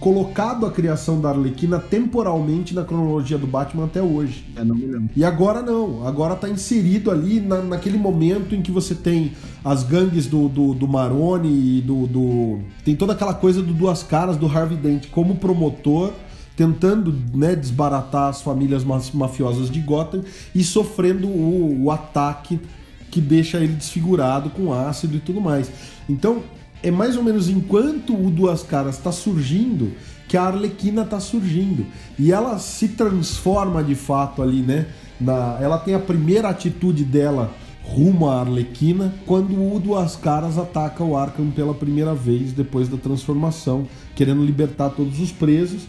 colocado 0.03 0.67
a 0.67 0.71
criação 0.73 1.21
da 1.21 1.29
Arlequina 1.29 1.79
temporalmente 1.79 2.75
na 2.75 2.83
cronologia 2.83 3.39
do 3.39 3.47
Batman 3.47 3.85
até 3.85 4.03
hoje. 4.03 4.45
É, 4.57 4.65
não 4.65 4.75
me 4.75 4.85
lembro. 4.85 5.11
E 5.15 5.25
agora 5.25 5.63
não, 5.63 6.05
agora 6.05 6.35
tá 6.35 6.49
inserido 6.49 7.09
ali 7.09 7.39
na, 7.39 7.63
naquele 7.63 7.97
momento 7.97 8.53
em 8.53 8.61
que 8.61 8.73
você 8.73 8.97
tem 8.97 9.31
as 9.65 9.85
gangues 9.85 10.27
do, 10.27 10.49
do, 10.49 10.75
do 10.75 10.89
Maroni 10.89 11.79
e 11.79 11.81
do, 11.81 12.09
do. 12.09 12.59
Tem 12.85 12.97
toda 12.97 13.13
aquela 13.13 13.33
coisa 13.33 13.63
do 13.63 13.73
Duas 13.73 14.03
Caras 14.03 14.37
do 14.37 14.47
Harvey 14.47 14.77
Dent 14.77 15.09
como 15.09 15.37
promotor 15.37 16.13
tentando 16.57 17.17
né, 17.33 17.55
desbaratar 17.55 18.29
as 18.29 18.43
famílias 18.43 18.85
mafiosas 18.85 19.71
de 19.71 19.79
Gotham 19.79 20.23
e 20.53 20.65
sofrendo 20.65 21.29
o, 21.29 21.85
o 21.85 21.91
ataque 21.93 22.61
que 23.09 23.21
deixa 23.21 23.59
ele 23.59 23.75
desfigurado 23.75 24.51
com 24.51 24.73
ácido 24.73 25.17
e 25.17 25.21
tudo 25.21 25.41
mais. 25.41 25.71
Então, 26.09 26.43
é 26.83 26.91
mais 26.91 27.17
ou 27.17 27.23
menos 27.23 27.49
enquanto 27.49 28.15
o 28.15 28.31
Duas 28.31 28.63
Caras 28.63 28.97
está 28.97 29.13
surgindo 29.13 29.93
que 30.33 30.37
a 30.39 30.45
Arlequina 30.45 31.03
está 31.03 31.21
surgindo. 31.21 31.85
E 32.19 32.33
ela 32.33 32.59
se 32.59 32.89
transforma 32.89 33.85
de 33.85 33.95
fato 33.95 34.41
ali, 34.41 34.63
né? 34.63 34.87
Na, 35.21 35.59
ela 35.61 35.79
tem 35.79 35.95
a 35.95 35.99
primeira 35.99 36.49
atitude 36.49 37.05
dela 37.05 37.53
rumo 37.83 38.31
à 38.31 38.41
Arlequina 38.41 39.13
quando 39.27 39.53
o 39.53 39.79
Duas 39.79 40.17
Caras 40.17 40.57
ataca 40.57 41.05
o 41.05 41.19
Arkham 41.19 41.51
pela 41.51 41.75
primeira 41.75 42.15
vez 42.15 42.51
depois 42.53 42.89
da 42.89 42.97
transformação, 42.97 43.87
querendo 44.15 44.43
libertar 44.43 44.89
todos 44.89 45.21
os 45.21 45.31
presos. 45.31 45.83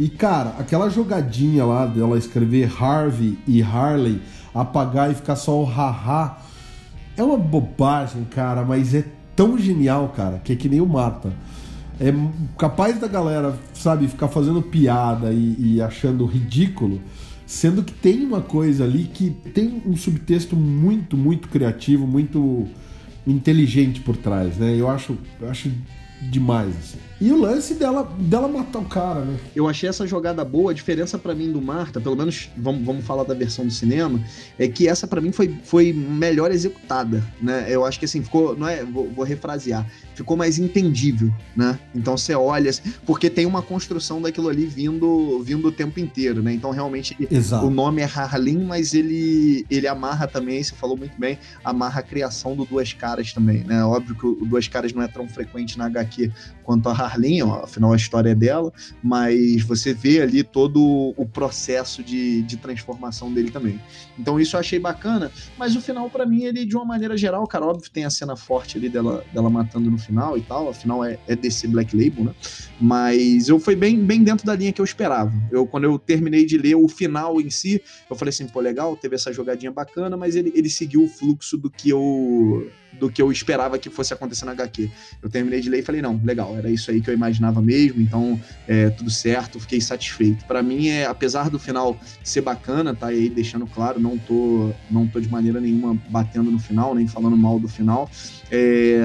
E 0.00 0.08
cara, 0.08 0.54
aquela 0.58 0.88
jogadinha 0.88 1.66
lá 1.66 1.84
dela 1.84 2.16
escrever 2.16 2.72
Harvey 2.80 3.38
e 3.46 3.62
Harley, 3.62 4.18
apagar 4.54 5.10
e 5.10 5.14
ficar 5.14 5.36
só 5.36 5.60
o 5.60 5.64
haha, 5.64 6.38
é 7.18 7.22
uma 7.22 7.36
bobagem, 7.36 8.24
cara, 8.24 8.64
mas 8.64 8.94
é 8.94 9.04
tão 9.36 9.58
genial, 9.58 10.12
cara, 10.16 10.38
que 10.38 10.52
é 10.52 10.56
que 10.56 10.68
nem 10.68 10.80
o 10.80 10.86
Mata. 10.86 11.32
É 12.00 12.12
capaz 12.58 12.98
da 12.98 13.06
galera, 13.06 13.56
sabe, 13.72 14.08
ficar 14.08 14.28
fazendo 14.28 14.60
piada 14.60 15.32
e, 15.32 15.56
e 15.58 15.80
achando 15.80 16.26
ridículo, 16.26 17.00
sendo 17.46 17.82
que 17.82 17.92
tem 17.92 18.24
uma 18.24 18.40
coisa 18.40 18.84
ali 18.84 19.04
que 19.04 19.30
tem 19.52 19.80
um 19.86 19.96
subtexto 19.96 20.56
muito, 20.56 21.16
muito 21.16 21.48
criativo, 21.48 22.06
muito 22.06 22.66
inteligente 23.26 24.00
por 24.00 24.16
trás, 24.16 24.56
né? 24.56 24.74
Eu 24.76 24.88
acho, 24.88 25.16
eu 25.40 25.48
acho 25.48 25.70
demais, 26.20 26.76
assim. 26.76 26.98
E 27.24 27.32
o 27.32 27.40
lance 27.40 27.72
dela, 27.72 28.06
dela 28.18 28.46
matar 28.46 28.80
o 28.80 28.84
cara, 28.84 29.20
né? 29.24 29.38
Eu 29.56 29.66
achei 29.66 29.88
essa 29.88 30.06
jogada 30.06 30.44
boa. 30.44 30.72
A 30.72 30.74
diferença 30.74 31.16
para 31.16 31.34
mim 31.34 31.50
do 31.50 31.58
Marta, 31.58 31.98
pelo 31.98 32.14
menos 32.14 32.50
vamos, 32.54 32.84
vamos 32.84 33.02
falar 33.02 33.24
da 33.24 33.32
versão 33.32 33.64
do 33.64 33.72
cinema, 33.72 34.22
é 34.58 34.68
que 34.68 34.86
essa 34.86 35.06
para 35.06 35.22
mim 35.22 35.32
foi, 35.32 35.56
foi 35.64 35.90
melhor 35.90 36.50
executada, 36.50 37.24
né? 37.40 37.64
Eu 37.66 37.86
acho 37.86 37.98
que 37.98 38.04
assim, 38.04 38.22
ficou. 38.22 38.54
Não 38.54 38.68
é, 38.68 38.84
vou, 38.84 39.10
vou 39.10 39.24
refrasear. 39.24 39.90
Ficou 40.14 40.36
mais 40.36 40.58
entendível, 40.58 41.32
né? 41.56 41.78
Então 41.94 42.14
você 42.14 42.34
olha, 42.34 42.70
porque 43.06 43.30
tem 43.30 43.46
uma 43.46 43.62
construção 43.62 44.20
daquilo 44.20 44.50
ali 44.50 44.66
vindo, 44.66 45.42
vindo 45.42 45.68
o 45.68 45.72
tempo 45.72 45.98
inteiro, 45.98 46.42
né? 46.42 46.52
Então 46.52 46.72
realmente 46.72 47.16
Exato. 47.30 47.64
o 47.64 47.70
nome 47.70 48.02
é 48.02 48.04
Harlin, 48.04 48.64
mas 48.64 48.92
ele, 48.92 49.64
ele 49.70 49.88
amarra 49.88 50.26
também, 50.26 50.62
você 50.62 50.74
falou 50.74 50.94
muito 50.94 51.18
bem, 51.18 51.38
amarra 51.64 52.00
a 52.00 52.02
criação 52.02 52.54
do 52.54 52.66
Duas 52.66 52.92
Caras 52.92 53.32
também, 53.32 53.64
né? 53.64 53.82
Óbvio 53.82 54.14
que 54.14 54.26
o 54.26 54.44
Duas 54.44 54.68
Caras 54.68 54.92
não 54.92 55.02
é 55.02 55.08
tão 55.08 55.26
frequente 55.26 55.78
na 55.78 55.86
HQ 55.86 56.30
quanto 56.62 56.88
a 56.90 57.13
Harleen, 57.14 57.42
ó, 57.42 57.64
afinal 57.64 57.92
a 57.92 57.96
história 57.96 58.30
é 58.30 58.34
dela, 58.34 58.72
mas 59.02 59.62
você 59.62 59.94
vê 59.94 60.20
ali 60.20 60.42
todo 60.42 61.14
o 61.16 61.26
processo 61.26 62.02
de, 62.02 62.42
de 62.42 62.56
transformação 62.56 63.32
dele 63.32 63.50
também. 63.50 63.80
Então 64.18 64.38
isso 64.38 64.56
eu 64.56 64.60
achei 64.60 64.78
bacana, 64.78 65.30
mas 65.58 65.76
o 65.76 65.80
final 65.80 66.10
para 66.10 66.26
mim, 66.26 66.44
ele 66.44 66.64
de 66.64 66.76
uma 66.76 66.84
maneira 66.84 67.16
geral, 67.16 67.46
cara, 67.46 67.64
óbvio 67.66 67.90
tem 67.90 68.04
a 68.04 68.10
cena 68.10 68.36
forte 68.36 68.76
ali 68.76 68.88
dela, 68.88 69.24
dela 69.32 69.48
matando 69.50 69.90
no 69.90 69.98
final 69.98 70.36
e 70.36 70.42
tal, 70.42 70.68
afinal 70.68 71.04
é, 71.04 71.18
é 71.26 71.36
desse 71.36 71.66
Black 71.66 71.96
Label, 71.96 72.24
né? 72.24 72.34
Mas 72.80 73.48
eu 73.48 73.58
fui 73.58 73.76
bem, 73.76 73.98
bem 74.04 74.22
dentro 74.22 74.46
da 74.46 74.54
linha 74.54 74.72
que 74.72 74.80
eu 74.80 74.84
esperava. 74.84 75.32
Eu, 75.50 75.66
quando 75.66 75.84
eu 75.84 75.98
terminei 75.98 76.44
de 76.44 76.58
ler 76.58 76.74
o 76.74 76.88
final 76.88 77.40
em 77.40 77.50
si, 77.50 77.80
eu 78.08 78.16
falei 78.16 78.30
assim, 78.30 78.46
pô, 78.46 78.60
legal, 78.60 78.96
teve 78.96 79.14
essa 79.14 79.32
jogadinha 79.32 79.70
bacana, 79.70 80.16
mas 80.16 80.36
ele, 80.36 80.52
ele 80.54 80.68
seguiu 80.68 81.04
o 81.04 81.08
fluxo 81.08 81.56
do 81.56 81.70
que 81.70 81.90
eu 81.90 82.70
do 82.98 83.10
que 83.10 83.20
eu 83.20 83.30
esperava 83.32 83.78
que 83.78 83.90
fosse 83.90 84.14
acontecer 84.14 84.44
na 84.44 84.52
HQ. 84.52 84.90
Eu 85.22 85.28
terminei 85.28 85.60
de 85.60 85.68
ler 85.68 85.80
e 85.80 85.82
falei, 85.82 86.00
não, 86.00 86.20
legal, 86.24 86.56
era 86.56 86.70
isso 86.70 86.90
aí 86.90 86.93
que 87.00 87.10
eu 87.10 87.14
imaginava 87.14 87.60
mesmo, 87.60 88.00
então 88.00 88.38
é, 88.66 88.90
tudo 88.90 89.10
certo, 89.10 89.60
fiquei 89.60 89.80
satisfeito. 89.80 90.44
Para 90.44 90.62
mim, 90.62 90.88
é, 90.88 91.06
apesar 91.06 91.50
do 91.50 91.58
final 91.58 91.98
ser 92.22 92.40
bacana, 92.40 92.94
tá 92.94 93.08
aí 93.08 93.28
deixando 93.28 93.66
claro, 93.66 94.00
não 94.00 94.18
tô, 94.18 94.72
não 94.90 95.06
tô 95.06 95.20
de 95.20 95.28
maneira 95.28 95.60
nenhuma 95.60 95.98
batendo 96.08 96.50
no 96.50 96.58
final, 96.58 96.94
nem 96.94 97.06
falando 97.06 97.36
mal 97.36 97.58
do 97.58 97.68
final. 97.68 98.10
É, 98.50 99.00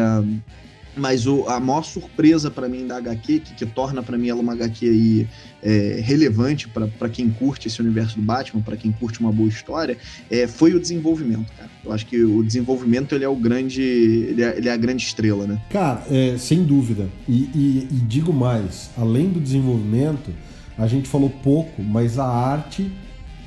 mas 1.00 1.26
o, 1.26 1.48
a 1.48 1.60
maior 1.60 1.84
surpresa 1.84 2.52
para 2.52 2.68
mim 2.68 2.86
da 2.86 2.98
HQ, 2.98 3.40
que, 3.40 3.54
que 3.56 3.66
torna 3.66 4.04
para 4.04 4.18
mim 4.18 4.30
ela 4.30 4.42
uma 4.42 4.54
HQ 4.54 4.86
aí, 4.88 5.28
é, 5.62 6.00
relevante 6.04 6.68
para 6.68 7.10
quem 7.10 7.30
curte 7.30 7.68
esse 7.68 7.82
universo 7.82 8.16
do 8.16 8.22
Batman, 8.22 8.62
para 8.62 8.78
quem 8.78 8.92
curte 8.92 9.20
uma 9.20 9.32
boa 9.32 9.50
história, 9.50 9.98
é, 10.30 10.48
foi 10.48 10.74
o 10.74 10.80
desenvolvimento, 10.80 11.52
cara. 11.58 11.70
Eu 11.84 11.94
acho 11.94 12.06
que 12.06 12.24
o 12.24 12.44
desenvolvimento 12.44 13.16
ele 13.16 13.24
é 13.24 13.30
o 13.30 13.36
grande, 13.36 13.82
ele 13.82 14.44
é, 14.44 14.58
ele 14.58 14.70
é 14.70 14.72
a 14.72 14.78
grande 14.78 15.04
estrela, 15.04 15.48
né? 15.48 15.62
Cara, 15.70 16.04
é, 16.10 16.38
sem 16.38 16.64
dúvida. 16.64 17.08
E, 17.28 17.50
e, 17.56 17.88
e 17.92 17.96
digo 18.08 18.34
mais, 18.34 18.90
além 18.98 19.30
do 19.30 19.40
desenvolvimento, 19.40 20.32
a 20.78 20.88
gente 20.88 21.08
falou 21.10 21.30
pouco, 21.30 21.84
mas 21.84 22.18
a 22.20 22.26
arte 22.26 22.92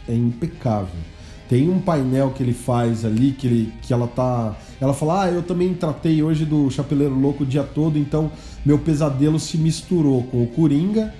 é 0.08 0.14
impecável. 0.14 1.12
Tem 1.52 1.68
um 1.68 1.78
painel 1.78 2.30
que 2.30 2.42
ele 2.42 2.54
faz 2.54 3.04
ali 3.04 3.32
que, 3.32 3.46
ele, 3.46 3.72
que 3.82 3.92
ela 3.92 4.08
tá. 4.08 4.56
Ela 4.80 4.94
fala: 4.94 5.24
Ah, 5.24 5.30
eu 5.30 5.42
também 5.42 5.74
tratei 5.74 6.22
hoje 6.22 6.46
do 6.46 6.70
Chapeleiro 6.70 7.14
Louco 7.14 7.42
o 7.42 7.46
dia 7.46 7.62
todo, 7.62 7.98
então 7.98 8.32
meu 8.64 8.78
pesadelo 8.78 9.38
se 9.38 9.58
misturou 9.58 10.22
com 10.22 10.42
o 10.42 10.46
Coringa 10.46 11.12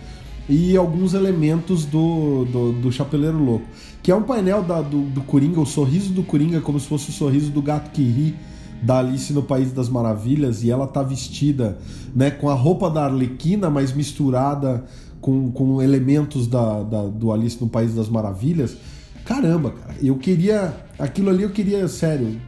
e 0.49 0.75
alguns 0.75 1.13
elementos 1.13 1.85
do, 1.85 2.47
do, 2.47 2.73
do 2.73 2.91
Chapeleiro 2.91 3.37
Louco. 3.37 3.67
Que 4.03 4.11
é 4.11 4.17
um 4.17 4.23
painel 4.23 4.63
da, 4.63 4.81
do, 4.81 5.03
do 5.03 5.21
Coringa, 5.21 5.61
o 5.61 5.67
sorriso 5.67 6.15
do 6.15 6.23
Coringa, 6.23 6.63
como 6.63 6.81
se 6.81 6.87
fosse 6.87 7.11
o 7.11 7.13
sorriso 7.13 7.51
do 7.51 7.61
gato 7.61 7.91
que 7.91 8.03
ri 8.03 8.35
da 8.83 9.01
Alice 9.01 9.35
no 9.35 9.43
País 9.43 9.71
das 9.71 9.91
Maravilhas, 9.91 10.65
e 10.65 10.71
ela 10.71 10.87
tá 10.87 11.03
vestida 11.03 11.77
né, 12.17 12.31
com 12.31 12.49
a 12.49 12.55
roupa 12.55 12.89
da 12.89 13.05
Arlequina, 13.05 13.69
mas 13.69 13.93
misturada 13.93 14.83
com, 15.21 15.53
com 15.53 15.83
elementos 15.83 16.47
da, 16.47 16.83
da, 16.83 17.03
do 17.03 17.31
Alice 17.31 17.59
no 17.61 17.69
País 17.69 17.95
das 17.95 18.09
Maravilhas. 18.09 18.79
Caramba, 19.25 19.71
cara, 19.71 19.95
eu 20.03 20.17
queria. 20.17 20.75
Aquilo 20.99 21.31
ali 21.31 21.43
eu 21.43 21.51
queria, 21.51 21.87
sério, 21.89 22.41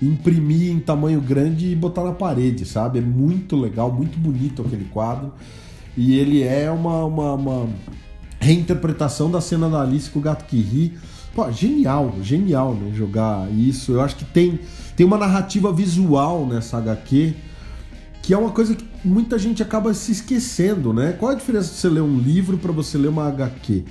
imprimir 0.00 0.70
em 0.70 0.80
tamanho 0.80 1.20
grande 1.20 1.70
e 1.70 1.74
botar 1.74 2.04
na 2.04 2.12
parede, 2.12 2.64
sabe? 2.64 2.98
É 2.98 3.02
muito 3.02 3.56
legal, 3.56 3.92
muito 3.92 4.18
bonito 4.18 4.62
aquele 4.62 4.84
quadro. 4.84 5.32
E 5.96 6.18
ele 6.18 6.42
é 6.42 6.70
uma, 6.70 7.04
uma, 7.04 7.32
uma 7.34 7.68
reinterpretação 8.38 9.30
da 9.30 9.40
cena 9.40 9.68
da 9.68 9.80
Alice 9.82 10.10
com 10.10 10.18
o 10.18 10.22
gato 10.22 10.44
que 10.44 10.60
ri. 10.60 10.98
Pô, 11.34 11.50
genial, 11.50 12.14
genial, 12.22 12.74
né? 12.74 12.92
Jogar 12.94 13.50
isso. 13.52 13.92
Eu 13.92 14.00
acho 14.00 14.16
que 14.16 14.24
tem, 14.24 14.58
tem 14.94 15.06
uma 15.06 15.18
narrativa 15.18 15.72
visual 15.72 16.46
nessa 16.46 16.78
HQ 16.78 17.34
que 18.26 18.34
é 18.34 18.36
uma 18.36 18.50
coisa 18.50 18.74
que 18.74 18.84
muita 19.04 19.38
gente 19.38 19.62
acaba 19.62 19.94
se 19.94 20.10
esquecendo, 20.10 20.92
né? 20.92 21.12
Qual 21.12 21.30
a 21.30 21.34
diferença 21.36 21.68
de 21.68 21.76
você 21.76 21.88
ler 21.88 22.00
um 22.00 22.18
livro 22.18 22.58
para 22.58 22.72
você 22.72 22.98
ler 22.98 23.06
uma 23.06 23.28
HQ? 23.28 23.84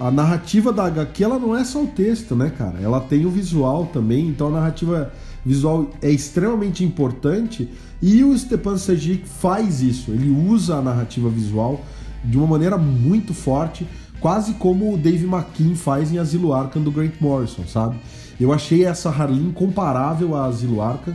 A 0.00 0.10
narrativa 0.10 0.72
da 0.72 0.86
HQ 0.86 1.22
ela 1.22 1.38
não 1.38 1.54
é 1.54 1.62
só 1.62 1.82
o 1.82 1.86
texto, 1.86 2.34
né, 2.34 2.50
cara? 2.56 2.80
Ela 2.80 3.00
tem 3.00 3.26
o 3.26 3.30
visual 3.30 3.84
também, 3.92 4.28
então 4.28 4.48
a 4.48 4.52
narrativa 4.52 5.12
visual 5.44 5.90
é 6.00 6.10
extremamente 6.10 6.82
importante 6.82 7.68
e 8.00 8.24
o 8.24 8.36
Stepan 8.36 8.78
Sejic 8.78 9.28
faz 9.28 9.82
isso. 9.82 10.10
Ele 10.10 10.30
usa 10.30 10.76
a 10.76 10.82
narrativa 10.82 11.28
visual 11.28 11.84
de 12.24 12.38
uma 12.38 12.46
maneira 12.46 12.78
muito 12.78 13.34
forte, 13.34 13.86
quase 14.20 14.54
como 14.54 14.94
o 14.94 14.96
Dave 14.96 15.26
McKean 15.26 15.74
faz 15.74 16.10
em 16.10 16.18
Asilo 16.18 16.54
Arkham 16.54 16.82
do 16.82 16.90
Grant 16.90 17.14
Morrison, 17.20 17.66
sabe? 17.66 17.96
Eu 18.40 18.54
achei 18.54 18.86
essa 18.86 19.10
Harleen 19.10 19.52
comparável 19.52 20.34
a 20.34 20.46
Asilo 20.46 20.80
Arkham, 20.80 21.14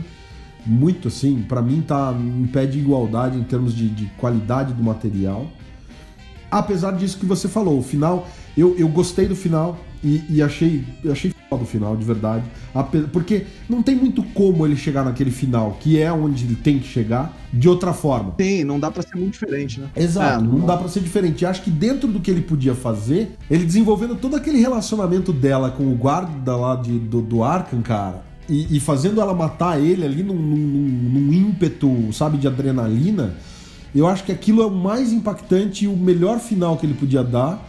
muito 0.64 1.08
assim, 1.08 1.44
para 1.48 1.60
mim 1.60 1.80
tá 1.80 2.14
em 2.16 2.46
pé 2.46 2.66
de 2.66 2.78
igualdade 2.78 3.36
em 3.36 3.42
termos 3.42 3.74
de, 3.74 3.88
de 3.88 4.06
qualidade 4.16 4.72
do 4.72 4.82
material. 4.82 5.48
Apesar 6.58 6.92
disso 6.92 7.18
que 7.18 7.26
você 7.26 7.48
falou, 7.48 7.78
o 7.78 7.82
final 7.82 8.26
eu, 8.56 8.74
eu 8.78 8.88
gostei 8.88 9.28
do 9.28 9.36
final 9.36 9.78
e, 10.02 10.22
e 10.30 10.42
achei, 10.42 10.82
achei 11.10 11.30
foda 11.50 11.64
o 11.64 11.66
final, 11.66 11.94
de 11.94 12.04
verdade. 12.04 12.44
Porque 13.12 13.44
não 13.68 13.82
tem 13.82 13.94
muito 13.94 14.22
como 14.22 14.66
ele 14.66 14.74
chegar 14.74 15.04
naquele 15.04 15.30
final, 15.30 15.76
que 15.80 16.00
é 16.00 16.10
onde 16.10 16.44
ele 16.44 16.56
tem 16.56 16.78
que 16.78 16.88
chegar, 16.88 17.36
de 17.52 17.68
outra 17.68 17.92
forma. 17.92 18.32
Tem, 18.32 18.64
não 18.64 18.80
dá 18.80 18.90
para 18.90 19.02
ser 19.02 19.16
muito 19.16 19.32
diferente, 19.32 19.80
né? 19.80 19.88
Exato, 19.94 20.42
é, 20.42 20.46
não, 20.46 20.58
não 20.58 20.66
dá 20.66 20.76
para 20.76 20.88
ser 20.88 21.00
diferente. 21.00 21.44
acho 21.44 21.62
que 21.62 21.70
dentro 21.70 22.08
do 22.08 22.20
que 22.20 22.30
ele 22.30 22.40
podia 22.40 22.74
fazer, 22.74 23.36
ele 23.50 23.64
desenvolvendo 23.64 24.16
todo 24.16 24.34
aquele 24.34 24.58
relacionamento 24.58 25.32
dela 25.32 25.70
com 25.70 25.92
o 25.92 25.94
guarda 25.94 26.56
lá 26.56 26.76
de, 26.76 26.98
do, 26.98 27.20
do 27.20 27.44
Arkham, 27.44 27.82
cara, 27.82 28.24
e, 28.48 28.76
e, 28.76 28.80
fazendo 28.80 29.20
ela 29.20 29.34
matar 29.34 29.80
ele 29.80 30.04
ali 30.04 30.22
num, 30.22 30.34
num, 30.34 30.56
num, 30.56 31.32
ímpeto, 31.32 32.12
sabe, 32.12 32.38
de 32.38 32.46
adrenalina, 32.46 33.34
eu 33.94 34.06
acho 34.06 34.24
que 34.24 34.32
aquilo 34.32 34.62
é 34.62 34.66
o 34.66 34.70
mais 34.70 35.12
impactante 35.12 35.84
e 35.84 35.88
o 35.88 35.96
melhor 35.96 36.38
final 36.38 36.76
que 36.76 36.86
ele 36.86 36.94
podia 36.94 37.24
dar 37.24 37.62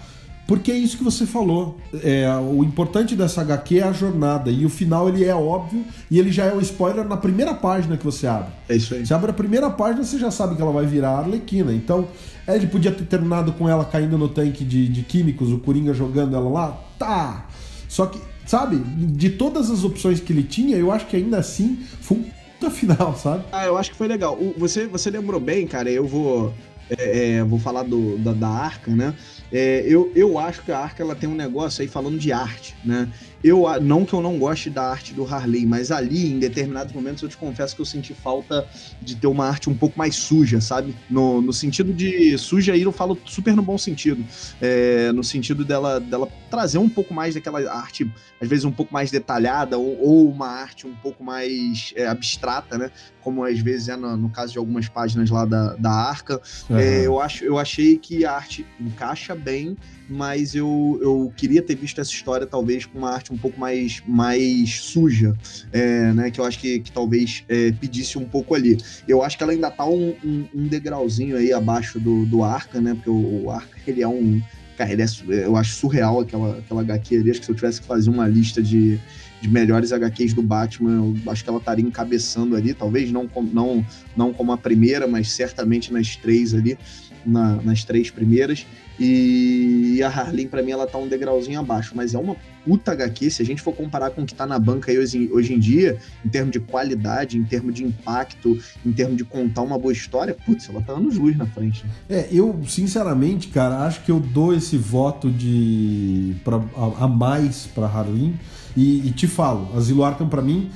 porque 0.47 0.71
é 0.71 0.77
isso 0.77 0.97
que 0.97 1.03
você 1.03 1.25
falou. 1.25 1.77
É, 2.01 2.25
o 2.37 2.63
importante 2.63 3.17
dessa 3.17 3.41
HQ 3.41 3.79
é 3.79 3.83
a 3.83 3.91
jornada. 3.91 4.49
E 4.49 4.65
o 4.65 4.69
final 4.69 5.09
ele 5.09 5.25
é 5.25 5.35
óbvio 5.35 5.83
e 6.09 6.17
ele 6.17 6.31
já 6.31 6.45
é 6.45 6.53
um 6.53 6.61
spoiler 6.61 7.05
na 7.05 7.17
primeira 7.17 7.53
página 7.53 7.97
que 7.97 8.05
você 8.05 8.25
abre. 8.25 8.53
É 8.69 8.75
isso 8.77 8.95
aí. 8.95 9.05
Você 9.05 9.13
abre 9.13 9.29
a 9.29 9.33
primeira 9.33 9.69
página, 9.69 10.05
você 10.05 10.17
já 10.17 10.31
sabe 10.31 10.55
que 10.55 10.61
ela 10.61 10.71
vai 10.71 10.85
virar 10.85 11.09
a 11.09 11.17
Arlequina. 11.19 11.73
Então, 11.73 12.07
é, 12.47 12.55
ele 12.55 12.67
podia 12.67 12.93
ter 12.93 13.03
terminado 13.03 13.51
com 13.51 13.67
ela 13.67 13.83
caindo 13.83 14.17
no 14.17 14.29
tanque 14.29 14.63
de, 14.63 14.87
de 14.87 15.01
químicos, 15.01 15.51
o 15.51 15.57
Coringa 15.57 15.93
jogando 15.93 16.33
ela 16.33 16.49
lá. 16.49 16.81
Tá! 16.97 17.45
Só 17.89 18.05
que, 18.05 18.19
sabe, 18.45 18.77
de 18.77 19.31
todas 19.31 19.69
as 19.69 19.83
opções 19.83 20.21
que 20.21 20.31
ele 20.31 20.43
tinha, 20.43 20.77
eu 20.77 20.93
acho 20.93 21.07
que 21.07 21.17
ainda 21.17 21.39
assim 21.39 21.79
foi 21.99 22.19
um 22.19 22.36
puta 22.67 22.71
final, 22.71 23.15
sabe? 23.15 23.45
Ah, 23.51 23.65
eu 23.65 23.77
acho 23.77 23.91
que 23.91 23.97
foi 23.97 24.07
legal. 24.07 24.35
O, 24.35 24.53
você, 24.57 24.87
você 24.87 25.09
lembrou 25.09 25.39
bem, 25.39 25.65
cara, 25.67 25.89
eu 25.89 26.05
vou. 26.05 26.53
É, 26.89 27.35
é, 27.35 27.43
vou 27.43 27.59
falar 27.59 27.83
do, 27.83 28.17
da, 28.17 28.31
da 28.31 28.47
Arca, 28.47 28.91
né? 28.91 29.13
É, 29.51 29.83
eu, 29.85 30.11
eu 30.15 30.39
acho 30.39 30.63
que 30.63 30.71
a 30.71 30.79
Arca 30.79 31.03
ela 31.03 31.15
tem 31.15 31.27
um 31.27 31.35
negócio 31.35 31.81
aí 31.81 31.87
falando 31.87 32.17
de 32.17 32.31
arte, 32.31 32.75
né? 32.83 33.09
Eu 33.43 33.65
não 33.81 34.05
que 34.05 34.13
eu 34.13 34.21
não 34.21 34.37
goste 34.37 34.69
da 34.69 34.83
arte 34.83 35.13
do 35.13 35.25
Harley, 35.25 35.65
mas 35.65 35.91
ali, 35.91 36.31
em 36.31 36.39
determinados 36.39 36.93
momentos, 36.93 37.21
eu 37.21 37.29
te 37.29 37.37
confesso 37.37 37.75
que 37.75 37.81
eu 37.81 37.85
senti 37.85 38.13
falta 38.13 38.67
de 39.01 39.15
ter 39.15 39.27
uma 39.27 39.45
arte 39.45 39.69
um 39.69 39.75
pouco 39.75 39.97
mais 39.97 40.15
suja, 40.15 40.59
sabe? 40.59 40.95
No, 41.09 41.41
no 41.41 41.53
sentido 41.53 41.93
de 41.93 42.37
suja 42.37 42.73
aí 42.73 42.81
eu 42.81 42.91
falo 42.91 43.17
super 43.25 43.55
no 43.55 43.61
bom 43.61 43.77
sentido. 43.77 44.23
É, 44.61 45.11
no 45.11 45.23
sentido 45.23 45.63
dela, 45.63 45.99
dela 45.99 46.27
trazer 46.49 46.77
um 46.77 46.89
pouco 46.89 47.13
mais 47.13 47.35
daquela 47.35 47.59
arte, 47.71 48.09
às 48.41 48.47
vezes 48.47 48.65
um 48.65 48.71
pouco 48.71 48.93
mais 48.93 49.11
detalhada, 49.11 49.77
ou, 49.77 49.99
ou 50.01 50.29
uma 50.29 50.47
arte 50.47 50.87
um 50.87 50.95
pouco 50.95 51.23
mais 51.23 51.93
é, 51.95 52.07
abstrata, 52.07 52.77
né? 52.77 52.91
Como 53.21 53.43
às 53.43 53.59
vezes 53.59 53.89
é 53.89 53.95
no, 53.95 54.15
no, 54.15 54.29
caso 54.29 54.53
de 54.53 54.57
algumas 54.57 54.87
páginas 54.87 55.29
lá 55.29 55.45
da, 55.45 55.75
da 55.75 55.91
Arca. 55.91 56.41
Uhum. 56.69 56.77
É, 56.77 57.05
eu, 57.05 57.19
acho, 57.19 57.43
eu 57.43 57.57
achei 57.57 57.97
que 57.97 58.25
a 58.25 58.33
arte 58.33 58.65
encaixa 58.79 59.35
bem, 59.35 59.75
mas 60.09 60.55
eu, 60.55 60.97
eu 61.01 61.33
queria 61.35 61.61
ter 61.61 61.75
visto 61.75 61.99
essa 61.99 62.11
história 62.11 62.47
talvez 62.47 62.85
com 62.85 62.97
uma 62.99 63.11
arte 63.11 63.26
um 63.33 63.37
pouco 63.37 63.59
mais, 63.59 64.01
mais 64.07 64.79
suja, 64.79 65.35
é, 65.71 66.13
né? 66.13 66.31
Que 66.31 66.39
eu 66.39 66.45
acho 66.45 66.59
que, 66.59 66.79
que 66.79 66.91
talvez 66.91 67.43
é, 67.47 67.71
pedisse 67.71 68.17
um 68.17 68.25
pouco 68.25 68.55
ali. 68.55 68.77
Eu 69.07 69.23
acho 69.23 69.37
que 69.37 69.43
ela 69.43 69.51
ainda 69.51 69.69
tá 69.69 69.85
um, 69.85 70.15
um, 70.23 70.45
um 70.53 70.67
degrauzinho 70.67 71.37
aí 71.37 71.51
abaixo 71.53 71.99
do, 71.99 72.25
do 72.25 72.43
Arca, 72.43 72.79
né? 72.81 72.93
Porque 72.93 73.09
o, 73.09 73.45
o 73.45 73.51
Arca 73.51 73.77
ele 73.87 74.01
é 74.01 74.07
um 74.07 74.41
Cara, 74.77 74.93
ele 74.93 75.01
é, 75.01 75.05
eu 75.43 75.57
acho 75.57 75.73
surreal 75.73 76.19
aquela, 76.19 76.59
aquela 76.59 76.81
HQ 76.81 77.17
ali. 77.17 77.31
Acho 77.31 77.39
que 77.39 77.45
se 77.47 77.51
eu 77.51 77.55
tivesse 77.55 77.81
que 77.81 77.87
fazer 77.87 78.11
uma 78.11 78.27
lista 78.27 78.61
de, 78.61 78.99
de 79.41 79.49
melhores 79.49 79.91
HQs 79.91 80.33
do 80.35 80.43
Batman, 80.43 81.15
eu 81.25 81.31
acho 81.31 81.43
que 81.43 81.49
ela 81.49 81.57
estaria 81.57 81.83
encabeçando 81.83 82.55
ali. 82.55 82.75
Talvez 82.75 83.11
não, 83.11 83.27
não, 83.51 83.83
não 84.15 84.31
como 84.31 84.51
a 84.51 84.57
primeira, 84.57 85.07
mas 85.07 85.31
certamente 85.31 85.91
nas 85.91 86.15
três 86.15 86.53
ali, 86.53 86.77
na, 87.25 87.55
nas 87.63 87.83
três 87.83 88.11
primeiras. 88.11 88.67
E 88.99 90.01
a 90.01 90.07
Harleen, 90.07 90.47
para 90.47 90.61
mim, 90.61 90.71
ela 90.71 90.87
tá 90.87 90.97
um 90.97 91.07
degrauzinho 91.07 91.59
abaixo, 91.59 91.93
mas 91.95 92.13
é 92.13 92.17
uma 92.17 92.35
puta 92.65 92.91
HQ. 92.91 93.29
Se 93.29 93.41
a 93.41 93.45
gente 93.45 93.61
for 93.61 93.73
comparar 93.73 94.09
com 94.09 94.23
o 94.23 94.25
que 94.25 94.33
tá 94.33 94.45
na 94.45 94.57
banca 94.57 94.91
hoje, 94.91 95.29
hoje 95.31 95.53
em 95.53 95.59
dia, 95.59 95.97
em 96.25 96.29
termos 96.29 96.51
de 96.51 96.59
qualidade, 96.59 97.37
em 97.37 97.43
termos 97.43 97.75
de 97.75 97.83
impacto, 97.83 98.57
em 98.85 98.91
termos 98.91 99.17
de 99.17 99.23
contar 99.23 99.61
uma 99.61 99.77
boa 99.77 99.93
história, 99.93 100.35
putz, 100.45 100.67
ela 100.69 100.81
tá 100.81 100.93
anos 100.93 101.15
luz 101.17 101.37
na 101.37 101.45
frente. 101.45 101.85
É, 102.09 102.27
eu, 102.31 102.59
sinceramente, 102.67 103.49
cara, 103.49 103.85
acho 103.85 104.03
que 104.03 104.11
eu 104.11 104.19
dou 104.19 104.53
esse 104.53 104.77
voto 104.77 105.29
de 105.29 106.35
pra, 106.43 106.57
a, 106.75 107.05
a 107.05 107.07
mais 107.07 107.67
pra 107.67 107.85
Harleen. 107.85 108.39
E, 108.75 109.07
e, 109.07 109.11
te 109.11 109.27
falo, 109.27 109.75
a 109.75 109.79
Zilo 109.79 110.03
Arkham, 110.03 110.29
pra 110.29 110.41
mim, 110.41 110.69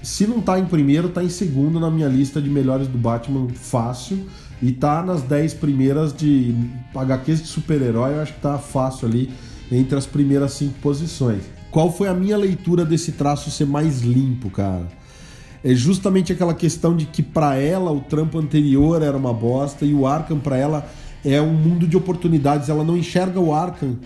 se 0.00 0.26
não 0.28 0.40
tá 0.40 0.58
em 0.60 0.64
primeiro, 0.64 1.08
tá 1.08 1.24
em 1.24 1.28
segundo 1.28 1.80
na 1.80 1.90
minha 1.90 2.06
lista 2.06 2.40
de 2.40 2.48
melhores 2.48 2.86
do 2.86 2.96
Batman 2.96 3.48
fácil 3.48 4.28
e 4.60 4.72
tá 4.72 5.02
nas 5.02 5.22
10 5.22 5.54
primeiras 5.54 6.12
de 6.12 6.54
HQs 6.94 7.42
de 7.42 7.48
super-herói, 7.48 8.14
eu 8.14 8.22
acho 8.22 8.34
que 8.34 8.40
tá 8.40 8.58
fácil 8.58 9.08
ali 9.08 9.30
entre 9.70 9.96
as 9.96 10.06
primeiras 10.06 10.52
cinco 10.52 10.74
posições. 10.80 11.42
Qual 11.70 11.92
foi 11.92 12.08
a 12.08 12.14
minha 12.14 12.36
leitura 12.36 12.84
desse 12.84 13.12
traço 13.12 13.50
ser 13.50 13.66
mais 13.66 14.00
limpo, 14.00 14.50
cara? 14.50 14.88
É 15.62 15.74
justamente 15.74 16.32
aquela 16.32 16.54
questão 16.54 16.96
de 16.96 17.04
que 17.04 17.22
para 17.22 17.56
ela 17.56 17.90
o 17.90 18.00
trampo 18.00 18.38
anterior 18.38 19.02
era 19.02 19.16
uma 19.16 19.34
bosta 19.34 19.84
e 19.84 19.92
o 19.92 20.06
Arkham 20.06 20.38
para 20.38 20.56
ela 20.56 20.88
é 21.24 21.40
um 21.42 21.52
mundo 21.52 21.86
de 21.86 21.96
oportunidades. 21.96 22.68
Ela 22.68 22.84
não 22.84 22.96
enxerga 22.96 23.38
o 23.38 23.52
Arkham 23.52 23.98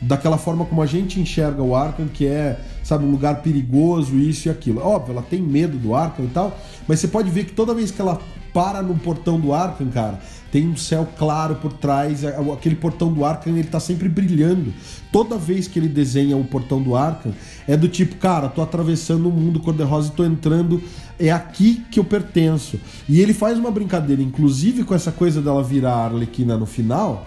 daquela 0.00 0.38
forma 0.38 0.64
como 0.64 0.80
a 0.80 0.86
gente 0.86 1.20
enxerga 1.20 1.62
o 1.62 1.74
Arkham, 1.74 2.06
que 2.06 2.26
é, 2.26 2.60
sabe, 2.84 3.04
um 3.04 3.10
lugar 3.10 3.42
perigoso, 3.42 4.16
isso 4.16 4.48
e 4.48 4.50
aquilo. 4.50 4.80
Óbvio, 4.80 5.12
ela 5.12 5.22
tem 5.22 5.42
medo 5.42 5.76
do 5.76 5.94
Arkham 5.94 6.26
e 6.26 6.28
tal, 6.28 6.56
mas 6.86 7.00
você 7.00 7.08
pode 7.08 7.30
ver 7.30 7.44
que 7.46 7.52
toda 7.52 7.74
vez 7.74 7.90
que 7.90 8.00
ela 8.00 8.20
para 8.52 8.82
no 8.82 8.94
portão 8.96 9.38
do 9.38 9.52
Arkham, 9.52 9.88
cara, 9.88 10.20
tem 10.50 10.66
um 10.66 10.76
céu 10.76 11.06
claro 11.16 11.56
por 11.56 11.72
trás, 11.72 12.24
é, 12.24 12.36
aquele 12.52 12.74
portão 12.74 13.12
do 13.12 13.24
Arkham 13.24 13.56
ele 13.56 13.68
tá 13.68 13.78
sempre 13.78 14.08
brilhando. 14.08 14.72
Toda 15.12 15.36
vez 15.36 15.68
que 15.68 15.78
ele 15.78 15.88
desenha 15.88 16.36
o 16.36 16.44
portão 16.44 16.82
do 16.82 16.96
Arkham, 16.96 17.32
é 17.66 17.76
do 17.76 17.88
tipo, 17.88 18.16
cara, 18.16 18.48
tô 18.48 18.62
atravessando 18.62 19.28
o 19.28 19.32
mundo 19.32 19.60
cor-de-rosa 19.60 20.08
e 20.08 20.16
tô 20.16 20.24
entrando, 20.24 20.82
é 21.18 21.30
aqui 21.30 21.84
que 21.90 22.00
eu 22.00 22.04
pertenço. 22.04 22.80
E 23.08 23.20
ele 23.20 23.34
faz 23.34 23.58
uma 23.58 23.70
brincadeira, 23.70 24.22
inclusive 24.22 24.84
com 24.84 24.94
essa 24.94 25.12
coisa 25.12 25.42
dela 25.42 25.62
virar 25.62 26.06
Arlequina 26.06 26.56
no 26.56 26.66
final, 26.66 27.26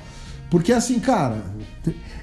porque 0.50 0.74
assim, 0.74 1.00
cara, 1.00 1.46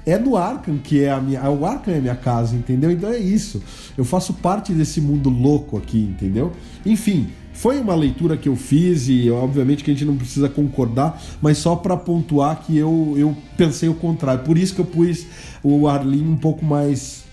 é 0.05 0.19
no 0.19 0.37
Arkham 0.37 0.79
que 0.79 1.03
é 1.03 1.11
a 1.11 1.21
minha. 1.21 1.49
O 1.51 1.65
Arkham 1.65 1.95
é 1.95 1.99
a 1.99 2.01
minha 2.01 2.15
casa, 2.15 2.55
entendeu? 2.55 2.91
Então 2.91 3.11
é 3.11 3.19
isso. 3.19 3.63
Eu 3.97 4.05
faço 4.05 4.35
parte 4.35 4.73
desse 4.73 5.01
mundo 5.01 5.31
louco 5.31 5.79
aqui, 5.79 5.99
entendeu? 5.99 6.53
Enfim, 6.85 7.29
foi 7.59 7.81
uma 7.81 7.95
leitura 7.95 8.37
que 8.37 8.49
eu 8.49 8.55
fiz 8.55 9.09
e 9.09 9.29
obviamente 9.31 9.83
que 9.83 9.91
a 9.91 9.95
gente 9.95 10.05
não 10.05 10.17
precisa 10.17 10.49
concordar, 10.49 11.21
mas 11.43 11.59
só 11.59 11.75
para 11.75 11.97
pontuar 11.97 12.63
que 12.63 12.79
eu, 12.79 13.15
eu 13.17 13.37
pensei 13.57 13.89
o 13.89 13.95
contrário. 13.95 14.45
Por 14.45 14.57
isso 14.57 14.77
que 14.77 14.81
eu 14.81 14.85
pus 14.85 15.27
o 15.61 15.89
Arlene 15.89 16.29
um 16.29 16.37
pouco 16.37 16.65
mais 16.65 17.25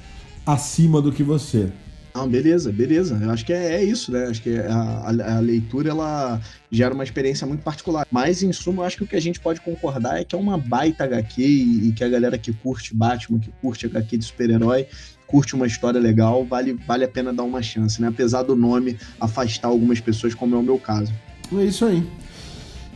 acima 0.44 1.00
do 1.00 1.12
que 1.12 1.22
você. 1.22 1.70
Não, 2.16 2.30
beleza, 2.30 2.72
beleza. 2.72 3.20
Eu 3.22 3.30
acho 3.30 3.46
que 3.46 3.52
é, 3.52 3.74
é 3.74 3.84
isso, 3.84 4.10
né? 4.10 4.28
Acho 4.28 4.42
que 4.42 4.58
a, 4.58 4.74
a, 4.74 5.36
a, 5.36 5.40
leitura 5.42 5.90
ela 5.90 6.40
gera 6.72 6.94
uma 6.94 7.04
experiência 7.04 7.46
muito 7.46 7.62
particular. 7.62 8.08
Mas, 8.10 8.42
em 8.42 8.54
suma, 8.54 8.84
eu 8.84 8.88
acho 8.88 8.96
que 8.96 9.04
o 9.04 9.08
que 9.08 9.18
a 9.18 9.22
gente 9.22 9.38
pode 9.38 9.60
concordar 9.60 10.18
é 10.18 10.24
que 10.24 10.34
é 10.34 10.40
uma 10.40 10.58
baita 10.58 11.04
HQ 11.04 11.42
e, 11.42 11.90
e 11.90 11.92
que 11.92 12.06
a 12.06 12.08
galera 12.08 12.38
que 12.38 12.54
curte 12.54 12.96
Batman, 12.96 13.38
que 13.38 13.52
curte 13.62 13.86
HQ 13.86 14.18
de 14.18 14.24
super-herói, 14.24 14.88
curte 15.28 15.56
uma 15.56 15.68
história 15.68 16.00
legal, 16.00 16.46
vale, 16.46 16.80
vale 16.88 17.04
a 17.04 17.08
pena 17.08 17.34
dar 17.34 17.44
uma 17.44 17.62
chance, 17.62 18.02
né? 18.02 18.08
Apesar 18.08 18.44
do 18.44 18.56
nome 18.56 18.98
afastar 19.20 19.68
algumas 19.68 20.00
pessoas, 20.00 20.34
como 20.34 20.56
é 20.56 20.58
o 20.58 20.64
meu 20.64 20.78
caso. 20.78 21.12
É 21.54 21.66
isso 21.66 21.84
aí. 21.84 22.08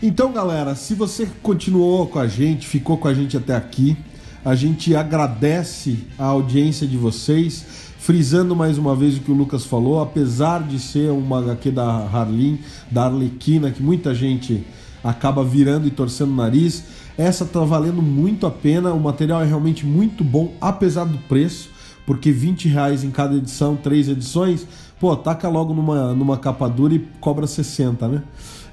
Então, 0.02 0.32
galera, 0.32 0.76
se 0.76 0.96
você 0.96 1.28
continuou 1.44 2.08
com 2.08 2.20
a 2.20 2.28
gente, 2.28 2.66
ficou 2.66 2.98
com 2.98 3.10
a 3.10 3.14
gente 3.14 3.36
até 3.36 3.54
aqui, 3.54 3.98
a 4.46 4.56
gente 4.56 4.96
agradece 4.96 6.00
a 6.18 6.24
audiência 6.24 6.88
de 6.88 6.96
vocês. 6.96 7.89
Frisando 8.00 8.56
mais 8.56 8.78
uma 8.78 8.96
vez 8.96 9.18
o 9.18 9.20
que 9.20 9.32
o 9.32 9.36
Lucas 9.36 9.66
falou, 9.66 10.02
apesar 10.02 10.64
de 10.64 10.80
ser 10.80 11.12
uma 11.12 11.40
HQ 11.40 11.70
da 11.72 11.86
Harleen, 11.86 12.60
da 12.90 13.06
Arlequina, 13.06 13.70
que 13.70 13.84
muita 13.84 14.16
gente 14.16 14.66
acaba 15.04 15.44
virando 15.44 15.88
e 15.88 15.92
torcendo 15.92 16.32
o 16.32 16.36
nariz, 16.36 16.86
essa 17.18 17.46
tá 17.46 17.60
valendo 17.60 18.02
muito 18.02 18.48
a 18.48 18.52
pena. 18.52 18.94
O 18.94 19.00
material 19.00 19.42
é 19.42 19.46
realmente 19.46 19.86
muito 19.86 20.24
bom, 20.24 20.54
apesar 20.60 21.06
do 21.06 21.18
preço 21.20 21.70
porque 22.10 22.32
20 22.32 22.68
reais 22.68 23.04
em 23.04 23.12
cada 23.12 23.36
edição, 23.36 23.76
três 23.76 24.10
edições, 24.10 24.66
pô, 25.00 25.16
taca 25.16 25.48
logo 25.48 25.76
numa, 25.76 26.12
numa 26.16 26.40
capa 26.40 26.68
dura 26.68 26.96
e 26.96 27.08
cobra 27.20 27.46
60, 27.46 28.08
né? 28.08 28.24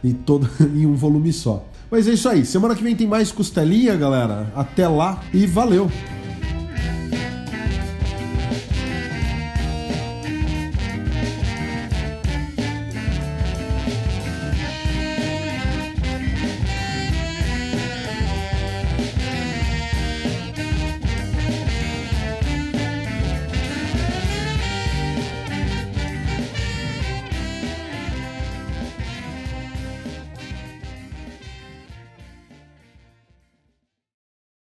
E 0.03 0.15
todo, 0.15 0.49
em 0.75 0.87
um 0.87 0.95
volume 0.95 1.31
só. 1.35 1.63
Mas 1.91 2.09
é 2.09 2.15
isso 2.15 2.31
aí. 2.31 2.47
Semana 2.47 2.75
que 2.75 2.83
vem 2.83 2.97
tem 2.97 3.07
mais 3.07 3.31
costelinha, 3.31 3.95
galera. 3.95 4.51
Até 4.57 4.89
lá 4.89 5.21
e 5.35 5.47
valeu! 5.47 5.91